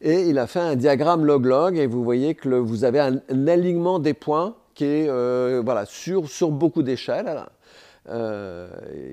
et 0.00 0.22
il 0.22 0.38
a 0.38 0.46
fait 0.46 0.60
un 0.60 0.74
diagramme 0.74 1.24
log-log 1.24 1.76
et 1.76 1.86
vous 1.86 2.02
voyez 2.02 2.34
que 2.34 2.48
vous 2.48 2.84
avez 2.84 3.00
un, 3.00 3.20
alignement 3.46 3.98
des 3.98 4.14
points 4.14 4.56
qui 4.74 4.84
est 4.84 5.60
voilà, 5.60 5.86
sur, 5.86 6.28
sur 6.28 6.50
beaucoup 6.50 6.82
d'échelles. 6.82 7.44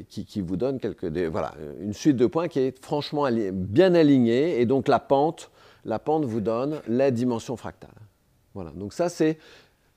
qui, 0.09 0.41
vous 0.41 0.55
donne 0.55 0.79
quelques, 0.79 1.05
voilà, 1.29 1.53
une 1.81 1.93
suite 1.93 2.17
de 2.17 2.27
points 2.27 2.47
qui 2.47 2.59
est 2.59 2.83
franchement 2.83 3.27
bien 3.51 3.93
alignée 3.93 4.59
et 4.59 4.65
donc 4.65 4.87
la 4.87 4.99
pente 4.99 5.51
la 5.85 5.99
pente 5.99 6.25
vous 6.25 6.41
donne 6.41 6.81
la 6.87 7.11
dimension 7.11 7.55
fractale. 7.55 8.04
Voilà, 8.55 8.71
donc 8.71 8.93
ça 8.93 9.09
c'est, 9.09 9.37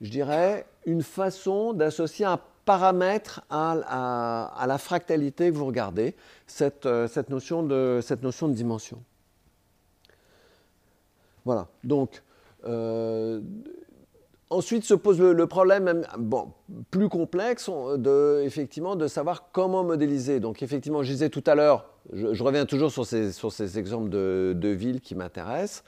je 0.00 0.10
dirais, 0.10 0.66
une 0.84 1.02
façon 1.02 1.72
d'associer 1.72 2.26
un 2.26 2.40
paramètre 2.64 3.40
à, 3.48 4.64
la 4.66 4.78
fractalité 4.78 5.50
que 5.50 5.54
vous 5.54 5.64
regardez, 5.64 6.14
cette, 6.46 6.84
euh, 6.84 7.08
notion, 7.30 7.62
de, 7.62 8.52
dimension. 8.52 9.02
Voilà, 11.44 11.68
donc 11.84 12.22
euh, 12.66 13.40
ensuite 14.50 14.84
se 14.84 14.92
pose 14.92 15.20
le, 15.20 15.46
problème 15.46 16.04
plus 16.90 17.08
complexe 17.08 17.70
de, 17.70 19.06
savoir 19.06 19.50
comment 19.52 19.84
modéliser. 19.84 20.40
Donc 20.40 20.62
effectivement, 20.62 21.04
je 21.04 21.12
disais 21.12 21.30
tout 21.30 21.44
à 21.46 21.54
l'heure, 21.54 21.88
je, 22.12 22.42
reviens 22.42 22.66
toujours 22.66 22.90
sur 22.90 23.06
ces, 23.06 23.78
exemples 23.78 24.10
de 24.10 24.68
villes 24.68 25.00
qui 25.00 25.14
m'intéressent, 25.14 25.84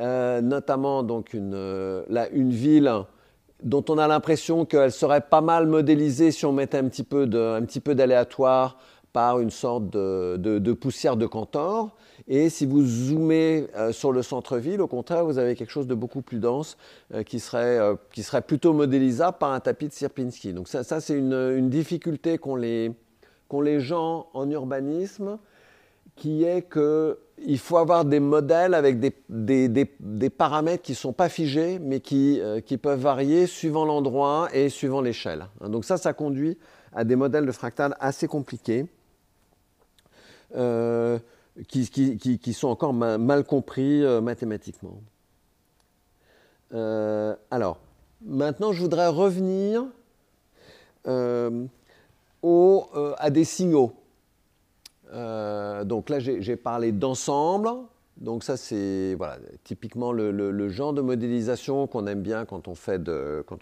euh, 0.00 0.40
notamment 0.40 1.02
donc 1.04 1.34
une, 1.34 1.54
euh, 1.54 2.04
une 2.32 2.50
ville 2.50 2.92
dont 3.62 3.84
on 3.88 3.96
a 3.96 4.08
l'impression 4.08 4.64
qu'elle 4.64 4.90
serait 4.90 5.20
pas 5.20 5.40
mal 5.40 5.66
modélisée 5.66 6.32
si 6.32 6.44
on 6.44 6.52
mettait 6.52 6.78
un 6.78 6.88
petit 6.88 7.04
peu 7.04 7.94
d'aléatoire 7.94 8.78
par 9.12 9.38
une 9.38 9.50
sorte 9.50 9.90
de, 9.90 10.72
poussière 10.72 11.16
de 11.16 11.26
Cantor. 11.26 11.94
Et 12.26 12.48
si 12.48 12.66
vous 12.66 12.84
zoomez 12.84 13.68
euh, 13.76 13.92
sur 13.92 14.10
le 14.10 14.22
centre-ville, 14.22 14.80
au 14.80 14.88
contraire, 14.88 15.24
vous 15.24 15.38
avez 15.38 15.54
quelque 15.54 15.70
chose 15.70 15.86
de 15.86 15.94
beaucoup 15.94 16.22
plus 16.22 16.40
dense 16.40 16.76
qui, 17.24 17.38
serait, 17.38 17.78
qui 18.12 18.24
serait 18.24 18.42
plutôt 18.42 18.72
modélisable 18.72 19.38
par 19.38 19.52
un 19.52 19.60
tapis 19.60 19.86
de 19.86 19.92
Sierpinski. 19.92 20.52
Donc 20.52 20.66
ça, 20.66 20.82
c'est 20.82 21.16
une, 21.16 21.70
difficulté 21.70 22.38
qu'ont 22.38 22.56
les, 22.56 22.90
qu'ont 23.48 23.60
les 23.60 23.78
gens 23.78 24.26
en 24.34 24.50
urbanisme 24.50 25.38
qui 26.16 26.44
est 26.44 26.62
qu'il 27.36 27.58
faut 27.58 27.76
avoir 27.76 28.04
des 28.04 28.20
modèles 28.20 28.74
avec 28.74 28.98
des, 29.00 30.30
paramètres 30.30 30.82
qui 30.82 30.92
ne 30.92 30.96
sont 30.96 31.12
pas 31.12 31.28
figés, 31.28 31.78
mais 31.78 32.00
qui, 32.00 32.40
euh, 32.40 32.60
qui 32.60 32.78
peuvent 32.78 33.00
varier 33.00 33.46
suivant 33.46 33.84
l'endroit 33.84 34.48
et 34.52 34.68
suivant 34.68 35.00
l'échelle. 35.00 35.46
Donc 35.60 35.84
ça, 35.84 35.96
ça 35.96 36.12
conduit 36.12 36.58
à 36.92 37.04
des 37.04 37.16
modèles 37.16 37.46
de 37.46 37.52
fractales 37.52 37.96
assez 38.00 38.28
compliqués. 38.28 38.86
qui, 41.68 42.52
sont 42.52 42.68
encore 42.68 42.92
mal 42.92 43.44
compris 43.44 44.02
mathématiquement. 44.22 45.00
alors, 46.70 47.78
maintenant, 48.24 48.72
je 48.72 48.80
voudrais 48.80 49.08
revenir 49.08 49.84
au, 52.42 52.86
à 53.18 53.30
des 53.30 53.44
signaux. 53.44 53.92
Donc 55.84 56.10
là, 56.10 56.18
j'ai 56.18 56.56
parlé 56.56 56.92
d'ensemble, 56.92 57.70
donc 58.16 58.44
ça, 58.44 58.56
c'est 58.56 59.14
voilà, 59.16 59.38
typiquement 59.64 60.12
le, 60.12 60.68
genre 60.68 60.92
de 60.92 61.00
modélisation 61.00 61.86
qu'on 61.86 62.06
aime 62.06 62.22
bien 62.22 62.44
quand 62.44 62.68
on, 62.68 62.74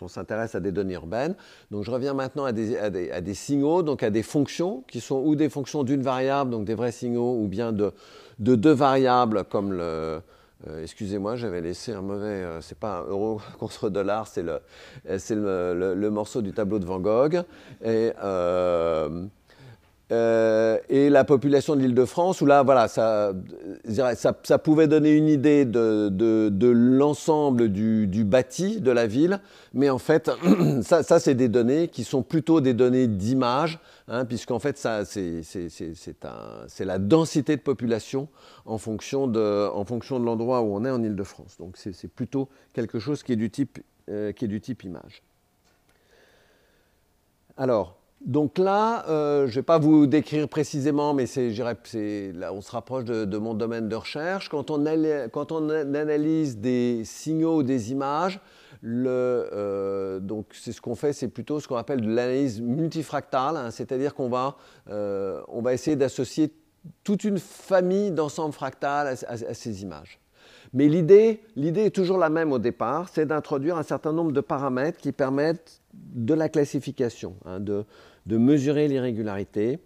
on 0.01 0.09
s'intéresse 0.09 0.55
à 0.55 0.61
des 0.61 0.73
données 0.73 0.95
urbaines. 0.95 1.35
Donc 1.71 1.85
je 1.85 1.91
reviens 1.91 2.13
maintenant 2.13 2.45
à 2.45 2.53
des, 2.53 2.77
à 2.77 2.91
des, 2.91 3.35
signaux, 3.35 3.83
donc 3.83 4.03
à 4.03 4.11
des 4.11 4.23
fonctions 4.23 4.85
qui 4.89 5.01
sont 5.01 5.23
ou 5.25 5.37
des 5.37 5.49
fonctions 5.49 5.85
d'une 5.85 6.03
variable, 6.03 6.51
donc 6.51 6.65
des 6.65 6.75
vrais 6.75 6.93
signaux, 6.93 7.39
ou 7.41 7.49
bien 7.49 7.73
de, 7.73 7.93
de 8.39 8.55
deux 8.55 8.73
variables 8.73 9.45
comme 9.45 9.73
le... 9.73 10.21
Euh, 10.69 10.81
excusez-moi, 10.83 11.35
j'avais 11.35 11.61
laissé 11.61 11.93
un 11.93 12.03
mauvais... 12.03 12.27
Euh, 12.27 12.61
c'est 12.61 12.79
pas 12.79 13.01
un 13.01 13.11
euro 13.11 13.41
contre 13.59 13.89
dollar, 13.89 14.29
c'est 14.29 14.43
le, 14.43 14.61
c'est 15.19 15.35
le, 15.35 15.95
le, 15.95 16.11
morceau 16.11 16.41
du 16.41 16.53
tableau 16.53 16.79
de 16.79 16.85
Van 16.85 17.01
Gogh. 17.01 17.43
Et... 17.83 18.13
Euh, 18.23 19.27
euh, 20.13 20.79
et 20.91 21.09
la 21.09 21.25
population 21.25 21.75
de 21.75 21.81
l'Île-de-France, 21.81 22.43
où 22.43 22.47
là, 22.47 22.63
voilà, 22.63 22.87
ça, 22.87 23.33
ça, 24.15 24.59
pouvait 24.59 24.87
donner 24.87 25.17
une 25.17 25.27
idée 25.27 25.65
de, 25.65 26.71
l'ensemble 26.71 27.71
du, 27.71 28.25
bâti 28.25 28.83
de 28.83 28.91
la 28.91 29.07
ville, 29.07 29.41
mais 29.73 29.89
en 29.89 29.97
fait, 29.97 30.31
ça, 30.83 31.03
c'est 31.03 31.35
des 31.35 31.49
données 31.49 31.89
qui 31.89 32.05
sont 32.05 32.23
plutôt 32.23 32.61
des 32.61 32.75
données 32.75 33.07
d'image, 33.07 33.79
hein, 34.07 34.27
puisqu'en 34.27 34.59
fait, 34.59 34.77
ça, 34.77 35.07
c'est 35.07 35.43
la 36.85 36.99
densité 36.99 37.57
de 37.57 37.63
population 37.63 38.29
en 38.67 38.77
fonction 38.77 39.27
de, 39.27 39.71
en 39.73 39.85
fonction 39.87 40.21
de 40.21 40.27
l'endroit 40.27 40.61
où 40.61 40.77
on 40.77 40.85
est 40.85 40.91
en 40.91 41.03
Île-de-France. 41.03 41.57
Donc, 41.59 41.79
c'est 41.79 42.13
plutôt 42.13 42.51
quelque 42.75 42.99
chose 42.99 43.23
qui 43.23 43.33
est 43.33 43.37
du 43.37 43.49
type, 43.49 43.79
euh, 44.11 44.33
qui 44.33 44.45
est 44.45 44.49
du 44.49 44.61
type 44.61 44.85
image. 44.85 45.23
Alors, 47.57 48.02
donc 48.25 48.59
là, 48.59 49.05
euh, 49.09 49.47
je 49.47 49.51
ne 49.51 49.55
vais 49.57 49.63
pas 49.63 49.79
vous 49.79 50.07
décrire 50.07 50.49
précisément, 50.49 51.13
mais 51.13 51.25
là, 52.35 52.53
on 52.53 52.61
se 52.61 52.71
rapproche 52.71 53.05
de, 53.05 53.39
mon 53.39 53.55
domaine 53.55 53.89
de 53.89 53.97
recherche. 53.97 54.49
Quand 54.49 54.71
on, 54.71 54.87
analyse 54.87 56.59
des 56.59 57.03
signaux 57.05 57.59
ou 57.59 57.63
des 57.63 57.91
images, 57.91 58.41
euh, 58.85 60.21
donc 60.21 60.47
c'est 60.53 60.73
ce 60.73 60.81
qu'on 60.81 60.95
fait, 60.95 61.13
c'est 61.13 61.29
plutôt 61.29 61.59
ce 61.59 61.67
qu'on 61.67 61.77
appelle 61.77 62.01
de 62.01 62.09
l'analyse 62.09 62.61
multifractale, 62.61 63.57
hein, 63.57 63.71
c'est-à-dire 63.71 64.15
qu'on 64.15 64.29
va, 64.29 64.57
euh, 64.91 65.41
va 65.49 65.73
essayer 65.73 65.97
d'associer 65.97 66.53
toute 67.05 67.25
une 67.25 67.39
famille 67.39 68.11
d'ensembles 68.13 68.55
fractales 68.55 69.17
à, 69.27 69.55
ces 69.55 69.83
images. 69.83 70.21
Mais 70.75 70.89
l'idée, 70.89 71.43
l'idée 71.55 71.87
est 71.87 71.95
toujours 71.95 72.19
la 72.19 72.31
même 72.31 72.53
au 72.53 72.59
départ, 72.59 73.09
c'est 73.09 73.27
d'introduire 73.27 73.77
un 73.77 73.83
certain 73.83 74.13
nombre 74.13 74.33
de 74.33 74.41
paramètres 74.41 74.99
qui 74.99 75.13
permettent 75.13 75.83
de 75.93 76.35
la 76.35 76.49
classification, 76.49 77.37
hein, 77.45 77.61
de, 77.61 77.85
de 78.27 78.37
mesurer 78.37 78.89
l'irrégularité. 78.89 79.79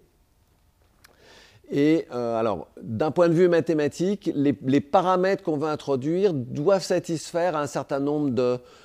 Et 1.70 2.07
euh, 2.12 2.37
alors, 2.37 2.68
d'un 2.80 3.11
point 3.11 3.28
de 3.28 3.34
vue 3.34 3.49
mathématique, 3.49 4.30
les, 4.34 4.80
paramètres 4.80 5.43
qu'on 5.43 5.57
veut 5.57 5.68
introduire 5.68 6.32
doivent 6.32 6.84
satisfaire 6.84 7.57
un 7.57 7.66
certain 7.66 7.99
nombre 7.99 8.30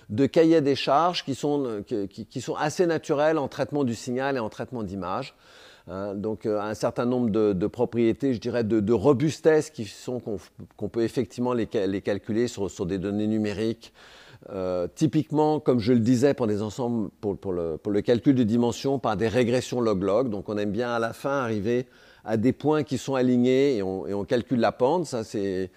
de, 0.10 0.26
cahiers 0.26 0.62
des 0.62 0.76
charges 0.76 1.24
qui 1.24 1.36
sont, 1.36 1.84
qui, 1.86 2.42
sont, 2.42 2.56
assez 2.56 2.88
naturels 2.88 3.38
en 3.38 3.48
traitement 3.48 3.84
du 3.84 3.94
signal 3.94 4.36
et 4.36 4.40
en 4.40 4.50
traitement 4.50 4.82
d'image. 4.82 5.36
Hein. 5.88 6.16
donc, 6.16 6.46
euh, 6.46 6.60
un 6.60 6.74
certain 6.74 7.06
nombre 7.06 7.30
de, 7.30 7.68
propriétés, 7.68 8.34
je 8.34 8.40
dirais, 8.40 8.64
de, 8.64 8.94
robustesse 8.94 9.70
qui 9.70 9.86
sont 9.86 10.20
qu'on 10.76 10.90
peut 10.90 11.04
effectivement 11.04 11.54
les, 11.54 11.68
calculer 11.68 12.48
sur, 12.48 12.72
sur, 12.72 12.88
des 12.88 12.98
données 12.98 13.28
numériques 13.28 13.94
euh, 14.50 14.88
typiquement, 14.94 15.60
comme 15.60 15.80
je 15.80 15.94
le 15.94 16.00
disais 16.00 16.34
pour, 16.34 16.48
les 16.48 16.62
ensembles, 16.62 17.10
pour, 17.22 17.54
le, 17.54 18.02
calcul 18.02 18.36
de 18.36 18.44
dimensions 18.44 19.00
par 19.00 19.18
des 19.18 19.28
régressions 19.28 19.82
log-log. 19.82 20.30
Donc 20.30 20.50
on 20.50 20.58
aime 20.58 20.72
bien 20.72 20.92
à 20.92 21.00
la 21.00 21.14
fin 21.14 21.42
arriver 21.42 21.88
à 22.24 22.38
des 22.38 22.54
points 22.54 22.84
qui 22.84 22.98
sont 22.98 23.16
alignés 23.16 23.78
et 23.78 23.84
on, 23.84 24.24
calcule 24.26 24.60
la 24.60 24.72
pente. 24.72 25.06
Ça, 25.06 25.24
c'est 25.24 25.70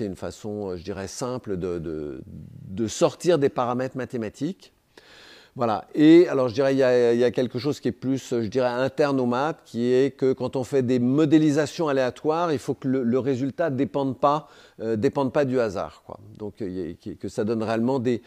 une 0.00 0.16
façon, 0.16 0.76
je 0.76 0.82
dirais, 0.82 1.08
simple 1.08 1.56
de 1.56 2.86
sortir 2.86 3.38
des 3.38 3.48
paramètres 3.48 3.96
mathématiques. 3.96 4.72
Voilà. 5.56 5.86
Et 5.94 6.28
alors, 6.28 6.48
je 6.48 6.54
dirais, 6.54 6.74
il 6.74 6.78
y, 6.78 7.24
a, 7.24 7.30
quelque 7.30 7.58
chose 7.58 7.80
qui 7.80 7.88
est 7.88 7.92
plus, 7.92 8.34
je 8.42 8.46
dirais, 8.46 8.68
interne 8.68 9.18
aux 9.18 9.26
maths, 9.26 9.62
qui 9.64 9.90
est 9.90 10.14
que 10.14 10.34
quand 10.34 10.54
on 10.54 10.64
fait 10.64 10.82
des 10.82 10.98
modélisations 10.98 11.88
aléatoires, 11.88 12.52
il 12.52 12.58
faut 12.58 12.74
que 12.74 12.86
le, 12.86 13.18
résultat 13.18 13.70
ne 13.70 13.76
dépende 13.76 14.18
pas, 14.18 14.50
euh, 14.80 14.96
dépende 14.96 15.32
pas 15.32 15.46
du 15.46 15.58
hasard. 15.58 16.02
Donc, 16.36 16.56
que 16.56 17.28
ça 17.28 17.44
donne 17.44 17.62
réellement 17.62 17.98
des, 17.98 18.20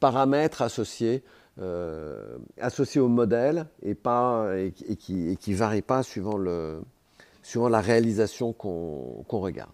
paramètres 0.00 0.62
associés, 0.62 1.22
euh, 1.60 2.38
associés 2.58 3.02
au 3.02 3.08
modèle 3.08 3.66
et, 3.82 3.94
qui 4.96 5.36
ne 5.46 5.54
varient 5.56 5.82
pas 5.82 6.02
suivant, 6.02 6.38
la 6.38 7.80
réalisation 7.82 8.54
qu'on 8.54 9.24
regarde. 9.28 9.70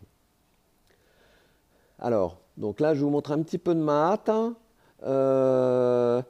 Alors, 2.00 2.40
donc 2.56 2.80
là, 2.80 2.92
je 2.94 3.04
vous 3.04 3.10
montre 3.10 3.30
un 3.30 3.40
petit 3.42 3.58
peu 3.58 3.72
de 3.72 3.80
maths. 3.80 4.30
Euh, 5.04 6.22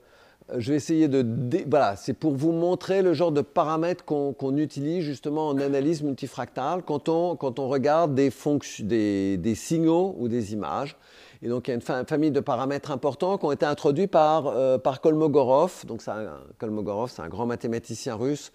je 0.56 0.70
vais 0.70 0.76
essayer 0.76 1.08
de... 1.08 1.24
Voilà, 1.68 1.96
c'est 1.96 2.12
pour 2.12 2.34
vous 2.34 2.52
montrer 2.52 3.02
le 3.02 3.14
genre 3.14 3.32
de 3.32 3.40
paramètres 3.40 4.04
qu'on 4.04 4.56
utilise 4.56 5.04
justement 5.04 5.48
en 5.48 5.58
analyse 5.58 6.02
multifractale 6.02 6.82
quand 6.82 7.08
on, 7.08 7.36
quand 7.36 7.58
on 7.58 7.68
regarde 7.68 8.14
des, 8.14 8.32
des, 8.80 9.36
des, 9.36 9.54
signaux 9.54 10.14
ou 10.18 10.28
des 10.28 10.52
images. 10.52 10.96
Et 11.42 11.48
donc 11.48 11.68
il 11.68 11.72
y 11.72 11.74
a 11.74 11.76
une 11.76 12.06
famille 12.06 12.30
de 12.30 12.40
paramètres 12.40 12.90
importants 12.90 13.38
qui 13.38 13.44
ont 13.44 13.52
été 13.52 13.66
introduits 13.66 14.06
par, 14.06 14.46
euh, 14.46 14.78
par 14.78 15.00
Kolmogorov. 15.00 15.84
Donc 15.86 16.02
Kolmogorov, 16.58 17.10
c'est 17.10 17.22
un 17.22 17.28
grand 17.28 17.46
mathématicien 17.46 18.14
russe 18.14 18.52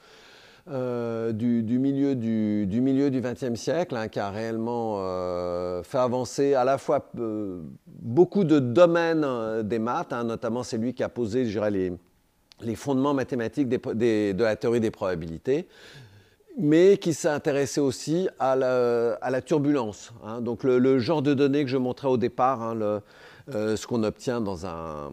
euh, 0.69 1.31
du, 1.31 1.79
milieu 1.79 2.15
du, 2.15 2.67
du, 2.67 2.81
milieu 2.81 3.09
du 3.09 3.19
XXe 3.19 3.55
siècle, 3.55 3.95
hein, 3.95 4.07
qui 4.07 4.19
a 4.19 4.29
réellement 4.29 4.97
euh, 4.99 5.81
fait 5.81 5.97
avancer 5.97 6.53
à 6.53 6.63
la 6.63 6.77
fois 6.77 7.09
euh, 7.17 7.61
beaucoup 7.87 8.43
de 8.43 8.59
domaines 8.59 9.25
des 9.63 9.79
maths, 9.79 10.13
hein, 10.13 10.23
notamment 10.23 10.61
c'est 10.61 10.77
lui 10.77 10.93
qui 10.93 11.01
a 11.01 11.09
posé 11.09 11.45
les, 11.45 11.91
les, 12.61 12.75
fondements 12.75 13.15
mathématiques 13.15 13.69
de 13.69 14.43
la 14.43 14.55
théorie 14.55 14.79
des 14.79 14.91
probabilités, 14.91 15.67
mais 16.59 16.97
qui 16.97 17.15
s'est 17.15 17.27
intéressé 17.27 17.81
aussi 17.81 18.29
à 18.37 18.55
la, 18.55 19.13
à 19.13 19.31
la 19.31 19.41
turbulence. 19.41 20.13
Hein. 20.23 20.41
donc 20.41 20.63
le, 20.63 20.99
genre 20.99 21.23
de 21.23 21.33
données 21.33 21.63
que 21.63 21.71
je 21.71 21.77
montrais 21.77 22.07
au 22.07 22.17
départ, 22.17 22.75
ce 23.47 23.87
qu'on 23.87 24.03
obtient 24.03 24.41
dans 24.41 24.67
un 24.67 25.11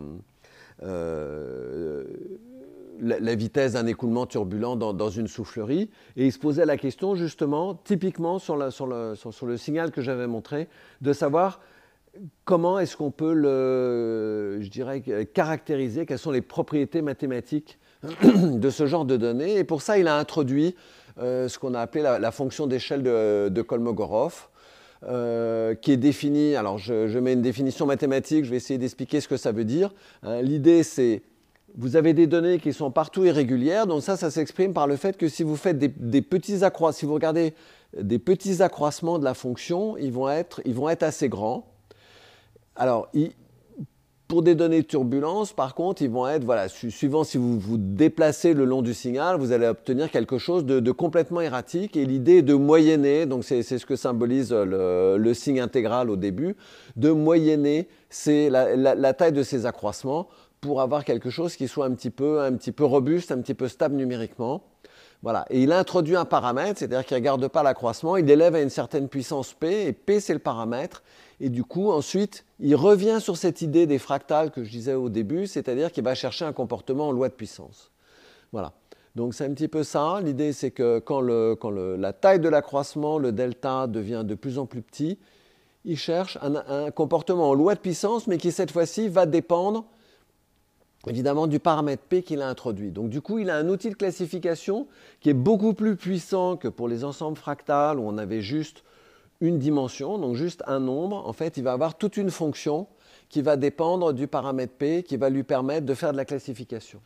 la, 3.01 3.35
vitesse 3.35 3.73
d'un 3.73 3.87
écoulement 3.87 4.27
turbulent 4.27 4.77
dans, 4.77 5.11
une 5.11 5.29
soufflerie. 5.29 5.91
Et 6.17 6.27
il 6.27 6.33
se 6.33 6.39
posait 6.39 6.67
la 6.67 6.77
question, 6.77 7.15
justement, 7.15 7.75
typiquement 7.75 8.39
sur, 8.39 8.57
le, 8.57 9.57
signal 9.57 9.91
que 9.91 10.03
j'avais 10.03 10.27
montré, 10.27 10.69
de 11.01 11.13
savoir 11.13 11.61
comment 12.45 12.79
est-ce 12.79 12.97
qu'on 12.97 13.11
peut 13.11 13.35
le, 13.35 14.59
je 14.61 14.69
dirais, 14.69 15.03
caractériser, 15.33 16.07
quelles 16.07 16.19
sont 16.19 16.31
les 16.31 16.43
propriétés 16.43 17.03
mathématiques 17.03 17.79
de 18.23 18.71
ce 18.71 18.87
genre 18.87 19.05
de 19.05 19.17
données. 19.17 19.57
Et 19.57 19.65
pour 19.65 19.83
ça, 19.83 19.99
il 19.99 20.09
a 20.09 20.17
introduit 20.17 20.75
euh, 21.21 21.49
ce 21.49 21.59
qu'on 21.59 21.75
a 21.75 21.81
appelé 21.81 22.03
la, 22.03 22.31
fonction 22.31 22.67
d'échelle 22.67 23.03
de, 23.03 23.63
Kolmogorov. 23.63 24.49
Euh, 25.05 25.77
qui 25.77 25.93
est 25.93 25.97
définie, 25.97 26.57
alors 26.57 26.77
je, 26.77 27.17
mets 27.21 27.35
une 27.35 27.41
définition 27.41 27.87
mathématique, 27.87 28.45
je 28.45 28.51
vais 28.51 28.57
essayer 28.57 28.81
d'expliquer 28.81 29.21
ce 29.21 29.29
que 29.29 29.37
ça 29.37 29.53
veut 29.53 29.65
dire. 29.65 29.95
Hein, 30.25 30.43
l'idée, 30.43 30.83
c'est 30.83 31.23
vous 31.79 31.95
avez 31.95 32.13
des 32.13 32.27
données 32.27 32.59
qui 32.59 32.73
sont 32.73 32.91
partout 32.91 33.25
irrégulières, 33.25 33.87
donc 33.87 34.03
ça, 34.03 34.17
ça 34.17 34.33
s'exprime 34.33 34.73
par 34.73 34.89
le 34.89 34.97
fait 34.97 35.17
que 35.17 35.29
si 35.29 35.45
vous 35.45 35.55
faites 35.55 35.79
des, 35.79 36.23
petits 36.23 36.65
accroissements, 36.65 36.99
si 36.99 37.07
vous 37.07 37.15
regardez 37.15 37.55
des 37.97 38.19
petits 38.19 38.63
accroissements 38.63 39.21
de 39.21 39.25
la 39.25 39.33
fonction, 39.33 39.97
ils 39.97 40.13
vont 40.13 40.29
être, 40.29 40.61
ils 40.65 40.75
vont 40.75 40.89
être 40.89 41.05
assez 41.05 41.29
grands. 41.29 41.67
Alors, 42.75 43.09
pour 44.27 44.43
des 44.43 44.57
données 44.57 44.83
de 44.83 44.87
turbulence, 44.87 45.53
par 45.53 45.77
contre, 45.77 46.03
ils 46.03 46.11
vont 46.11 46.27
être, 46.27 46.45
voilà, 46.45 46.69
suivant 46.69 47.23
si 47.23 47.39
vous 47.39 47.61
vous 47.61 47.79
déplacez 47.79 48.55
le 48.55 48.65
long 48.65 48.83
du 48.83 48.93
signal, 48.93 49.39
vous 49.39 49.53
allez 49.53 49.69
obtenir 49.69 50.11
quelque 50.11 50.37
chose 50.37 50.65
de, 50.65 50.91
complètement 50.91 51.41
erratique. 51.41 51.97
Et 51.97 52.05
l'idée 52.05 52.43
de 52.43 52.55
moyenner, 52.55 53.25
donc 53.25 53.45
c'est 53.45 53.63
ce 53.63 53.87
que 53.87 53.95
symbolise 53.95 54.53
le, 54.53 55.33
signe 55.33 55.61
intégral 55.61 56.11
au 56.11 56.17
début, 56.17 56.57
de 56.97 57.11
moyenner 57.13 57.87
la 58.27 59.15
taille 59.15 59.33
de 59.33 59.45
ces 59.45 59.65
accroissements 59.65 60.29
pour 60.61 60.81
avoir 60.81 61.05
quelque 61.05 61.31
chose 61.31 61.57
qui 61.57 61.69
soit 61.69 61.87
un 61.87 61.95
petit 61.95 62.11
peu, 62.11 62.41
un 62.41 62.53
petit 62.53 62.73
peu 62.73 62.85
robuste, 62.85 63.33
un 63.33 63.41
petit 63.41 63.55
peu 63.55 63.69
stable 63.69 63.97
numériquement. 63.97 64.63
Voilà. 65.23 65.47
Et 65.51 65.63
il 65.63 65.73
introduit 65.73 66.17
un 66.17 66.25
paramètre, 66.25 66.79
c'est-à-dire 66.79 67.05
qu'il 67.05 67.17
ne 67.17 67.21
regarde 67.21 67.49
pas 67.49 67.63
l'accroissement, 67.63 68.17
il 68.17 68.25
l'élève 68.25 68.55
à 68.55 68.61
une 68.61 68.71
certaine 68.71 69.09
puissance 69.09 69.53
P, 69.53 69.89
et 69.89 69.93
P 69.93 70.21
c'est 70.21 70.33
le 70.33 70.39
paramètre. 70.39 71.03
Et 71.41 71.49
du 71.51 71.65
coup, 71.65 71.91
ensuite, 71.91 72.45
il 72.61 72.75
revient 72.75 73.19
sur 73.21 73.37
cette 73.37 73.63
idée 73.63 73.87
des 73.87 73.99
fractales 73.99 74.51
que 74.51 74.65
je 74.65 74.71
disais 74.71 74.95
au 74.95 75.09
début, 75.09 75.47
c'est-à-dire 75.47 75.93
qu'il 75.93 76.05
va 76.05 76.15
chercher 76.15 76.45
un 76.45 76.53
comportement 76.53 77.09
en 77.09 77.13
loi 77.13 77.29
de 77.29 77.35
puissance. 77.35 77.91
Voilà. 78.53 78.73
Donc 79.15 79.35
c'est 79.35 79.45
un 79.45 79.53
petit 79.53 79.69
peu 79.69 79.83
ça. 79.83 80.21
L'idée, 80.23 80.53
c'est 80.53 80.71
que 80.71 80.99
quand, 81.01 81.21
la 81.21 82.13
taille 82.13 82.41
de 82.41 82.49
l'accroissement, 82.49 83.19
le 83.19 83.33
delta, 83.33 83.87
devient 83.87 84.23
de 84.25 84.35
plus 84.35 84.59
en 84.59 84.67
plus 84.67 84.83
petit, 84.83 85.19
il 85.85 85.97
cherche 85.97 86.39
un, 86.43 86.91
comportement 86.91 87.51
en 87.51 87.55
loi 87.55 87.75
de 87.75 87.81
puissance, 87.81 88.27
mais 88.27 88.39
qui 88.39 88.53
cette 88.53 88.71
fois-ci 88.71 89.09
va 89.09 89.27
dépendre 89.27 89.87
évidemment 91.09 91.47
du 91.47 91.59
paramètre 91.59 92.03
P 92.03 92.23
qu'il 92.23 92.43
a 92.43 92.49
introduit. 92.49 92.91
Donc 92.91 93.11
du 93.11 93.21
coup, 93.21 93.39
il 93.39 93.51
a 93.51 93.57
un 93.57 93.69
outil 93.69 93.91
de 93.91 93.95
classification 93.95 94.87
qui 95.21 95.31
est 95.31 95.35
beaucoup 95.35 95.75
plus 95.75 95.97
puissant 95.97 96.57
que 96.57 96.69
pour 96.69 96.89
les 96.89 97.05
ensembles 97.05 97.37
fractales 97.37 97.99
où 97.99 98.03
on 98.03 98.19
avait 98.19 98.43
juste 98.43 98.85
une 99.41 99.59
dimension, 99.59 100.19
donc 100.19 100.35
juste 100.35 100.63
un 100.67 100.81
nombre. 100.81 101.27
En 101.27 101.33
fait, 101.33 101.57
il 101.57 101.65
va 101.65 101.73
avoir 101.73 101.97
toute 101.97 102.17
une 102.17 102.31
fonction 102.31 102.87
qui 103.29 103.43
va 103.43 103.57
dépendre 103.57 104.13
du 104.13 104.27
paramètre 104.27 104.75
P 104.75 105.03
qui 105.03 105.17
va 105.17 105.31
lui 105.31 105.43
permettre 105.43 105.87
de 105.87 105.95
faire 105.95 106.13
de 106.13 106.17
la 106.17 106.25
classification. 106.25 107.01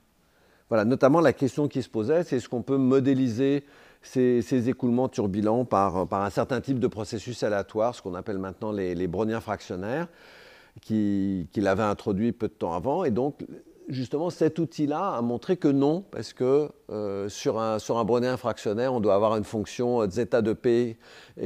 Voilà, 0.68 0.84
notamment 0.84 1.20
la 1.20 1.32
question 1.32 1.68
qui 1.68 1.82
se 1.82 1.88
posait, 1.88 2.24
c'est 2.24 2.36
est-ce 2.36 2.48
qu'on 2.48 2.62
peut 2.62 2.78
modéliser 2.78 3.64
ces, 4.00 4.68
écoulements 4.68 5.08
turbulents 5.08 5.64
par, 5.64 6.12
un 6.12 6.30
certain 6.30 6.60
type 6.60 6.78
de 6.78 6.86
processus 6.86 7.42
aléatoire, 7.42 7.94
ce 7.94 8.02
qu'on 8.02 8.14
appelle 8.14 8.38
maintenant 8.38 8.72
les, 8.72 8.94
les 8.94 9.06
browniens 9.06 9.40
fractionnaires, 9.40 10.08
qu'il 10.80 11.66
avait 11.66 11.82
introduit 11.82 12.32
peu 12.32 12.48
de 12.48 12.54
temps 12.54 12.72
avant. 12.72 13.04
Et 13.04 13.10
donc, 13.10 13.44
justement, 13.88 14.30
cet 14.30 14.58
outil-là 14.58 15.14
a 15.14 15.22
montré 15.22 15.56
que 15.56 15.68
non, 15.68 16.04
parce 16.10 16.32
que 16.32 16.68
euh, 16.90 17.28
sur, 17.28 17.60
un, 17.60 17.78
sur 17.78 17.98
un 17.98 18.04
brownien 18.04 18.36
fractionnaire, 18.36 18.94
on 18.94 19.00
doit 19.00 19.14
avoir 19.14 19.36
une 19.36 19.44
fonction 19.44 20.08
zeta 20.08 20.42
de 20.42 20.52
p 20.52 20.96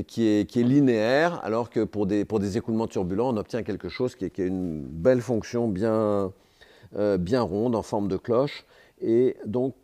qui 0.07 0.27
est, 0.27 0.49
qui 0.49 0.61
est 0.61 0.65
linéaire, 0.65 1.41
alors 1.45 1.71
que 1.71 1.85
pour 1.85 2.07
des, 2.07 2.25
pour 2.25 2.39
des 2.39 2.57
écoulements 2.57 2.87
turbulents, 2.87 3.31
on 3.31 3.37
obtient 3.37 3.63
quelque 3.63 3.89
chose 3.89 4.15
qui 4.15 4.27
est, 4.27 4.31
qui 4.31 4.43
est 4.43 4.47
une 4.47 4.83
belle 4.83 5.21
fonction 5.21 5.69
bien, 5.69 6.33
euh, 6.97 7.19
bien 7.19 7.43
ronde 7.43 7.75
en 7.75 7.83
forme 7.83 8.09
de 8.09 8.17
cloche. 8.17 8.65
Et 9.01 9.37
donc, 9.45 9.75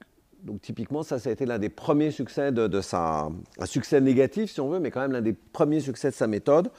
donc 0.43 0.61
typiquement, 0.61 1.03
ça, 1.03 1.19
ça 1.19 1.31
a 1.31 1.33
été 1.33 1.47
l'un 1.47 1.59
des 1.59 1.69
premiers 1.69 2.11
succès 2.11 2.53
de, 2.53 2.67
de, 2.67 2.81
sa... 2.81 3.29
Un 3.59 3.67
succès 3.67 4.01
négatif, 4.01 4.53
si 4.53 4.61
on 4.61 4.69
veut, 4.69 4.81
mais 4.81 4.91
quand 4.91 5.01
même 5.01 5.13
l'un 5.13 5.21
des 5.21 5.35
premiers 5.35 5.81
succès 5.81 6.11
de 6.11 6.15
sa 6.15 6.27
méthode, 6.27 6.71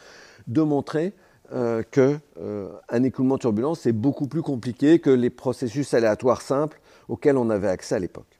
de 0.47 0.61
montrer 0.61 1.13
euh, 1.51 1.83
qu'un 1.91 2.21
euh, 2.39 2.69
écoulement 3.03 3.37
turbulent, 3.37 3.75
c'est 3.75 3.91
beaucoup 3.91 4.27
plus 4.27 4.41
compliqué 4.41 4.99
que 4.99 5.09
les 5.09 5.29
processus 5.29 5.93
aléatoires 5.93 6.41
simples 6.41 6.79
auxquels 7.09 7.37
on 7.37 7.49
avait 7.49 7.67
accès 7.67 7.95
à 7.95 7.99
l'époque. 7.99 8.39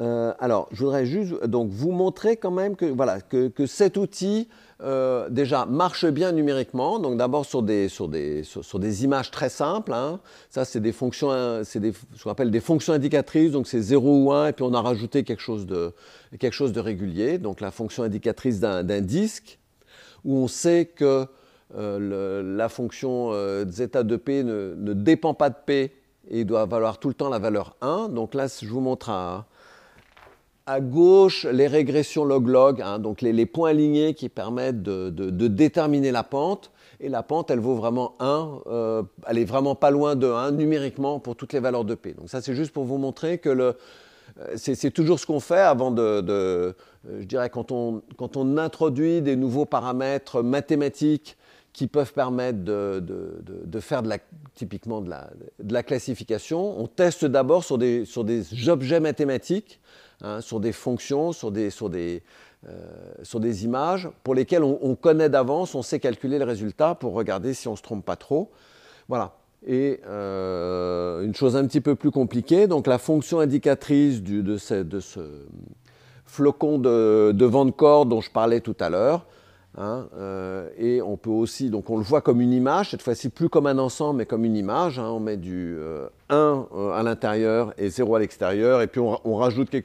Euh, 0.00 0.32
alors, 0.40 0.68
je 0.72 0.82
voudrais 0.82 1.04
juste 1.04 1.44
donc, 1.44 1.68
vous 1.70 1.92
montrer 1.92 2.36
quand 2.38 2.50
même 2.50 2.76
que, 2.76 2.86
voilà, 2.86 3.20
que, 3.20 3.66
cet 3.66 3.98
outil 3.98 4.48
déjà 5.30 5.66
marche 5.66 6.06
bien 6.06 6.32
numériquement. 6.32 6.98
Donc 6.98 7.18
d'abord 7.18 7.44
sur 7.44 7.62
des, 7.62 7.88
sur, 7.88 8.08
des, 8.08 8.42
sur, 8.42 8.78
des 8.78 9.04
images 9.04 9.30
très 9.30 9.48
simples. 9.50 9.92
Hein. 9.92 10.20
Ça, 10.50 10.64
c'est 10.64 10.80
des 10.80 10.92
fonctions, 10.92 11.62
c'est 11.62 11.80
ce 12.14 12.24
qu'on 12.24 12.30
appelle 12.30 12.50
des 12.50 12.60
fonctions 12.60 12.94
indicatrices. 12.94 13.52
Donc 13.52 13.68
c'est 13.68 13.80
0 13.80 14.24
ou 14.24 14.32
1, 14.32 14.48
et 14.48 14.52
puis 14.52 14.64
on 14.64 14.72
a 14.74 14.80
rajouté 14.80 15.24
quelque 15.24 15.42
chose 15.42 15.66
de, 15.66 15.92
quelque 16.38 16.54
chose 16.54 16.72
de 16.72 16.80
régulier. 16.80 17.38
Donc 17.38 17.60
la 17.60 17.70
fonction 17.70 18.02
indicatrice 18.02 18.60
d'un 18.60 19.00
disque, 19.02 19.58
où 20.26 20.36
on 20.36 20.48
sait 20.48 20.90
que 20.94 21.24
euh, 21.74 22.56
la 22.56 22.68
fonction 22.68 23.30
euh, 23.32 23.64
zeta 23.68 24.02
de 24.02 24.16
p 24.16 24.44
ne, 24.44 24.92
dépend 24.92 25.34
pas 25.34 25.50
de 25.50 25.56
p 25.64 25.92
et 26.28 26.44
doit 26.44 26.66
valoir 26.66 26.98
tout 26.98 27.08
le 27.08 27.14
temps 27.14 27.28
la 27.28 27.38
valeur 27.38 27.76
1. 27.80 28.08
Donc 28.08 28.34
là, 28.34 28.46
je 28.46 28.68
vous 28.68 28.80
montre 28.80 29.10
à, 29.10 29.46
gauche, 30.80 31.44
les 31.44 31.68
régressions 31.68 32.24
log-log, 32.24 32.82
hein, 32.82 32.98
donc 32.98 33.22
les, 33.22 33.46
points 33.46 33.70
alignés 33.70 34.14
qui 34.14 34.28
permettent 34.28 34.82
de, 34.82 35.08
déterminer 35.48 36.10
la 36.10 36.24
pente. 36.24 36.72
Et 36.98 37.08
la 37.08 37.22
pente, 37.22 37.50
elle 37.50 37.60
vaut 37.60 37.74
vraiment 37.74 38.14
1, 38.20 38.48
euh, 38.68 39.02
elle 39.28 39.38
est 39.38 39.44
vraiment 39.44 39.74
pas 39.74 39.90
loin 39.90 40.16
de 40.16 40.28
1 40.28 40.52
numériquement 40.52 41.20
pour 41.20 41.36
toutes 41.36 41.52
les 41.52 41.60
valeurs 41.60 41.84
de 41.84 41.94
P. 41.94 42.14
Donc 42.14 42.30
ça, 42.30 42.40
c'est 42.40 42.54
juste 42.54 42.72
pour 42.72 42.84
vous 42.84 42.96
montrer 42.96 43.36
que 43.36 43.50
le, 43.50 43.64
euh, 43.64 43.72
c'est 44.56 44.90
toujours 44.90 45.18
ce 45.18 45.26
qu'on 45.26 45.40
fait 45.40 45.60
avant 45.60 45.90
de, 45.90 46.02
euh, 46.02 46.72
je 47.20 47.24
dirais, 47.24 47.50
quand 47.50 47.72
on, 47.72 48.02
quand 48.16 48.36
on 48.36 48.58
introduit 48.58 49.22
des 49.22 49.36
nouveaux 49.36 49.64
paramètres 49.64 50.42
mathématiques 50.42 51.36
qui 51.72 51.86
peuvent 51.88 52.14
permettre 52.14 52.64
de, 52.64 53.04
de, 53.04 53.80
faire 53.80 54.02
de 54.02 54.08
la, 54.08 54.16
typiquement 54.54 55.02
de 55.02 55.10
la, 55.10 55.28
de 55.62 55.74
la 55.74 55.82
classification. 55.82 56.80
On 56.80 56.86
teste 56.86 57.26
d'abord 57.26 57.64
sur 57.64 57.76
des, 57.76 58.06
sur 58.06 58.24
des 58.24 58.68
objets 58.70 58.98
mathématiques, 58.98 59.78
hein, 60.22 60.40
sur 60.40 60.58
des 60.58 60.72
fonctions, 60.72 61.32
sur 61.32 61.50
des, 61.50 61.68
sur, 61.68 61.90
des, 61.90 62.22
euh, 62.66 62.72
sur 63.22 63.40
des 63.40 63.66
images 63.66 64.08
pour 64.24 64.34
lesquelles 64.34 64.64
on, 64.64 64.94
connaît 64.94 65.28
d'avance, 65.28 65.74
on 65.74 65.82
sait 65.82 66.00
calculer 66.00 66.38
le 66.38 66.46
résultat 66.46 66.94
pour 66.94 67.12
regarder 67.12 67.52
si 67.52 67.68
on 67.68 67.72
ne 67.72 67.76
se 67.76 67.82
trompe 67.82 68.06
pas 68.06 68.16
trop. 68.16 68.50
Voilà. 69.08 69.36
Et 69.66 70.00
euh, 70.06 71.24
une 71.24 71.34
chose 71.34 71.56
un 71.56 71.66
petit 71.66 71.80
peu 71.80 71.96
plus 71.96 72.12
compliquée, 72.12 72.68
donc 72.68 72.86
la 72.86 72.98
fonction 72.98 73.40
indicatrice 73.40 74.22
de, 74.22 74.56
ce, 74.56 75.20
flocon 76.24 76.78
de, 76.78 77.44
vent 77.44 77.64
de 77.64 77.72
corde 77.72 78.08
dont 78.08 78.20
je 78.20 78.30
parlais 78.30 78.60
tout 78.60 78.76
à 78.78 78.90
l'heure, 78.90 79.26
Hein, 79.78 80.08
euh, 80.16 80.70
et 80.78 81.02
on 81.02 81.18
peut 81.18 81.28
aussi, 81.28 81.68
donc 81.68 81.90
on 81.90 81.98
le 81.98 82.02
voit 82.02 82.22
comme 82.22 82.40
une 82.40 82.54
image, 82.54 82.90
cette 82.90 83.02
fois-ci 83.02 83.28
plus 83.28 83.50
comme 83.50 83.66
un 83.66 83.76
ensemble, 83.76 84.18
mais 84.18 84.26
comme 84.26 84.46
une 84.46 84.56
image. 84.56 84.98
Hein. 84.98 85.10
on 85.10 85.20
met 85.20 85.36
du 85.36 85.76
1 86.30 86.66
euh, 86.74 86.92
à 86.92 87.02
l'intérieur 87.02 87.74
et 87.76 87.90
0 87.90 88.14
à 88.14 88.20
l'extérieur, 88.20 88.80
et 88.80 88.86
puis 88.86 89.00
on, 89.00 89.36
rajoute 89.36 89.76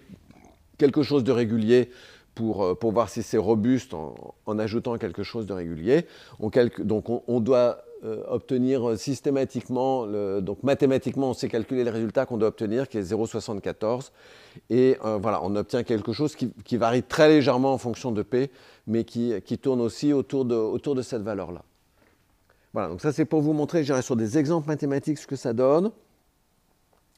quelque 0.78 1.04
chose 1.04 1.26
de 1.26 1.34
régulier 1.34 1.90
pour, 2.36 2.78
pour 2.80 2.94
voir 2.94 3.10
si 3.10 3.22
c'est 3.22 3.38
robuste 3.38 3.94
en, 3.94 4.60
ajoutant 4.60 4.98
quelque 4.98 5.24
chose 5.24 5.46
de 5.46 5.54
régulier. 5.54 6.06
On 6.40 6.50
donc 6.80 7.10
on, 7.28 7.40
doit 7.42 7.84
obtenir 8.28 8.98
systématiquement, 8.98 10.08
donc 10.42 10.64
mathématiquement, 10.64 11.30
on 11.30 11.34
sait 11.34 11.50
calculer 11.50 11.84
le 11.84 11.92
résultat 11.92 12.26
qu'on 12.26 12.38
doit 12.38 12.50
obtenir, 12.50 12.88
qui 12.90 12.98
est 12.98 13.12
0,74. 13.12 14.12
Et 14.70 14.98
voilà, 15.02 15.42
on 15.44 15.56
obtient 15.56 15.84
quelque 15.84 16.14
chose 16.14 16.36
qui, 16.36 16.78
varie 16.78 17.04
très 17.04 17.30
légèrement 17.30 17.74
en 17.74 17.78
fonction 17.78 18.12
de 18.12 18.22
P, 18.24 18.50
mais 18.88 19.04
qui, 19.04 19.58
tourne 19.62 19.82
aussi 19.82 20.14
autour 20.14 20.46
de, 20.46 21.02
cette 21.02 21.22
valeur-là. 21.22 21.64
Voilà, 22.74 22.90
donc 22.90 23.02
ça 23.02 23.12
c'est 23.12 23.26
pour 23.26 23.42
vous 23.42 23.54
montrer, 23.54 23.84
j'irai 23.84 24.02
sur 24.02 24.16
des 24.16 24.38
exemples 24.38 24.68
mathématiques 24.68 25.18
ce 25.18 25.28
que 25.28 25.36
ça 25.36 25.54
donne. 25.54 25.92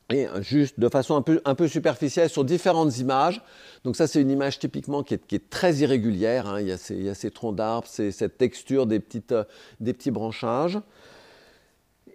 Et 0.10 0.28
juste 0.42 0.80
de 0.80 0.90
façon 0.90 1.24
un 1.46 1.56
peu, 1.56 1.68
superficielle 1.68 2.30
sur 2.30 2.44
différentes 2.44 2.98
images. 2.98 3.42
Donc 3.84 3.96
ça 3.96 4.06
c'est 4.06 4.22
une 4.22 4.32
image 4.32 4.60
typiquement 4.60 5.02
qui 5.02 5.14
est, 5.14 5.50
très 5.50 5.76
irrégulière. 5.76 6.48
Hein. 6.48 6.62
Il, 6.62 6.68
y 6.68 7.10
a 7.10 7.16
ces, 7.16 7.32
troncs 7.32 7.56
d'arbres, 7.56 7.88
cette 7.88 8.38
texture 8.38 8.86
des, 8.86 9.02
des 9.80 9.94
petits 9.94 10.12
branchages. 10.12 10.80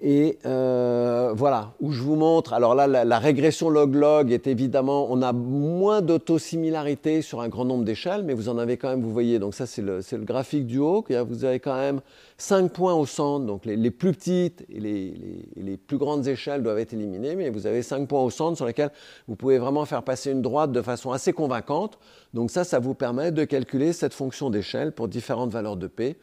Et 0.00 0.38
euh, 0.46 1.32
voilà, 1.34 1.72
où 1.80 1.90
je 1.90 2.02
vous 2.02 2.14
montre. 2.14 2.52
Alors 2.52 2.76
là, 2.76 2.86
la, 2.86 3.18
régression 3.18 3.68
log-log 3.68 4.30
est 4.30 4.46
évidemment, 4.46 5.08
on 5.10 5.22
a 5.22 5.32
moins 5.32 6.02
d'autosimilarité 6.02 7.20
sur 7.20 7.40
un 7.40 7.48
grand 7.48 7.64
nombre 7.64 7.84
d'échelles, 7.84 8.22
mais 8.22 8.32
vous 8.32 8.48
en 8.48 8.58
avez 8.58 8.76
quand 8.76 8.90
même, 8.90 9.02
vous 9.02 9.10
voyez, 9.10 9.40
donc 9.40 9.54
ça 9.54 9.66
c'est 9.66 9.82
le, 9.82 10.00
graphique 10.18 10.66
du 10.66 10.78
haut, 10.78 11.04
vous 11.26 11.44
avez 11.44 11.58
quand 11.58 11.74
même 11.74 12.00
5 12.36 12.70
points 12.70 12.94
au 12.94 13.06
centre, 13.06 13.44
donc 13.44 13.64
les, 13.64 13.90
plus 13.90 14.12
petites 14.12 14.64
et 14.70 14.78
les, 14.78 15.14
les, 15.56 15.76
plus 15.76 15.98
grandes 15.98 16.28
échelles 16.28 16.62
doivent 16.62 16.78
être 16.78 16.92
éliminées, 16.92 17.34
mais 17.34 17.50
vous 17.50 17.66
avez 17.66 17.82
5 17.82 18.06
points 18.06 18.22
au 18.22 18.30
centre 18.30 18.56
sur 18.56 18.66
lesquels 18.66 18.92
vous 19.26 19.34
pouvez 19.34 19.58
vraiment 19.58 19.84
faire 19.84 20.04
passer 20.04 20.30
une 20.30 20.42
droite 20.42 20.70
de 20.70 20.80
façon 20.80 21.10
assez 21.10 21.32
convaincante. 21.32 21.98
Donc 22.34 22.52
ça, 22.52 22.62
ça 22.62 22.78
vous 22.78 22.94
permet 22.94 23.32
de 23.32 23.42
calculer 23.42 23.92
cette 23.92 24.14
fonction 24.14 24.48
d'échelle 24.48 24.92
pour 24.92 25.08
différentes 25.08 25.50
valeurs 25.50 25.76
de 25.76 25.88
P. 25.88 26.16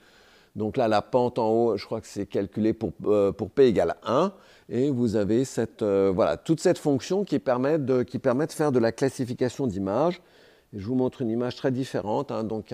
Donc 0.55 0.77
là, 0.77 0.87
la 0.87 1.01
pente 1.01 1.37
en 1.37 1.49
haut, 1.49 1.77
je 1.77 1.85
crois 1.85 1.99
que 1.99 2.07
c'est 2.07 2.25
calculé 2.25 2.73
pour, 2.73 2.91
euh, 3.05 3.31
pour, 3.31 3.49
P 3.49 3.67
égale 3.67 3.95
1. 4.05 4.31
Et 4.69 4.89
vous 4.89 5.15
avez 5.15 5.43
cette, 5.43 5.81
euh, 5.81 6.11
voilà, 6.13 6.37
toute 6.37 6.59
cette 6.59 6.77
fonction 6.77 7.23
qui 7.23 7.39
permet, 7.39 7.77
de, 7.77 8.03
qui 8.03 8.19
permet 8.19 8.47
de 8.47 8.53
faire 8.53 8.71
de 8.71 8.79
la 8.79 8.91
classification 8.91 9.67
d'images. 9.67 10.21
Je 10.73 10.85
vous 10.85 10.95
montre 10.95 11.21
une 11.21 11.29
image 11.29 11.55
très 11.55 11.71
différente, 11.71 12.31
hein, 12.31 12.43
donc 12.43 12.73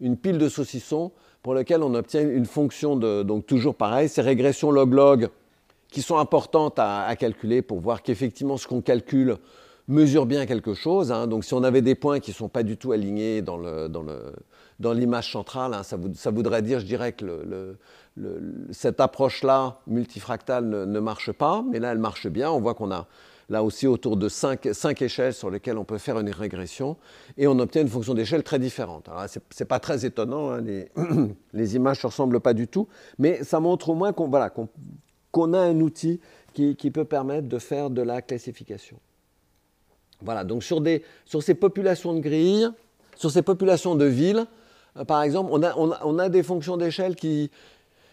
une 0.00 0.16
pile 0.16 0.38
de 0.38 0.48
saucissons 0.48 1.12
pour 1.42 1.52
laquelle 1.52 1.82
on 1.82 1.94
obtient 1.94 2.22
une 2.22 2.46
fonction 2.46 2.96
de, 2.96 3.22
donc 3.22 3.44
toujours 3.46 3.74
pareil, 3.74 4.08
ces 4.08 4.22
régressions 4.22 4.70
log-log 4.70 5.28
qui 5.90 6.00
sont 6.00 6.16
importantes 6.16 6.78
à, 6.78 7.14
calculer 7.16 7.60
pour 7.60 7.80
voir 7.80 8.02
qu'effectivement 8.02 8.56
ce 8.56 8.66
qu'on 8.66 8.80
calcule 8.80 9.36
mesure 9.86 10.24
bien 10.24 10.46
quelque 10.46 10.72
chose. 10.72 11.12
Hein. 11.12 11.26
Donc 11.26 11.44
si 11.44 11.52
on 11.52 11.62
avait 11.62 11.82
des 11.82 11.94
points 11.94 12.18
qui 12.18 12.30
ne 12.30 12.34
sont 12.34 12.48
pas 12.48 12.62
du 12.62 12.78
tout 12.78 12.92
alignés 12.92 13.42
dans 13.42 13.58
le, 13.58 13.88
dans 13.88 14.02
le, 14.02 14.32
dans 14.80 14.92
l'image 14.92 15.32
centrale. 15.32 15.74
Hein, 15.74 15.82
ça, 15.82 16.30
voudrait 16.30 16.62
dire, 16.62 16.80
je 16.80 16.86
dirais, 16.86 17.12
que 17.12 17.76
cette 18.70 19.00
approche-là, 19.00 19.80
multifractale, 19.86 20.64
ne, 20.64 21.00
marche 21.00 21.32
pas, 21.32 21.64
mais 21.70 21.78
là, 21.78 21.92
elle 21.92 21.98
marche 21.98 22.26
bien. 22.28 22.50
On 22.50 22.60
voit 22.60 22.74
qu'on 22.74 22.90
a 22.90 23.06
là 23.50 23.62
aussi 23.62 23.86
autour 23.86 24.16
de 24.16 24.28
cinq, 24.28 24.66
échelles 25.02 25.34
sur 25.34 25.50
lesquelles 25.50 25.78
on 25.78 25.84
peut 25.84 25.98
faire 25.98 26.18
une 26.18 26.30
régression, 26.30 26.96
et 27.36 27.46
on 27.46 27.58
obtient 27.58 27.82
une 27.82 27.88
fonction 27.88 28.14
d'échelle 28.14 28.42
très 28.42 28.58
différente. 28.58 29.08
Alors, 29.08 29.28
ce 29.28 29.38
n'est 29.38 29.66
pas 29.66 29.80
très 29.80 30.06
étonnant, 30.06 30.50
hein, 30.50 30.60
les, 30.62 30.90
images 31.74 31.98
ne 31.98 32.02
se 32.02 32.06
ressemblent 32.06 32.40
pas 32.40 32.54
du 32.54 32.68
tout, 32.68 32.88
mais 33.18 33.44
ça 33.44 33.60
montre 33.60 33.90
au 33.90 33.94
moins 33.94 34.12
qu'on 34.12 35.52
a 35.52 35.58
un 35.58 35.80
outil 35.80 36.20
qui, 36.54 36.90
peut 36.90 37.04
permettre 37.04 37.48
de 37.48 37.58
faire 37.58 37.90
de 37.90 38.00
la 38.00 38.22
classification. 38.22 38.98
Voilà, 40.22 40.44
donc 40.44 40.62
sur, 40.62 40.82
ces 41.42 41.54
populations 41.54 42.14
de 42.14 42.20
grilles, 42.20 42.68
sur 43.16 43.30
ces 43.30 43.42
populations 43.42 43.94
de 43.94 44.04
villes, 44.04 44.46
par 45.06 45.22
exemple, 45.22 45.50
on 45.52 46.18
a, 46.18 46.28
des 46.28 46.42
fonctions 46.44 46.76
d'échelle 46.76 47.16
qui, 47.16 47.50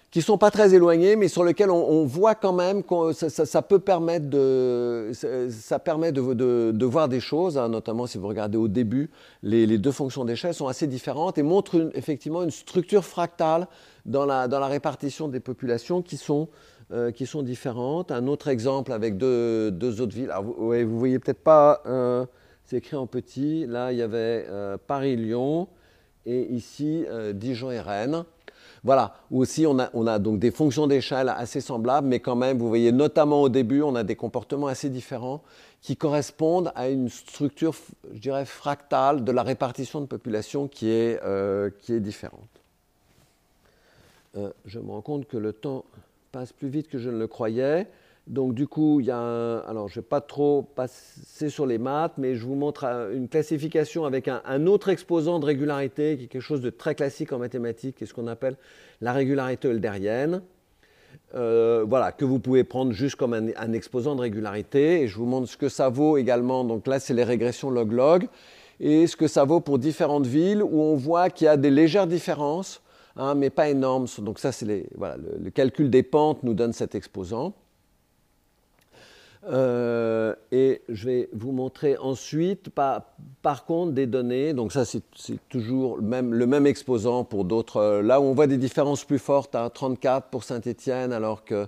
qui 0.10 0.22
sont 0.22 0.38
pas 0.38 0.50
très 0.50 0.74
éloignés, 0.74 1.16
mais 1.16 1.28
sur 1.28 1.44
lesquels 1.44 1.70
on, 1.70 2.06
voit 2.06 2.34
quand 2.34 2.54
même 2.54 2.84
que 2.84 3.14
ça, 3.14 3.62
peut 3.62 3.80
permettre 3.80 4.30
de, 4.30 5.12
ça, 5.50 5.80
permet 5.80 6.12
de, 6.12 6.86
voir 6.86 7.08
des 7.08 7.20
choses, 7.20 7.58
hein, 7.58 7.70
notamment 7.70 8.08
si 8.08 8.18
vous 8.18 8.28
regardez 8.28 8.58
au 8.58 8.68
début, 8.68 9.10
les, 9.44 9.78
deux 9.78 9.92
fonctions 9.92 10.26
d'échelle 10.26 10.54
sont 10.54 10.68
assez 10.68 10.88
différentes 10.88 11.38
et 11.38 11.44
montrent 11.44 11.92
effectivement 11.94 12.42
une 12.44 12.52
structure 12.52 13.06
fractale 13.06 13.68
dans 14.06 14.26
la, 14.26 14.48
dans 14.48 14.60
la 14.60 14.68
répartition 14.68 15.28
des 15.28 15.40
populations 15.40 16.02
qui 16.02 16.18
sont, 16.18 16.50
euh, 16.92 17.12
qui 17.12 17.28
sont 17.28 17.44
différentes. 17.44 18.12
Un 18.12 18.26
autre 18.26 18.48
exemple 18.48 18.92
avec 18.92 19.18
deux, 19.18 19.72
deux 19.72 20.02
autres 20.02 20.16
villes. 20.16 20.34
vous, 20.44 20.74
ne 20.74 20.84
voyez 20.84 21.20
peut-être 21.20 21.44
pas, 21.44 21.84
euh, 21.86 22.26
c'est 22.66 22.78
écrit 22.78 22.98
en 22.98 23.06
petit, 23.08 23.66
là 23.68 23.94
il 23.94 24.00
y 24.00 24.02
avait 24.02 24.46
euh, 24.50 24.78
Paris-Lyon 24.88 25.70
et 26.26 26.44
ici 26.54 27.06
Dijon 27.34 27.72
et 27.72 27.80
Rennes. 27.80 28.24
Voilà, 28.84 29.14
aussi 29.30 29.68
on 29.68 29.78
a, 29.78 30.20
donc 30.20 30.40
des 30.40 30.50
fonctions 30.50 30.88
d'échelle 30.88 31.30
assez 31.30 31.62
semblables, 31.62 32.08
mais 32.08 32.20
quand 32.20 32.36
même, 32.36 32.58
vous 32.58 32.68
voyez, 32.68 32.92
notamment 32.92 33.44
au 33.44 33.50
début, 33.50 33.84
on 33.84 33.96
a 33.96 34.04
des 34.04 34.16
comportements 34.16 34.68
assez 34.68 34.90
différents 34.90 35.44
qui 35.82 35.96
correspondent 35.96 36.72
à 36.76 36.90
une 36.90 37.10
structure, 37.10 37.76
je 38.12 38.20
dirais, 38.20 38.46
fractale 38.46 39.24
de 39.24 39.32
la 39.32 39.44
répartition 39.44 40.02
de 40.02 40.08
population 40.08 40.68
qui 40.68 40.90
est, 40.90 41.20
euh, 41.24 41.70
qui 41.80 41.94
est 41.94 42.00
différente. 42.00 42.50
Euh, 44.38 44.52
je 44.66 44.80
me 44.80 44.92
rends 44.92 45.02
compte 45.02 45.28
que 45.28 45.38
le 45.38 45.54
temps 45.54 45.86
passe 46.32 46.52
plus 46.52 46.70
vite 46.70 46.88
que 46.88 46.98
je 46.98 47.10
ne 47.10 47.20
le 47.20 47.28
croyais. 47.28 47.88
Donc 48.28 48.54
du 48.54 48.68
coup, 48.68 49.00
il 49.00 49.08
y 49.08 49.12
a 49.12 49.18
un, 49.18 49.60
alors 49.62 49.88
je 49.88 50.00
ne 50.00 50.04
vais 50.04 50.08
pas 50.08 50.22
trop 50.22 50.62
passer 50.62 51.50
sur 51.50 51.66
les 51.66 51.78
maths, 51.78 52.14
mais 52.18 52.36
je 52.36 52.46
vous 52.46 52.56
montre 52.56 52.86
une 53.14 53.28
classification 53.28 54.06
avec 54.06 54.28
un, 54.28 54.68
autre 54.68 54.90
exposant 54.90 55.40
de 55.40 55.46
régularité, 55.46 56.18
qui 56.18 56.26
est 56.26 56.28
quelque 56.28 56.42
chose 56.42 56.62
de 56.62 56.70
très 56.70 56.96
classique 56.96 57.34
en 57.34 57.40
mathématiques, 57.40 57.98
qui 57.98 58.04
est 58.04 58.08
ce 58.08 58.14
qu'on 58.14 58.28
appelle 58.28 58.58
la 59.02 59.12
régularité 59.14 59.70
elderienne. 59.70 60.42
Euh, 61.34 61.84
voilà, 61.88 62.12
que 62.12 62.24
vous 62.24 62.40
pouvez 62.40 62.64
prendre 62.64 62.92
juste 62.92 63.16
comme 63.16 63.34
un, 63.34 63.74
exposant 63.74 64.16
de 64.16 64.22
régularité. 64.22 65.02
Et 65.02 65.08
je 65.08 65.18
vous 65.18 65.26
montre 65.26 65.50
ce 65.50 65.58
que 65.58 65.70
ça 65.70 65.90
vaut 65.90 66.18
également. 66.18 66.64
Donc 66.64 66.88
là, 66.88 67.00
c'est 67.00 67.14
les 67.14 67.24
régressions 67.24 67.70
log-log. 67.70 68.28
Et 68.80 69.08
ce 69.08 69.16
que 69.16 69.28
ça 69.28 69.46
vaut 69.46 69.60
pour 69.60 69.80
différentes 69.80 70.26
villes 70.26 70.64
où 70.64 70.82
on 70.82 70.96
voit 70.96 71.30
qu'il 71.30 71.46
y 71.46 71.48
a 71.48 71.58
des 71.58 71.70
légères 71.70 72.08
différences, 72.08 72.82
hein, 73.16 73.36
mais 73.36 73.50
pas 73.50 73.70
énormes. 73.70 74.08
Donc 74.20 74.40
ça, 74.40 74.52
c'est 74.52 74.86
voilà, 74.96 75.18
le 75.18 75.50
calcul 75.50 75.90
des 75.90 76.04
pentes 76.04 76.44
nous 76.44 76.54
donne 76.54 76.74
cet 76.74 76.96
exposant. 76.96 77.54
Euh, 79.50 80.36
et 80.52 80.82
je 80.88 81.06
vais 81.08 81.30
vous 81.34 81.52
montrer 81.52 81.98
ensuite, 81.98 82.70
par, 82.70 83.66
contre, 83.66 83.94
des 83.94 84.06
données. 84.06 84.54
Donc 84.54 84.72
ça, 84.72 84.86
c'est 84.86 85.02
toujours 85.50 85.98
le 85.98 86.46
même, 86.46 86.68
exposant 86.68 87.24
pour 87.24 87.46
d'autres. 87.46 87.78
Euh, 87.78 88.02
là 88.02 88.22
où 88.22 88.26
on 88.26 88.34
voit 88.34 88.48
des 88.48 88.58
différences 88.58 89.04
plus 89.04 89.20
fortes, 89.20 89.56
à 89.56 89.70
34 89.70 90.28
pour 90.28 90.44
Saint-Étienne, 90.44 91.12
alors 91.12 91.44
que 91.44 91.66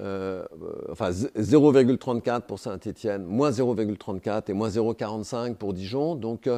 euh, 0.00 0.42
enfin 0.90 1.10
0,34 1.10 2.42
pour 2.42 2.58
Saint-Étienne, 2.58 3.24
moins 3.24 3.50
0,34 3.50 4.44
et 4.48 4.52
moins 4.54 4.70
0,45 4.70 5.56
pour 5.56 5.74
Dijon. 5.74 6.14
Donc 6.14 6.48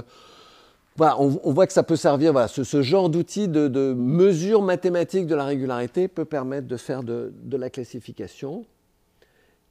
voilà, 0.97 1.21
on, 1.21 1.53
voit 1.53 1.67
que 1.67 1.73
ça 1.73 1.83
peut 1.83 1.97
servir, 1.97 2.31
voilà, 2.31 2.47
ce, 2.47 2.83
genre 2.83 3.11
d'outil 3.11 3.49
de, 3.49 3.93
mesure 3.93 4.63
mathématique 4.63 5.27
de 5.27 5.35
la 5.35 5.45
régularité 5.47 6.07
peut 6.07 6.25
permettre 6.25 6.69
de 6.69 6.77
faire 6.77 7.03
de 7.03 7.57
la 7.57 7.71
classification. 7.71 8.65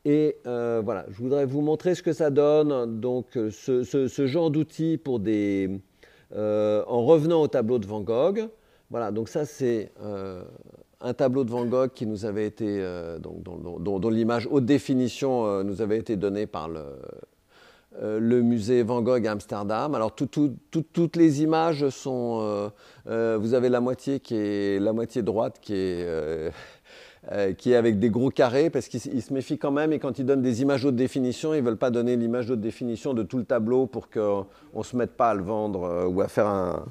Et 0.06 0.36
euh, 0.48 0.82
voilà, 0.84 1.06
je 1.10 1.18
voudrais 1.18 1.46
vous 1.46 1.62
montrer 1.62 1.96
ce 1.96 2.04
que 2.04 2.12
ça 2.12 2.30
donne. 2.30 3.00
Donc, 3.00 3.38
euh, 3.38 3.50
ce, 3.52 4.28
genre 4.28 4.52
d'outil 4.52 4.98
pour 4.98 5.20
des. 5.20 5.70
Euh, 6.36 6.84
en 6.88 7.06
revenant 7.06 7.42
au 7.42 7.48
tableau 7.48 7.80
de 7.80 7.86
Van 7.86 8.02
Gogh. 8.02 8.50
Voilà, 8.90 9.12
donc 9.12 9.30
ça, 9.30 9.46
c'est 9.46 9.92
un 11.02 11.14
tableau 11.14 11.44
de 11.44 11.50
Van 11.50 11.66
Gogh 11.66 11.92
qui 11.94 12.06
nous 12.06 12.26
avait 12.26 12.46
été. 12.46 12.80
donc, 13.20 13.42
dont, 13.44 14.10
l'image 14.10 14.48
haute 14.52 14.66
définition 14.66 15.64
nous 15.64 15.82
avait 15.82 15.98
été 15.98 16.16
donnée 16.16 16.46
par 16.46 16.70
le, 16.70 18.42
musée 18.42 18.84
Van 18.84 19.02
Gogh 19.02 19.26
à 19.26 19.32
Amsterdam. 19.32 19.96
Alors 19.96 20.14
toutes 20.14 21.16
les 21.16 21.42
images 21.42 21.90
sont, 21.90 22.72
vous 23.06 23.54
avez 23.56 23.70
la 23.70 23.82
moitié 23.82 24.20
qui 24.20 24.36
est 24.36 24.80
la 24.80 24.94
moitié 24.94 25.24
droite 25.24 25.58
qui 25.60 25.74
est 25.74 26.52
euh, 27.32 27.54
qui 27.54 27.72
est 27.72 27.76
avec 27.76 28.00
des 28.00 28.10
gros 28.10 28.30
carrés, 28.30 28.70
parce 28.70 28.90
qu'ils 28.90 29.22
se 29.22 29.34
méfient 29.34 29.58
quand 29.58 29.72
même, 29.72 29.94
et 29.94 30.00
quand 30.00 30.20
ils 30.20 30.26
donnent 30.26 30.42
des 30.42 30.62
images 30.62 30.84
haute 30.84 30.98
définition, 30.98 31.54
ils 31.54 31.62
ne 31.62 31.66
veulent 31.66 31.78
pas 31.78 31.90
donner 31.90 32.18
l'image 32.18 32.52
haute 32.52 32.60
définition 32.60 33.14
de 33.14 33.24
tout 33.24 33.38
le 33.38 33.46
tableau 33.46 33.86
pour 33.86 34.10
qu'on 34.10 34.46
ne 34.76 34.84
se 34.84 34.98
mette 34.98 35.16
pas 35.16 35.30
à 35.30 35.34
le 35.34 35.44
vendre 35.44 35.84
euh, 35.84 36.06
ou 36.06 36.20
à 36.20 36.28
faire 36.28 36.48
un, 36.48 36.86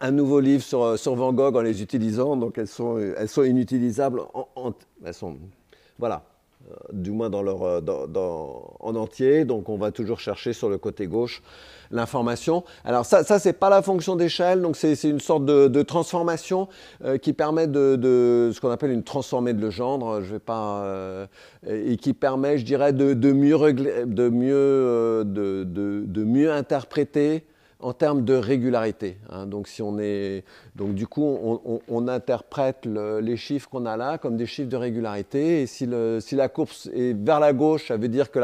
un, 0.00 0.10
nouveau 0.10 0.40
livre 0.40 0.62
sur, 0.62 0.82
euh, 0.82 0.96
sur, 0.96 1.14
Van 1.14 1.32
Gogh 1.32 1.56
en 1.56 1.60
les 1.60 1.82
utilisant. 1.82 2.36
Donc 2.36 2.58
elles 2.58 2.66
sont, 2.66 2.98
elles 2.98 3.28
sont 3.28 3.44
inutilisables. 3.44 4.22
En, 4.34 4.72
elles 5.04 5.14
sont, 5.14 5.36
voilà. 5.98 6.24
Euh, 6.70 6.74
du 6.92 7.10
moins 7.10 7.28
dans 7.28 7.42
leur, 7.42 7.62
euh, 7.62 7.80
en 8.80 8.96
entier. 8.96 9.44
Donc 9.44 9.68
on 9.68 9.76
va 9.76 9.90
toujours 9.90 10.20
chercher 10.20 10.52
sur 10.52 10.70
le 10.70 10.78
côté 10.78 11.06
gauche 11.06 11.42
l'information. 11.90 12.64
Alors 12.84 13.04
ça, 13.04 13.22
ça 13.22 13.38
c'est 13.38 13.52
pas 13.52 13.68
la 13.68 13.82
fonction 13.82 14.16
d'échelle, 14.16 14.62
donc 14.62 14.76
c'est 14.76 14.94
une 15.04 15.20
sorte 15.20 15.44
de, 15.44 15.82
transformation 15.82 16.68
euh, 17.04 17.18
qui 17.18 17.34
permet 17.34 17.66
de, 17.66 18.50
ce 18.54 18.60
qu'on 18.60 18.70
appelle 18.70 18.92
une 18.92 19.02
transformée 19.02 19.52
de 19.52 19.60
Legendre. 19.60 20.22
Je 20.22 20.32
vais 20.32 20.38
pas 20.38 21.28
et 21.68 21.96
qui 21.98 22.14
permet, 22.14 22.56
je 22.56 22.64
dirais, 22.64 22.92
de, 22.92 23.12
mieux, 23.32 23.72
de 24.06 24.28
mieux, 24.28 25.24
de, 25.24 26.24
mieux 26.24 26.50
interpréter 26.50 27.44
en 27.84 27.92
termes 27.92 28.24
de 28.24 28.32
régularité. 28.32 29.18
Hein. 29.28 29.46
Donc, 29.46 29.68
si 29.68 29.82
on 29.82 29.98
est, 29.98 30.42
donc, 30.74 30.94
du 30.94 31.06
coup, 31.06 31.22
on, 31.22 32.08
interprète 32.08 32.86
les 32.86 33.36
chiffres 33.36 33.68
qu'on 33.68 33.84
a 33.84 33.96
là 33.96 34.16
comme 34.16 34.36
des 34.36 34.46
chiffres 34.46 34.70
de 34.70 34.76
régularité. 34.76 35.62
Et 35.62 35.66
si, 35.66 35.86
la 35.86 36.48
courbe 36.48 36.70
est 36.94 37.12
vers 37.12 37.40
la 37.40 37.52
gauche, 37.52 37.88
ça 37.88 37.98
veut 37.98 38.08
dire 38.08 38.30
que 38.30 38.40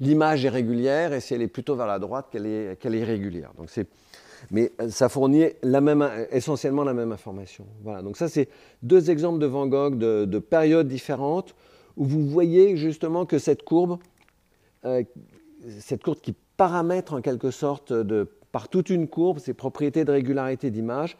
l'image 0.00 0.44
est 0.46 0.48
régulière. 0.48 1.12
Et 1.12 1.20
si 1.20 1.34
elle 1.34 1.42
est 1.42 1.48
plutôt 1.48 1.76
vers 1.76 1.86
la 1.86 1.98
droite, 1.98 2.28
qu'elle 2.30 2.46
est, 2.46 2.98
irrégulière. 2.98 3.52
Donc, 3.58 3.68
c'est, 3.68 3.86
mais 4.50 4.72
ça 4.88 5.10
fournit 5.10 5.44
essentiellement 6.30 6.84
la 6.84 6.94
même 6.94 7.12
information. 7.12 7.66
Voilà. 7.82 8.00
Donc, 8.00 8.16
ça, 8.16 8.28
c'est 8.28 8.48
deux 8.82 9.10
exemples 9.10 9.38
de 9.38 9.46
Van 9.46 9.66
Gogh 9.66 9.98
de, 9.98 10.24
de, 10.24 10.38
périodes 10.38 10.88
différentes 10.88 11.54
où 11.98 12.06
vous 12.06 12.26
voyez 12.26 12.78
justement 12.78 13.26
que 13.26 13.38
cette 13.38 13.64
courbe, 13.64 13.98
euh, 14.86 15.02
cette 15.80 16.02
courbe 16.02 16.20
qui 16.20 16.34
paramètres 16.60 17.14
en 17.14 17.22
quelque 17.22 17.50
sorte 17.50 17.90
de, 17.90 18.28
par 18.52 18.68
toute 18.68 18.90
une 18.90 19.08
courbe, 19.08 19.38
ces 19.38 19.54
propriétés 19.54 20.04
de 20.04 20.12
régularité 20.12 20.70
d'image, 20.70 21.16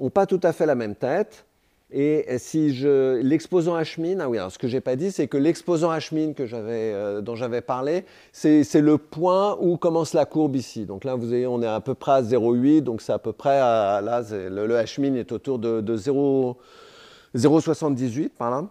n'ont 0.00 0.08
pas 0.08 0.24
tout 0.24 0.40
à 0.42 0.54
fait 0.54 0.64
la 0.64 0.74
même 0.74 0.94
tête. 0.94 1.44
Et 1.90 2.24
si 2.38 2.74
je 2.74 3.20
l'exposant 3.20 3.78
H-min, 3.78 4.20
ah 4.20 4.30
oui, 4.30 4.38
alors 4.38 4.50
ce 4.50 4.58
que 4.58 4.66
j'ai 4.66 4.80
pas 4.80 4.96
dit, 4.96 5.12
c'est 5.12 5.28
que 5.28 5.36
l'exposant 5.36 5.92
H-min 5.92 6.32
euh, 6.40 7.20
dont 7.20 7.34
j'avais 7.34 7.60
parlé, 7.60 8.06
c'est, 8.32 8.64
le 8.80 8.96
point 8.96 9.58
où 9.60 9.76
commence 9.76 10.14
la 10.14 10.24
courbe 10.24 10.56
ici. 10.56 10.86
Donc 10.86 11.04
là, 11.04 11.16
vous 11.16 11.28
voyez, 11.28 11.46
on 11.46 11.60
est 11.60 11.66
à 11.66 11.80
peu 11.80 11.92
près 11.92 12.12
à 12.12 12.22
0,8, 12.22 12.80
donc 12.80 13.02
c'est 13.02 13.12
à 13.12 13.18
peu 13.18 13.34
près 13.34 13.58
là, 13.58 14.22
le, 14.30 14.66
le 14.66 14.74
H-min 14.74 15.16
est 15.16 15.32
autour 15.32 15.58
de, 15.58 15.98
0,78 15.98 18.30
par 18.30 18.50
là. 18.50 18.64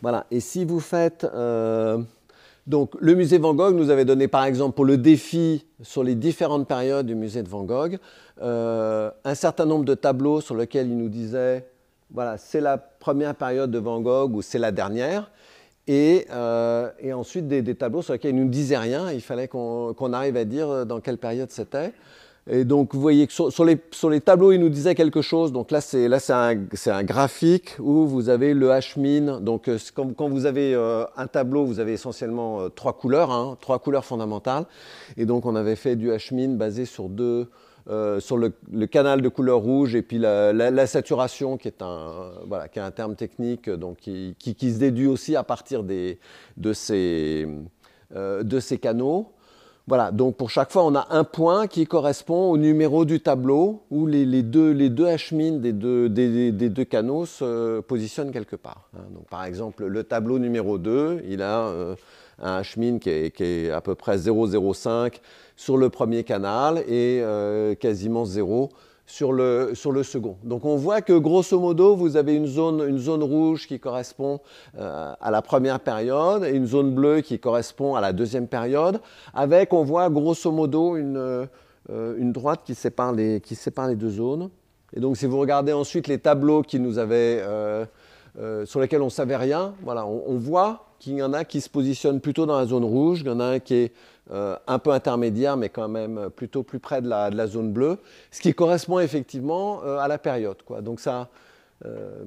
Voilà. 0.00 0.26
Et 0.30 0.38
si 0.38 0.64
vous 0.64 0.78
faites 0.78 1.24
euh, 1.24 1.98
donc, 2.66 2.92
le 3.00 3.14
musée 3.14 3.38
Van 3.38 3.54
Gogh 3.54 3.74
nous 3.74 3.90
avait 3.90 4.04
donné, 4.04 4.28
par 4.28 4.44
exemple, 4.44 4.76
pour 4.76 4.84
le 4.84 4.96
défi 4.96 5.66
sur 5.82 6.04
les 6.04 6.14
différentes 6.14 6.68
périodes 6.68 7.06
du 7.06 7.16
musée 7.16 7.42
de 7.42 7.48
Van 7.48 7.64
Gogh, 7.64 7.98
euh, 8.40 9.10
un 9.24 9.34
certain 9.34 9.66
nombre 9.66 9.84
de 9.84 9.94
tableaux 9.94 10.40
sur 10.40 10.54
lesquels 10.54 10.86
il 10.86 10.96
nous 10.96 11.08
disait, 11.08 11.66
voilà, 12.12 12.38
c'est 12.38 12.60
la 12.60 12.78
première 12.78 13.34
période 13.34 13.70
de 13.70 13.78
Van 13.78 14.00
Gogh 14.00 14.36
ou 14.36 14.42
c'est 14.42 14.60
la 14.60 14.70
dernière. 14.70 15.30
Et, 15.88 16.26
euh, 16.30 16.90
ensuite 17.12 17.48
des, 17.48 17.74
tableaux 17.74 18.02
sur 18.02 18.12
lesquels 18.12 18.30
il 18.30 18.36
ne 18.36 18.44
nous 18.44 18.50
disait 18.50 18.78
rien, 18.78 19.10
il 19.10 19.20
fallait 19.20 19.48
qu'on 19.48 20.12
arrive 20.12 20.36
à 20.36 20.44
dire 20.44 20.86
dans 20.86 21.00
quelle 21.00 21.18
période 21.18 21.50
c'était. 21.50 21.92
Et 22.50 22.64
donc, 22.64 22.92
vous 22.92 23.00
voyez 23.00 23.28
que 23.28 23.32
sur, 23.32 23.64
les, 23.64 23.78
sur, 23.92 24.10
les, 24.10 24.20
tableaux, 24.20 24.50
il 24.50 24.58
nous 24.58 24.68
disait 24.68 24.96
quelque 24.96 25.22
chose. 25.22 25.52
Donc 25.52 25.70
là, 25.70 25.80
c'est 25.80 26.06
un, 26.32 26.56
un, 26.86 27.04
graphique 27.04 27.76
où 27.78 28.04
vous 28.06 28.28
avez 28.30 28.52
le 28.52 28.70
H-min. 28.70 29.40
Donc, 29.40 29.68
euh, 29.68 29.78
quand, 29.94 30.28
vous 30.28 30.44
avez 30.44 30.74
euh, 30.74 31.04
un 31.16 31.28
tableau, 31.28 31.64
vous 31.64 31.78
avez 31.78 31.92
essentiellement 31.92 32.62
euh, 32.62 32.68
trois 32.68 32.94
couleurs, 32.94 33.30
hein, 33.30 33.56
trois 33.60 33.78
couleurs 33.78 34.04
fondamentales. 34.04 34.64
Et 35.16 35.24
donc, 35.24 35.46
on 35.46 35.54
avait 35.54 35.76
fait 35.76 35.94
du 35.94 36.10
H-min 36.10 36.56
basé 36.56 36.84
sur 36.84 37.08
deux, 37.08 37.48
sur 38.18 38.36
le, 38.36 38.86
canal 38.86 39.22
de 39.22 39.28
couleur 39.28 39.60
rouge 39.60 39.94
et 39.94 40.02
puis 40.02 40.18
la, 40.18 40.86
saturation, 40.88 41.56
qui 41.56 41.68
est 41.68 41.80
un, 41.80 42.32
voilà, 42.48 42.66
qui 42.66 42.80
est 42.80 42.82
un 42.82 42.90
terme 42.90 43.14
technique, 43.14 43.70
donc 43.70 43.98
qui, 43.98 44.34
qui, 44.40 44.56
qui, 44.56 44.72
se 44.72 44.78
déduit 44.78 45.06
aussi 45.06 45.36
à 45.36 45.44
partir 45.44 45.84
des, 45.84 46.18
de 46.56 46.72
ces, 46.72 47.46
de 48.12 48.60
ces 48.60 48.78
canaux. 48.78 49.32
Voilà, 49.88 50.12
donc 50.12 50.36
pour 50.36 50.48
chaque 50.48 50.70
fois, 50.70 50.84
on 50.84 50.94
a 50.94 51.08
un 51.10 51.24
point 51.24 51.66
qui 51.66 51.86
correspond 51.86 52.50
au 52.50 52.56
numéro 52.56 53.04
du 53.04 53.18
tableau 53.18 53.82
où 53.90 54.06
les, 54.06 54.24
deux, 54.42 54.72
H-min 54.72 55.58
des 55.58 55.72
deux, 55.72 56.08
des, 56.08 56.52
deux, 56.52 56.84
canaux 56.84 57.26
se 57.26 57.80
positionnent 57.80 58.30
quelque 58.30 58.54
part. 58.54 58.88
Hein. 58.96 59.02
Donc, 59.12 59.26
par 59.28 59.44
exemple, 59.44 59.84
le 59.84 60.04
tableau 60.04 60.38
numéro 60.38 60.78
2, 60.78 61.24
il 61.28 61.42
a 61.42 61.66
euh, 61.66 61.96
un 62.38 62.60
H-min 62.60 63.00
qui, 63.00 63.10
est, 63.10 63.70
à 63.70 63.80
peu 63.80 63.96
près 63.96 64.18
0,05 64.18 65.14
sur 65.56 65.76
le 65.76 65.90
premier 65.90 66.22
canal 66.22 66.78
et 66.86 67.20
euh, 67.20 67.74
quasiment 67.74 68.24
0 68.24 68.70
sur 69.06 69.32
le, 69.32 69.72
sur 69.74 69.92
le 69.92 70.02
second. 70.02 70.36
Donc 70.44 70.64
on 70.64 70.76
voit 70.76 71.02
que 71.02 71.12
grosso 71.12 71.58
modo, 71.58 71.96
vous 71.96 72.16
avez 72.16 72.34
une 72.34 72.46
zone, 72.46 72.84
une 72.88 72.98
zone 72.98 73.22
rouge 73.22 73.66
qui 73.66 73.78
correspond 73.78 74.40
euh, 74.78 75.12
à 75.20 75.30
la 75.30 75.42
première 75.42 75.80
période 75.80 76.44
et 76.44 76.50
une 76.50 76.66
zone 76.66 76.94
bleue 76.94 77.20
qui 77.20 77.38
correspond 77.38 77.94
à 77.94 78.00
la 78.00 78.12
deuxième 78.12 78.46
période, 78.46 79.00
avec, 79.34 79.72
on 79.72 79.82
voit 79.82 80.08
grosso 80.08 80.50
modo 80.50 80.96
une, 80.96 81.16
euh, 81.16 82.16
une 82.16 82.32
droite 82.32 82.60
qui 82.64 82.74
sépare, 82.74 83.12
les, 83.12 83.40
qui 83.40 83.54
sépare 83.54 83.88
les 83.88 83.96
deux 83.96 84.10
zones. 84.10 84.50
Et 84.94 85.00
donc 85.00 85.16
si 85.16 85.26
vous 85.26 85.38
regardez 85.38 85.72
ensuite 85.72 86.06
les 86.06 86.18
tableaux 86.18 86.62
qui 86.62 86.78
nous 86.78 86.98
avaient, 86.98 87.40
euh, 87.42 87.84
sur 88.64 88.80
lesquels 88.80 89.02
on 89.02 89.06
ne 89.06 89.10
savait 89.10 89.36
rien, 89.36 89.74
voilà, 89.82 90.06
on, 90.06 90.22
on 90.26 90.36
voit 90.36 90.86
qu'il 90.98 91.14
y 91.14 91.22
en 91.22 91.32
a 91.32 91.44
qui 91.44 91.60
se 91.60 91.68
positionnent 91.68 92.20
plutôt 92.20 92.46
dans 92.46 92.56
la 92.56 92.66
zone 92.66 92.84
rouge, 92.84 93.22
il 93.22 93.26
y 93.26 93.30
en 93.30 93.40
a 93.40 93.44
un 93.44 93.58
qui 93.58 93.74
est 93.74 93.92
euh, 94.30 94.56
un 94.68 94.78
peu 94.78 94.92
intermédiaire, 94.92 95.56
mais 95.56 95.68
quand 95.68 95.88
même 95.88 96.30
plutôt 96.30 96.62
plus 96.62 96.78
près 96.78 97.02
de 97.02 97.08
la, 97.08 97.46
zone 97.48 97.72
bleue, 97.72 97.98
ce 98.30 98.40
qui 98.40 98.54
correspond 98.54 99.00
effectivement 99.00 99.82
euh, 99.82 99.98
à 99.98 100.06
la 100.06 100.16
période. 100.16 100.58
Donc 100.80 101.00
ça, 101.00 101.28
euh, 101.84 102.22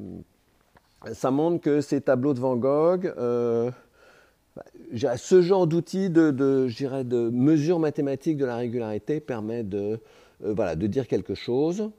ça 1.14 1.32
montre 1.32 1.62
que 1.62 1.80
ces 1.80 2.02
tableaux 2.02 2.34
de 2.34 2.40
Van 2.40 2.58
Gogh, 2.58 3.14
bah, 3.16 5.18
ce 5.18 5.42
genre 5.42 5.68
d'outil 5.68 6.10
de, 6.10 6.32
de, 6.32 6.68
de 7.04 7.30
mesure 7.30 7.80
mathématique 7.80 8.36
de 8.36 8.46
la 8.46 8.58
régularité 8.58 9.22
permet 9.22 9.64
de, 9.64 10.02
voilà, 10.42 10.76
de 10.76 10.88
dire 10.88 11.08
quelque 11.08 11.34
chose. 11.34 11.92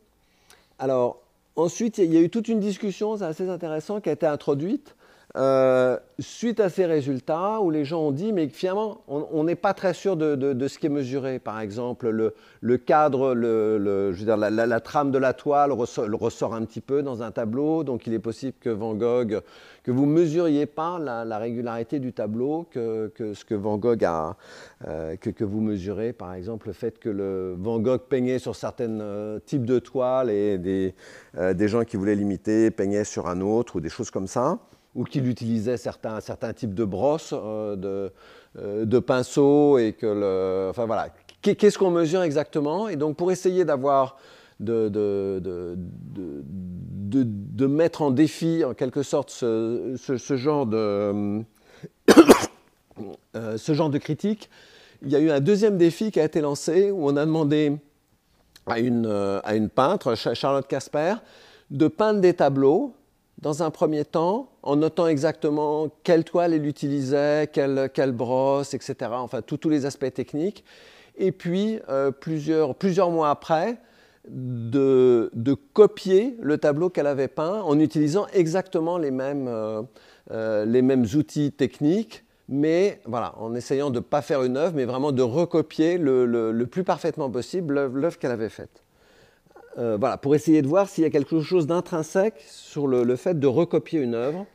Alors, 0.78 1.22
ensuite, 1.57 1.97
il 1.97 2.12
y 2.12 2.18
a 2.18 2.20
eu 2.20 2.28
toute 2.28 2.49
une 2.49 2.61
discussion, 2.61 3.14
assez 3.22 3.49
intéressant, 3.49 4.03
qui 4.03 4.11
a 4.11 4.12
été 4.12 4.26
introduite 4.26 4.94
euh, 5.35 5.99
suite 6.18 6.61
à 6.61 6.70
ces 6.70 6.87
résultats, 6.87 7.61
où 7.61 7.70
les 7.70 7.85
gens 7.85 8.01
ont 8.01 8.11
dit, 8.12 8.33
mais 8.33 8.49
finalement, 8.49 9.03
on 9.09 9.45
n'est 9.45 9.57
pas 9.57 9.74
très 9.74 9.93
sûr 9.93 10.16
de, 10.16 10.68
ce 10.68 10.79
qui 10.79 10.87
est 10.87 10.91
mesuré. 10.91 11.39
Par 11.39 11.61
exemple, 11.61 12.09
le, 12.09 12.77
cadre, 12.79 13.35
la, 13.35 14.81
trame 14.81 15.11
de 15.11 15.18
la 15.18 15.35
toile 15.35 15.72
ressort, 15.72 16.55
un 16.55 16.64
petit 16.64 16.81
peu 16.81 17.03
dans 17.03 17.22
un 17.22 17.33
tableau, 17.33 17.85
donc 17.85 18.07
il 18.07 18.14
est 18.14 18.18
possible 18.18 18.55
que 18.61 18.70
Van 18.70 18.95
Gogh, 18.95 19.43
que 19.83 19.91
vous 19.91 20.07
mesuriez 20.07 20.64
pas 20.64 20.99
la, 20.99 21.39
régularité 21.39 21.99
du 21.99 22.14
tableau, 22.14 22.66
que, 22.70 23.12
ce 23.18 23.45
que 23.45 23.55
Van 23.55 23.77
Gogh 23.77 24.05
a, 24.05 24.37
euh, 24.87 25.16
que, 25.16 25.45
vous 25.45 25.61
mesurez, 25.61 26.14
par 26.14 26.33
exemple, 26.33 26.68
le 26.68 26.72
fait 26.72 26.99
que 26.99 27.55
Van 27.59 27.79
Gogh 27.79 28.03
peignait 28.09 28.39
sur 28.39 28.57
certains 28.57 29.01
euh, 29.01 29.39
types 29.41 29.66
de 29.66 29.81
toiles 29.81 30.31
et 30.31 30.57
des, 30.57 30.95
des 31.35 31.68
gens 31.68 31.85
qui 31.85 31.99
voulaient 31.99 32.14
l'imiter 32.14 32.70
peignaient 32.70 33.05
sur 33.05 33.27
un 33.27 33.43
autre, 33.43 33.77
ou 33.77 33.81
des 33.81 33.91
choses 33.91 34.11
comme 34.11 34.29
ça 34.29 34.59
ou 34.97 35.05
qu'il 35.05 35.28
utilisait 35.28 35.76
certains, 35.76 36.20
certains 36.20 36.53
types 36.55 36.74
de 36.74 36.84
brosses, 36.84 37.34
euh, 37.34 37.76
de, 37.76 38.12
euh, 38.59 38.84
de, 38.86 38.99
pinceaux, 38.99 39.78
et 39.78 39.92
que 39.92 40.07
le, 40.07 40.68
enfin 40.70 40.86
voilà, 40.86 41.11
qu'est-ce 41.42 41.78
qu'on 41.78 41.90
mesure 41.90 42.22
exactement? 42.22 42.88
Et 42.88 42.97
donc 42.97 43.16
pour 43.16 43.30
essayer 43.30 43.66
d'avoir 43.66 44.16
de, 44.59 44.88
de, 44.88 45.76
de, 46.16 47.66
mettre 47.66 48.01
en 48.01 48.11
défi 48.11 48.64
en 48.64 48.72
quelque 48.72 49.03
sorte 49.03 49.28
ce, 49.28 49.94
ce, 49.99 50.36
genre 50.38 50.64
de 50.64 51.42
euh, 53.36 53.59
ce 53.59 53.74
genre 53.74 53.90
de 53.90 53.99
critique, 53.99 54.49
il 55.03 55.11
y 55.11 55.16
a 55.16 55.18
eu 55.18 55.30
un 55.30 55.40
deuxième 55.40 55.76
défi 55.76 56.11
qui 56.11 56.20
a 56.20 56.24
été 56.24 56.40
lancé 56.40 56.90
où 56.90 57.07
on 57.07 57.16
a 57.18 57.26
demandé 57.26 57.76
à 58.66 58.78
une, 58.78 59.07
à 59.44 59.55
une 59.55 59.68
peintre, 59.68 60.14
Charlotte 60.14 60.66
Casper, 60.66 61.16
de 61.70 61.86
peindre 61.86 62.20
des 62.20 62.32
tableaux 62.32 62.94
dans 63.39 63.62
un 63.62 63.70
premier 63.70 64.05
temps, 64.05 64.51
en 64.62 64.76
notant 64.76 65.09
exactement 65.09 65.89
quelle 66.05 66.24
toile 66.24 66.55
elle 66.55 66.66
utilisait, 66.66 67.51
quelle, 67.53 68.12
brosse, 68.12 68.74
etc. 68.74 69.11
Enfin, 69.12 69.43
tous 69.43 69.68
les 69.68 69.84
aspects 69.84 70.12
techniques. 70.12 70.64
Et 71.18 71.32
puis, 71.32 71.78
euh, 71.89 72.11
plusieurs, 72.11 73.11
mois 73.11 73.30
après, 73.30 73.78
de, 74.28 75.30
copier 75.74 76.37
le 76.41 76.59
tableau 76.59 76.89
qu'elle 76.89 77.07
avait 77.07 77.28
peint 77.28 77.61
en 77.62 77.78
utilisant 77.78 78.26
exactement 78.32 78.99
les 78.99 79.11
mêmes, 79.11 79.49
euh, 79.49 79.82
euh, 80.30 80.64
les 80.64 80.82
mêmes 80.82 81.05
outils 81.14 81.53
techniques, 81.53 82.24
mais 82.49 83.01
voilà, 83.05 83.34
en 83.39 83.55
essayant 83.55 83.91
de 83.91 83.97
ne 83.97 84.01
pas 84.01 84.22
faire 84.22 84.43
une 84.45 84.57
œuvre, 84.57 84.74
mais 84.74 84.84
vraiment 84.84 85.12
de 85.12 85.22
recopier 85.22 85.99
le, 85.99 86.24
le 86.26 86.66
plus 86.66 86.84
parfaitement 86.84 87.30
possible 87.30 87.74
l'œuvre 87.93 88.18
qu'elle 88.18 88.30
avait 88.30 88.49
faite. 88.49 88.86
Euh, 89.79 89.99
voilà, 90.01 90.16
pour 90.16 90.35
essayer 90.35 90.62
de 90.62 90.66
voir 90.66 90.89
s'il 90.89 91.05
y 91.05 91.07
a 91.07 91.11
quelque 91.11 91.41
chose 91.41 91.66
d'intrinsèque 91.66 92.43
sur 92.49 92.87
le, 92.87 93.16
fait 93.16 93.39
de 93.39 93.47
recopier 93.47 94.01
une 94.01 94.14
œuvre 94.14 94.47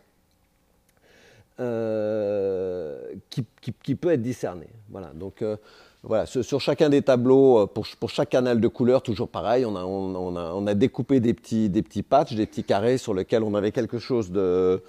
euh, 1.60 3.00
qui, 3.30 3.96
peut 3.96 4.12
être 4.12 4.22
discerné. 4.24 4.68
Voilà, 4.90 5.12
donc 5.14 5.44
euh, 5.44 5.58
voilà, 6.02 6.26
sur, 6.26 6.60
chacun 6.60 6.90
des 6.90 7.04
tableaux, 7.04 7.68
pour, 7.68 8.10
chaque 8.10 8.30
canal 8.30 8.60
de 8.60 8.68
couleur, 8.68 9.04
toujours 9.04 9.28
pareil, 9.28 9.64
on 9.64 9.76
a, 9.76 9.84
on, 9.86 10.66
a, 10.66 10.74
découpé 10.74 11.20
des 11.20 11.36
petits, 11.36 11.70
des 11.70 11.84
petits 11.84 12.04
patchs, 12.04 12.34
des 12.34 12.48
petits 12.48 12.64
carrés 12.64 12.98
sur 12.98 13.14
lesquels 13.14 13.44
on 13.44 13.54
avait 13.54 13.72
quelque 13.72 14.00
chose 14.00 14.32
de, 14.32 14.82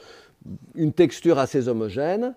une 0.74 0.94
texture 0.94 1.38
assez 1.38 1.68
homogène. 1.68 2.34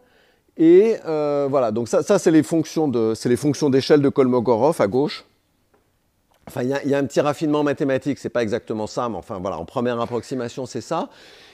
Et 0.58 0.98
voilà, 1.06 1.72
donc 1.72 1.88
ça, 1.88 2.04
ça 2.04 2.20
c'est 2.20 2.32
les 2.32 2.44
fonctions 2.44 2.90
d'échelle 2.90 4.02
de 4.02 4.10
Kolmogorov 4.10 4.82
à 4.82 4.88
gauche. 4.88 5.26
Enfin, 6.48 6.62
il 6.62 6.70
y, 6.70 6.94
a 6.94 6.98
un 7.00 7.06
petit 7.06 7.22
raffinement 7.22 7.64
mathématique, 7.64 8.20
c'est 8.20 8.30
pas 8.30 8.44
exactement 8.44 8.86
ça, 8.86 9.10
mais 9.10 9.16
enfin 9.16 9.40
voilà, 9.40 9.58
en 9.58 9.66
première 9.66 10.00
approximation, 10.00 10.68
c'est 10.68 10.82
ça. 10.82 11.10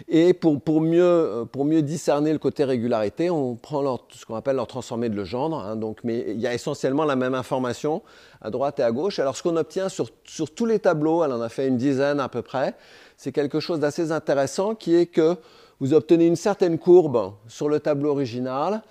Et 0.09 0.33
pour, 0.33 0.59
pour, 0.59 0.81
mieux, 0.81 1.01
euh, 1.01 1.45
pour 1.45 1.63
mieux 1.63 1.81
discerner 1.81 2.33
le 2.33 2.39
côté 2.39 2.65
régularité, 2.65 3.29
on 3.29 3.55
prend 3.55 4.01
ce 4.09 4.25
qu'on 4.25 4.35
appelle 4.35 4.57
leur 4.57 4.67
transformé 4.67 5.07
de 5.07 5.15
Legendre. 5.15 5.59
Hein, 5.59 5.77
donc, 5.77 5.99
mais 6.03 6.25
il 6.27 6.41
y 6.41 6.47
a 6.47 6.53
essentiellement 6.53 7.05
la 7.05 7.15
même 7.15 7.35
information 7.35 8.01
à 8.41 8.49
droite 8.49 8.81
et 8.81 8.83
à 8.83 8.91
gauche. 8.91 9.19
Alors, 9.19 9.37
ce 9.37 9.43
qu'on 9.43 9.55
obtient 9.55 9.87
sur, 9.87 10.09
sur 10.25 10.53
tous 10.53 10.65
les 10.65 10.79
tableaux, 10.79 11.23
elle 11.23 11.31
en 11.31 11.41
a 11.41 11.47
fait 11.47 11.69
une 11.69 11.77
dizaine 11.77 12.19
à 12.19 12.27
peu 12.27 12.41
près, 12.41 12.75
c'est 13.15 13.31
quelque 13.31 13.61
chose 13.61 13.79
d'assez 13.79 14.11
intéressant 14.11 14.75
qui 14.75 14.95
est 14.95 15.05
que 15.05 15.37
vous 15.79 15.93
obtenez 15.93 16.27
une 16.27 16.35
certaine 16.35 16.77
courbe 16.77 17.33
sur 17.47 17.69
le 17.69 17.79
tableau 17.79 18.11
original 18.11 18.81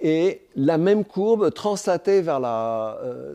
et 0.00 0.40
la 0.56 0.78
même 0.78 1.04
courbe 1.04 1.52
translatée 1.52 2.22
vers 2.22 2.40
la, 2.40 2.98
euh, 3.04 3.34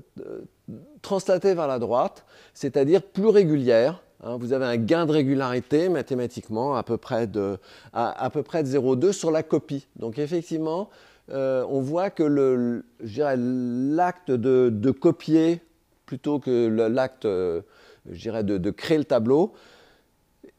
translatée 1.06 1.54
vers 1.54 1.68
la 1.68 1.78
droite, 1.78 2.26
c'est-à-dire 2.56 3.04
plus 3.04 3.28
régulière. 3.28 4.02
Hein. 4.24 4.38
vous 4.40 4.54
avez 4.54 4.66
un 4.66 4.78
gain 4.78 5.06
de 5.06 5.12
régularité 5.12 5.88
mathématiquement 5.88 6.76
à 6.76 6.82
peu 6.82 6.98
près 6.98 7.28
de, 7.28 7.60
à, 7.94 8.28
peu 8.32 8.42
près 8.42 8.64
de 8.64 8.68
0,2 8.68 9.12
sur 9.12 9.30
la 9.30 9.44
copie. 9.44 9.86
Donc 9.98 10.18
effectivement, 10.18 10.90
euh, 11.32 11.64
on 11.70 11.80
voit 11.80 12.10
que 12.10 12.24
l'acte 12.24 14.32
de, 14.32 14.92
copier 14.92 15.62
plutôt 16.08 16.40
que 16.40 16.68
l'acte 16.68 17.26
euh, 17.26 17.62
de, 18.08 18.70
créer 18.72 18.98
le 18.98 19.06
tableau 19.06 19.54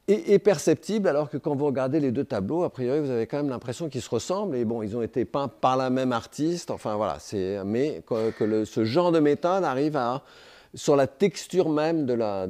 est, 0.09 0.39
perceptible, 0.39 1.09
alors 1.09 1.29
que 1.29 1.37
quand 1.37 1.57
vous 1.57 1.67
regardez 1.67 1.99
les 1.99 2.13
deux 2.13 2.25
tableaux, 2.25 2.63
a 2.63 2.71
priori, 2.71 3.01
vous 3.01 3.11
avez 3.11 3.27
quand 3.27 3.39
même 3.39 3.49
l'impression 3.49 3.89
qu'ils 3.89 4.03
se 4.03 4.11
ressemblent. 4.11 4.57
Et 4.57 4.65
bon, 4.65 4.83
ils 4.83 4.97
ont 4.97 5.03
été 5.03 5.25
peints 5.25 5.49
par 5.49 5.77
la 5.77 5.91
même 5.91 6.13
artiste. 6.13 6.71
Enfin 6.71 6.95
voilà, 6.97 7.19
mais 7.65 8.03
que, 8.07 8.65
ce 8.65 8.85
genre 8.85 9.11
de 9.11 9.19
méthode 9.19 9.65
arrive 9.65 9.97
à, 9.97 10.23
sur 10.75 10.95
la 10.95 11.09
texture 11.09 11.69
même 11.69 12.07
de 12.07 12.15
la, 12.15 12.47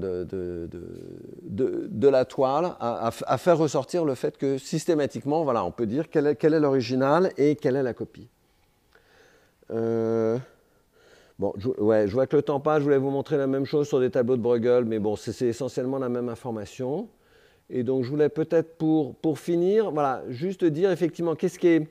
toile, 2.26 2.74
à, 2.78 3.38
faire 3.38 3.56
ressortir 3.56 4.04
le 4.04 4.14
fait 4.14 4.36
que 4.36 4.58
systématiquement, 4.58 5.44
voilà, 5.44 5.64
on 5.64 5.70
peut 5.70 5.86
dire 5.86 6.10
quel 6.10 6.26
est, 6.26 6.36
quel 6.36 6.52
est 6.52 6.60
l'original 6.60 7.32
et 7.38 7.56
quelle 7.56 7.76
est 7.76 7.82
la 7.82 7.94
copie. 7.94 8.28
Euh, 9.70 10.36
bon, 11.38 11.54
je, 11.56 11.68
ouais, 11.68 12.06
je 12.06 12.12
vois 12.12 12.26
que 12.26 12.36
le 12.36 12.42
temps 12.42 12.60
passe. 12.60 12.80
Je 12.80 12.84
voulais 12.84 12.98
vous 12.98 13.10
montrer 13.10 13.38
la 13.38 13.46
même 13.46 13.64
chose 13.64 13.88
sur 13.88 13.98
des 13.98 14.10
tableaux 14.10 14.36
de 14.36 14.42
Bruegel, 14.42 14.84
mais 14.84 14.98
bon, 14.98 15.16
c'est 15.16 15.46
essentiellement 15.46 15.98
la 15.98 16.10
même 16.10 16.28
information. 16.28 17.08
Et 17.70 17.82
donc, 17.82 18.04
je 18.04 18.10
voulais 18.10 18.28
peut-être 18.28 18.76
pour, 18.78 19.14
pour 19.16 19.38
finir, 19.38 19.90
voilà, 19.90 20.22
juste 20.28 20.64
dire 20.64 20.90
effectivement 20.90 21.34
qu'est-ce 21.34 21.58
qui 21.58 21.68
est, 21.68 21.88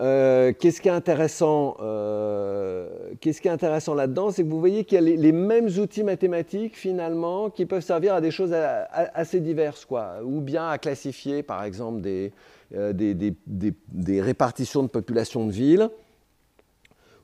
euh, 0.00 0.52
qu'est-ce 0.58 0.80
qui 0.80 0.88
est 0.88 0.92
intéressant, 0.92 1.76
euh, 1.80 2.88
qu'est-ce 3.20 3.42
qui 3.42 3.48
est 3.48 3.50
intéressant 3.50 3.94
là-dedans, 3.94 4.30
c'est 4.30 4.44
que 4.44 4.48
vous 4.48 4.60
voyez 4.60 4.84
qu'il 4.84 4.96
y 4.96 4.98
a 4.98 5.16
les, 5.16 5.32
mêmes 5.32 5.68
outils 5.78 6.04
mathématiques 6.04 6.76
finalement 6.76 7.50
qui 7.50 7.66
peuvent 7.66 7.82
servir 7.82 8.14
à 8.14 8.20
des 8.20 8.30
choses 8.30 8.54
assez 8.54 9.40
diverses, 9.40 9.84
quoi, 9.84 10.20
ou 10.24 10.40
bien 10.40 10.68
à 10.68 10.78
classifier, 10.78 11.42
par 11.42 11.64
exemple, 11.64 12.00
des, 12.00 12.32
euh, 12.74 12.92
des, 12.92 13.14
des, 13.14 13.34
des, 13.46 14.22
répartitions 14.22 14.82
de 14.82 14.88
population 14.88 15.46
de 15.46 15.52
villes, 15.52 15.90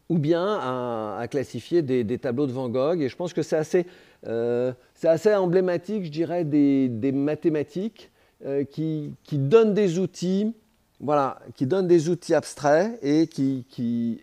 ou 0.08 0.18
bien 0.18 0.58
à, 0.60 1.26
classifier 1.30 1.82
des, 1.82 2.18
tableaux 2.18 2.46
de 2.46 2.52
Van 2.52 2.68
Gogh. 2.68 3.00
Et 3.00 3.08
je 3.08 3.16
pense 3.16 3.32
que 3.32 3.42
c'est 3.42 3.56
assez 3.56 3.86
euh, 4.26 4.72
assez 5.02 5.34
emblématique, 5.34 6.04
je 6.04 6.10
dirais, 6.10 6.44
des, 6.44 7.12
mathématiques 7.12 8.10
euh, 8.46 8.64
qui, 8.64 9.14
donnent 9.32 9.74
des 9.74 9.98
outils, 9.98 10.54
voilà, 11.00 11.40
qui 11.56 11.66
donnent 11.66 11.88
des 11.88 12.08
outils 12.08 12.34
abstraits 12.34 12.98
et 13.02 13.26
qui, 13.26 13.66
qui, 13.68 14.18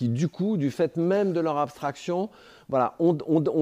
du 0.00 0.28
coup, 0.28 0.56
du 0.56 0.70
fait 0.70 0.96
même 0.96 1.32
de 1.32 1.40
leur 1.40 1.58
abstraction, 1.58 2.30
voilà, 2.68 2.96
on, 2.98 3.12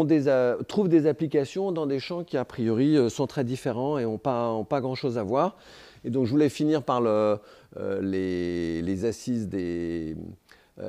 des, 0.05 0.29
euh, 0.29 0.57
trouvent 0.62 0.89
des 0.89 1.07
applications 1.07 1.73
dans 1.73 1.87
des 1.87 1.99
champs 1.99 2.25
qui, 2.25 2.39
a 2.39 2.45
priori, 2.45 3.11
sont 3.11 3.27
très 3.27 3.45
différents 3.45 3.99
et 3.99 4.05
n'ont 4.05 4.16
pas, 4.16 4.64
pas 4.68 4.81
grand-chose 4.81 5.18
à 5.18 5.23
voir. 5.23 5.57
Et 6.05 6.11
donc, 6.11 6.25
je 6.25 6.31
voulais 6.31 6.49
finir 6.49 6.83
par 6.83 7.01
le, 7.03 7.39
les, 8.01 9.05
assises 9.05 9.49
des 9.49 10.16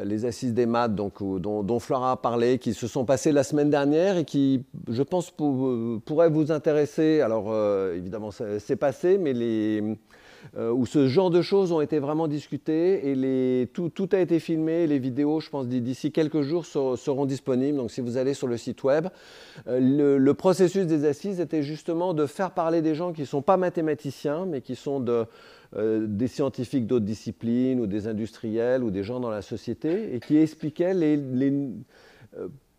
les 0.03 0.25
assises 0.25 0.53
des 0.53 0.65
maths 0.65 0.95
donc, 0.95 1.19
dont, 1.19 1.63
dont, 1.63 1.79
Flora 1.79 2.11
a 2.13 2.15
parlé, 2.17 2.59
qui 2.59 2.73
se 2.73 2.87
sont 2.87 3.05
passées 3.05 3.31
la 3.31 3.43
semaine 3.43 3.69
dernière 3.69 4.17
et 4.17 4.25
qui, 4.25 4.63
je 4.89 5.03
pense, 5.03 5.31
pourraient 5.31 6.29
vous 6.29 6.51
intéresser. 6.51 7.21
Alors, 7.21 7.53
évidemment, 7.93 8.31
c'est 8.31 8.75
passé, 8.75 9.17
mais 9.17 9.33
les, 9.33 9.97
euh, 10.55 10.71
où 10.71 10.85
ce 10.85 11.07
genre 11.07 11.29
de 11.29 11.41
choses 11.41 11.71
ont 11.71 11.81
été 11.81 11.99
vraiment 11.99 12.27
discutées 12.27 13.09
et 13.09 13.67
tout, 13.67 14.09
a 14.11 14.19
été 14.19 14.39
filmé. 14.39 14.87
Les 14.87 14.99
vidéos, 14.99 15.39
je 15.39 15.49
pense, 15.49 15.67
d'ici 15.67 16.11
quelques 16.11 16.41
jours 16.41 16.65
seront 16.65 17.25
disponibles. 17.25 17.77
Donc 17.77 17.91
si 17.91 18.01
vous 18.01 18.17
allez 18.17 18.33
sur 18.33 18.47
le 18.47 18.57
site 18.57 18.83
web, 18.83 19.07
euh, 19.67 20.17
le, 20.17 20.33
processus 20.33 20.85
des 20.85 21.05
assises 21.05 21.39
était 21.39 21.63
justement 21.63 22.13
de 22.13 22.25
faire 22.25 22.51
parler 22.51 22.81
des 22.81 22.95
gens 22.95 23.13
qui 23.13 23.21
ne 23.21 23.25
sont 23.27 23.41
pas 23.41 23.57
mathématiciens, 23.57 24.45
mais 24.45 24.61
qui 24.61 24.75
sont 24.75 25.03
euh, 25.75 26.05
des 26.07 26.27
scientifiques 26.27 26.87
d'autres 26.87 27.05
disciplines 27.05 27.79
ou 27.79 27.87
des 27.87 28.07
industriels 28.07 28.83
ou 28.83 28.91
des 28.91 29.03
gens 29.03 29.19
dans 29.19 29.29
la 29.29 29.41
société 29.41 30.13
et 30.15 30.19
qui 30.19 30.37
expliquaient 30.37 30.93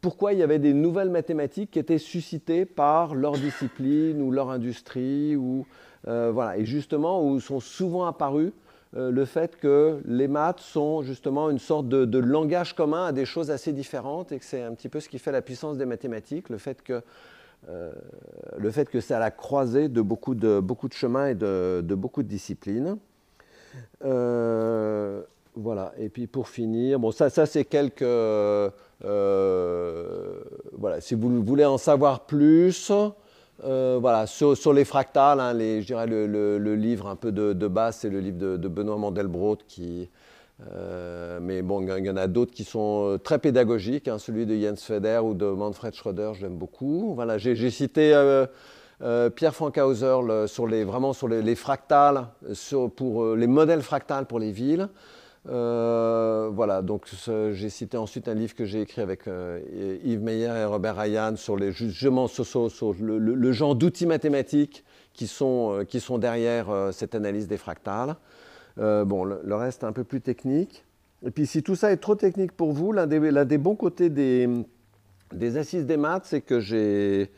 pourquoi 0.04 0.34
il 0.34 0.38
y 0.38 0.42
avait 0.42 0.58
des 0.58 0.74
nouvelles 0.74 1.08
mathématiques 1.08 1.70
qui 1.70 1.78
étaient 1.78 1.96
suscitées 1.96 2.66
par 2.66 3.14
leur 3.14 3.32
discipline 3.38 4.20
ou 4.20 4.30
leur 4.30 4.50
industrie 4.50 5.34
ou 5.34 5.64
voilà, 6.06 6.58
et 6.58 6.64
justement 6.64 7.24
où 7.24 7.40
sont 7.40 7.60
souvent 7.60 8.06
apparus 8.06 8.52
euh, 8.96 9.10
le 9.10 9.24
fait 9.24 9.56
que 9.56 10.00
les 10.06 10.28
maths 10.28 10.60
sont 10.60 11.02
justement 11.02 11.50
une 11.50 11.58
sorte 11.58 11.88
de, 11.88 12.18
langage 12.18 12.76
commun 12.76 13.06
à 13.06 13.12
des 13.12 13.24
choses 13.24 13.50
assez 13.50 13.72
différentes 13.72 14.30
et 14.30 14.38
que 14.38 14.44
c'est 14.44 14.62
un 14.62 14.72
petit 14.72 14.88
peu 14.88 15.00
ce 15.00 15.08
qui 15.08 15.18
fait 15.18 15.32
la 15.32 15.42
puissance 15.42 15.76
des 15.76 15.84
mathématiques, 15.84 16.48
le 16.48 16.58
fait 16.58 16.80
que, 16.80 17.02
euh, 17.68 17.90
le 18.56 18.70
fait 18.70 18.88
que 18.88 19.00
c'est 19.00 19.14
à 19.14 19.18
la 19.18 19.32
croisée 19.32 19.88
de 19.88 20.00
beaucoup 20.00 20.36
de, 20.36 20.60
beaucoup 20.60 20.86
de 20.88 20.92
chemins 20.92 21.26
et 21.26 21.34
de, 21.34 21.82
beaucoup 21.94 22.22
de 22.22 22.28
disciplines. 22.28 22.98
voilà, 25.56 25.92
et 25.98 26.08
puis 26.08 26.28
pour 26.28 26.48
finir, 26.48 27.00
bon, 27.00 27.10
ça 27.10 27.30
c'est 27.30 27.64
quelques. 27.64 28.02
voilà, 28.02 28.70
si 31.00 31.16
vous 31.16 31.42
voulez 31.42 31.64
en 31.64 31.78
savoir 31.78 32.26
plus, 32.26 32.92
euh, 33.62 33.98
voilà, 34.00 34.26
sur, 34.26 34.72
les 34.72 34.84
fractales, 34.84 35.38
hein, 35.38 35.52
je 35.52 35.84
dirais 35.84 36.06
le, 36.06 36.74
livre 36.74 37.06
un 37.06 37.16
peu 37.16 37.30
de, 37.30 37.68
base, 37.68 37.98
c'est 38.00 38.10
le 38.10 38.20
livre 38.20 38.56
de, 38.56 38.68
Benoît 38.68 38.96
Mandelbrot, 38.96 39.58
qui, 39.68 40.10
euh, 40.72 41.38
mais 41.40 41.62
bon, 41.62 41.80
il 41.96 42.04
y 42.04 42.10
en 42.10 42.16
a 42.16 42.26
d'autres 42.26 42.52
qui 42.52 42.64
sont 42.64 43.12
euh, 43.12 43.18
très 43.18 43.38
pédagogiques, 43.38 44.08
hein, 44.08 44.18
celui 44.18 44.44
de 44.44 44.56
Jens 44.56 44.82
Feder 44.82 45.20
ou 45.22 45.34
de 45.34 45.46
Manfred 45.46 45.94
Schroeder, 45.94 46.32
j'aime 46.34 46.56
beaucoup. 46.56 47.14
Voilà, 47.14 47.38
j'ai 47.38 47.70
cité 47.70 48.12
Pierre 49.36 49.54
Frankhauser 49.54 50.46
sur 50.48 50.66
les, 50.66 50.82
vraiment 50.82 51.12
sur 51.12 51.28
les, 51.28 51.54
fractales, 51.54 52.26
pour 52.96 53.36
les 53.36 53.46
modèles 53.46 53.82
fractals 53.82 54.26
pour 54.26 54.40
les 54.40 54.50
villes. 54.50 54.88
Euh, 55.46 56.48
voilà, 56.52 56.80
donc 56.80 57.06
j'ai 57.52 57.68
cité 57.68 57.98
ensuite 57.98 58.28
un 58.28 58.34
livre 58.34 58.54
que 58.54 58.64
j'ai 58.64 58.80
écrit 58.80 59.02
avec 59.02 59.28
euh, 59.28 59.60
Yves 60.02 60.22
Meyer 60.22 60.52
et 60.56 60.64
Robert 60.64 60.96
Ryan 60.96 61.36
sur 61.36 61.56
les, 61.56 61.70
justement 61.72 62.28
sur, 62.28 62.94
le, 62.98 63.52
genre 63.52 63.74
d'outils 63.74 64.06
mathématiques 64.06 64.84
qui 65.12 65.26
sont, 65.26 65.80
euh, 65.80 65.84
qui 65.84 66.00
sont 66.00 66.16
derrière 66.16 66.66
cette 66.92 67.14
analyse 67.14 67.46
des 67.46 67.58
fractales. 67.58 68.16
bon, 68.78 69.24
le, 69.24 69.54
reste 69.54 69.84
un 69.84 69.92
peu 69.92 70.04
plus 70.04 70.22
technique. 70.22 70.84
Et 71.26 71.30
puis 71.30 71.46
si 71.46 71.62
tout 71.62 71.76
ça 71.76 71.92
est 71.92 71.98
trop 71.98 72.14
technique 72.14 72.52
pour 72.52 72.72
vous, 72.72 72.92
l'un 72.92 73.06
des, 73.06 73.58
bons 73.58 73.76
côtés 73.76 74.08
des, 74.08 74.48
des 75.32 75.56
assises 75.58 75.86
des 75.86 75.96
maths, 75.96 76.24
c'est 76.24 76.40
que 76.40 76.60
j'ai... 76.60 77.30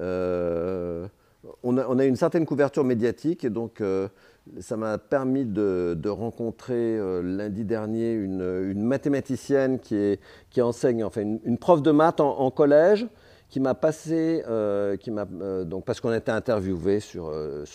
A, 0.00 1.08
on, 1.64 1.76
a, 1.76 2.04
une 2.04 2.14
certaine 2.14 2.46
couverture 2.46 2.84
médiatique 2.84 3.44
et 3.44 3.50
donc 3.50 3.82
ça 4.60 4.76
m'a 4.76 4.98
permis 4.98 5.44
de, 5.44 6.08
rencontrer 6.08 6.74
euh, 6.74 7.22
lundi 7.22 7.64
dernier 7.64 8.12
une, 8.12 8.82
mathématicienne 8.82 9.78
qui, 9.78 10.18
enseigne, 10.60 11.04
enfin 11.04 11.22
une, 11.44 11.58
prof 11.58 11.82
de 11.82 11.90
maths 11.90 12.20
en, 12.20 12.50
collège, 12.50 13.06
qui 13.48 13.60
m'a 13.60 13.74
passé, 13.74 14.42
euh, 14.48 14.96
qui 14.96 15.10
m'a, 15.10 15.26
euh, 15.40 15.64
donc 15.64 15.84
parce 15.84 16.00
qu'on 16.00 16.10
a 16.10 16.16
été 16.16 16.30
interviewés 16.30 17.00
sur, 17.00 17.32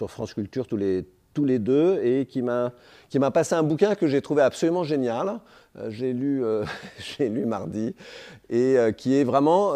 France 0.07 0.34
Culture 0.34 0.68
tous 0.68 0.78
les, 0.78 1.05
tous 1.34 1.45
les 1.45 1.59
deux 1.59 1.99
et 2.03 2.26
qui 2.26 2.41
m'a 2.41 2.72
passé 3.34 3.55
un 3.55 3.63
bouquin 3.63 3.95
que 3.95 4.07
j'ai 4.07 4.22
trouvé 4.22 4.41
absolument 4.41 4.84
génial. 4.84 5.39
Euh, 5.80 5.89
j'ai 5.89 6.13
lu, 6.13 6.43
euh, 6.43 6.63
lu 7.19 7.45
mardi 7.45 7.95
et 8.49 8.78
euh, 8.78 8.91
qui 8.91 9.15
est 9.15 9.23
vraiment 9.23 9.73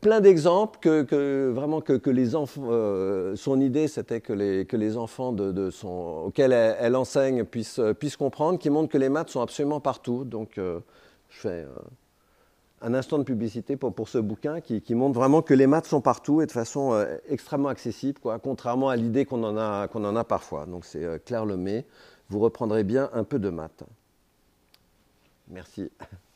plein 0.00 0.20
d'exemples 0.20 0.78
que, 0.80 1.50
vraiment 1.50 1.80
que, 1.80 2.10
les 2.10 2.34
enfants. 2.36 2.68
son 3.36 3.60
idée, 3.60 3.88
c'était 3.88 4.20
que 4.20 4.32
les, 4.32 4.66
que 4.66 4.76
les 4.76 4.96
enfants 4.96 5.34
auxquels 5.34 6.52
elle, 6.52 6.96
enseigne 6.96 7.44
puissent, 7.44 7.80
puissent 7.98 8.16
comprendre, 8.16 8.58
qui 8.58 8.70
montrent 8.70 8.92
que 8.92 8.98
les 8.98 9.08
maths 9.08 9.30
sont 9.30 9.40
absolument 9.40 9.80
partout. 9.80 10.24
Donc, 10.24 10.52
je 10.56 10.80
fais 11.30 11.66
un 12.84 12.92
instant 12.92 13.18
de 13.18 13.24
publicité 13.24 13.76
pour, 13.76 13.94
pour 13.94 14.08
ce 14.08 14.18
bouquin 14.18 14.60
qui, 14.60 14.94
montre 14.94 15.18
vraiment 15.18 15.40
que 15.40 15.54
les 15.54 15.66
maths 15.66 15.86
sont 15.86 16.02
partout 16.02 16.42
et 16.42 16.46
de 16.46 16.52
façon 16.52 16.92
euh, 16.92 17.16
extrêmement 17.28 17.68
accessible, 17.68 18.18
quoi, 18.20 18.38
contrairement 18.38 18.90
à 18.90 18.96
l'idée 18.96 19.24
qu'on 19.24 19.42
en, 19.42 19.88
qu'on 19.88 20.04
en 20.04 20.16
a 20.16 20.24
parfois. 20.24 20.66
Donc 20.66 20.84
c'est 20.84 21.02
euh, 21.02 21.18
Claire 21.24 21.46
Lemay. 21.46 21.86
Vous 22.28 22.38
reprendrez 22.40 22.84
bien 22.84 23.10
un 23.14 23.24
peu 23.24 23.38
de 23.38 23.48
maths. 23.48 23.84
Merci. 25.48 25.90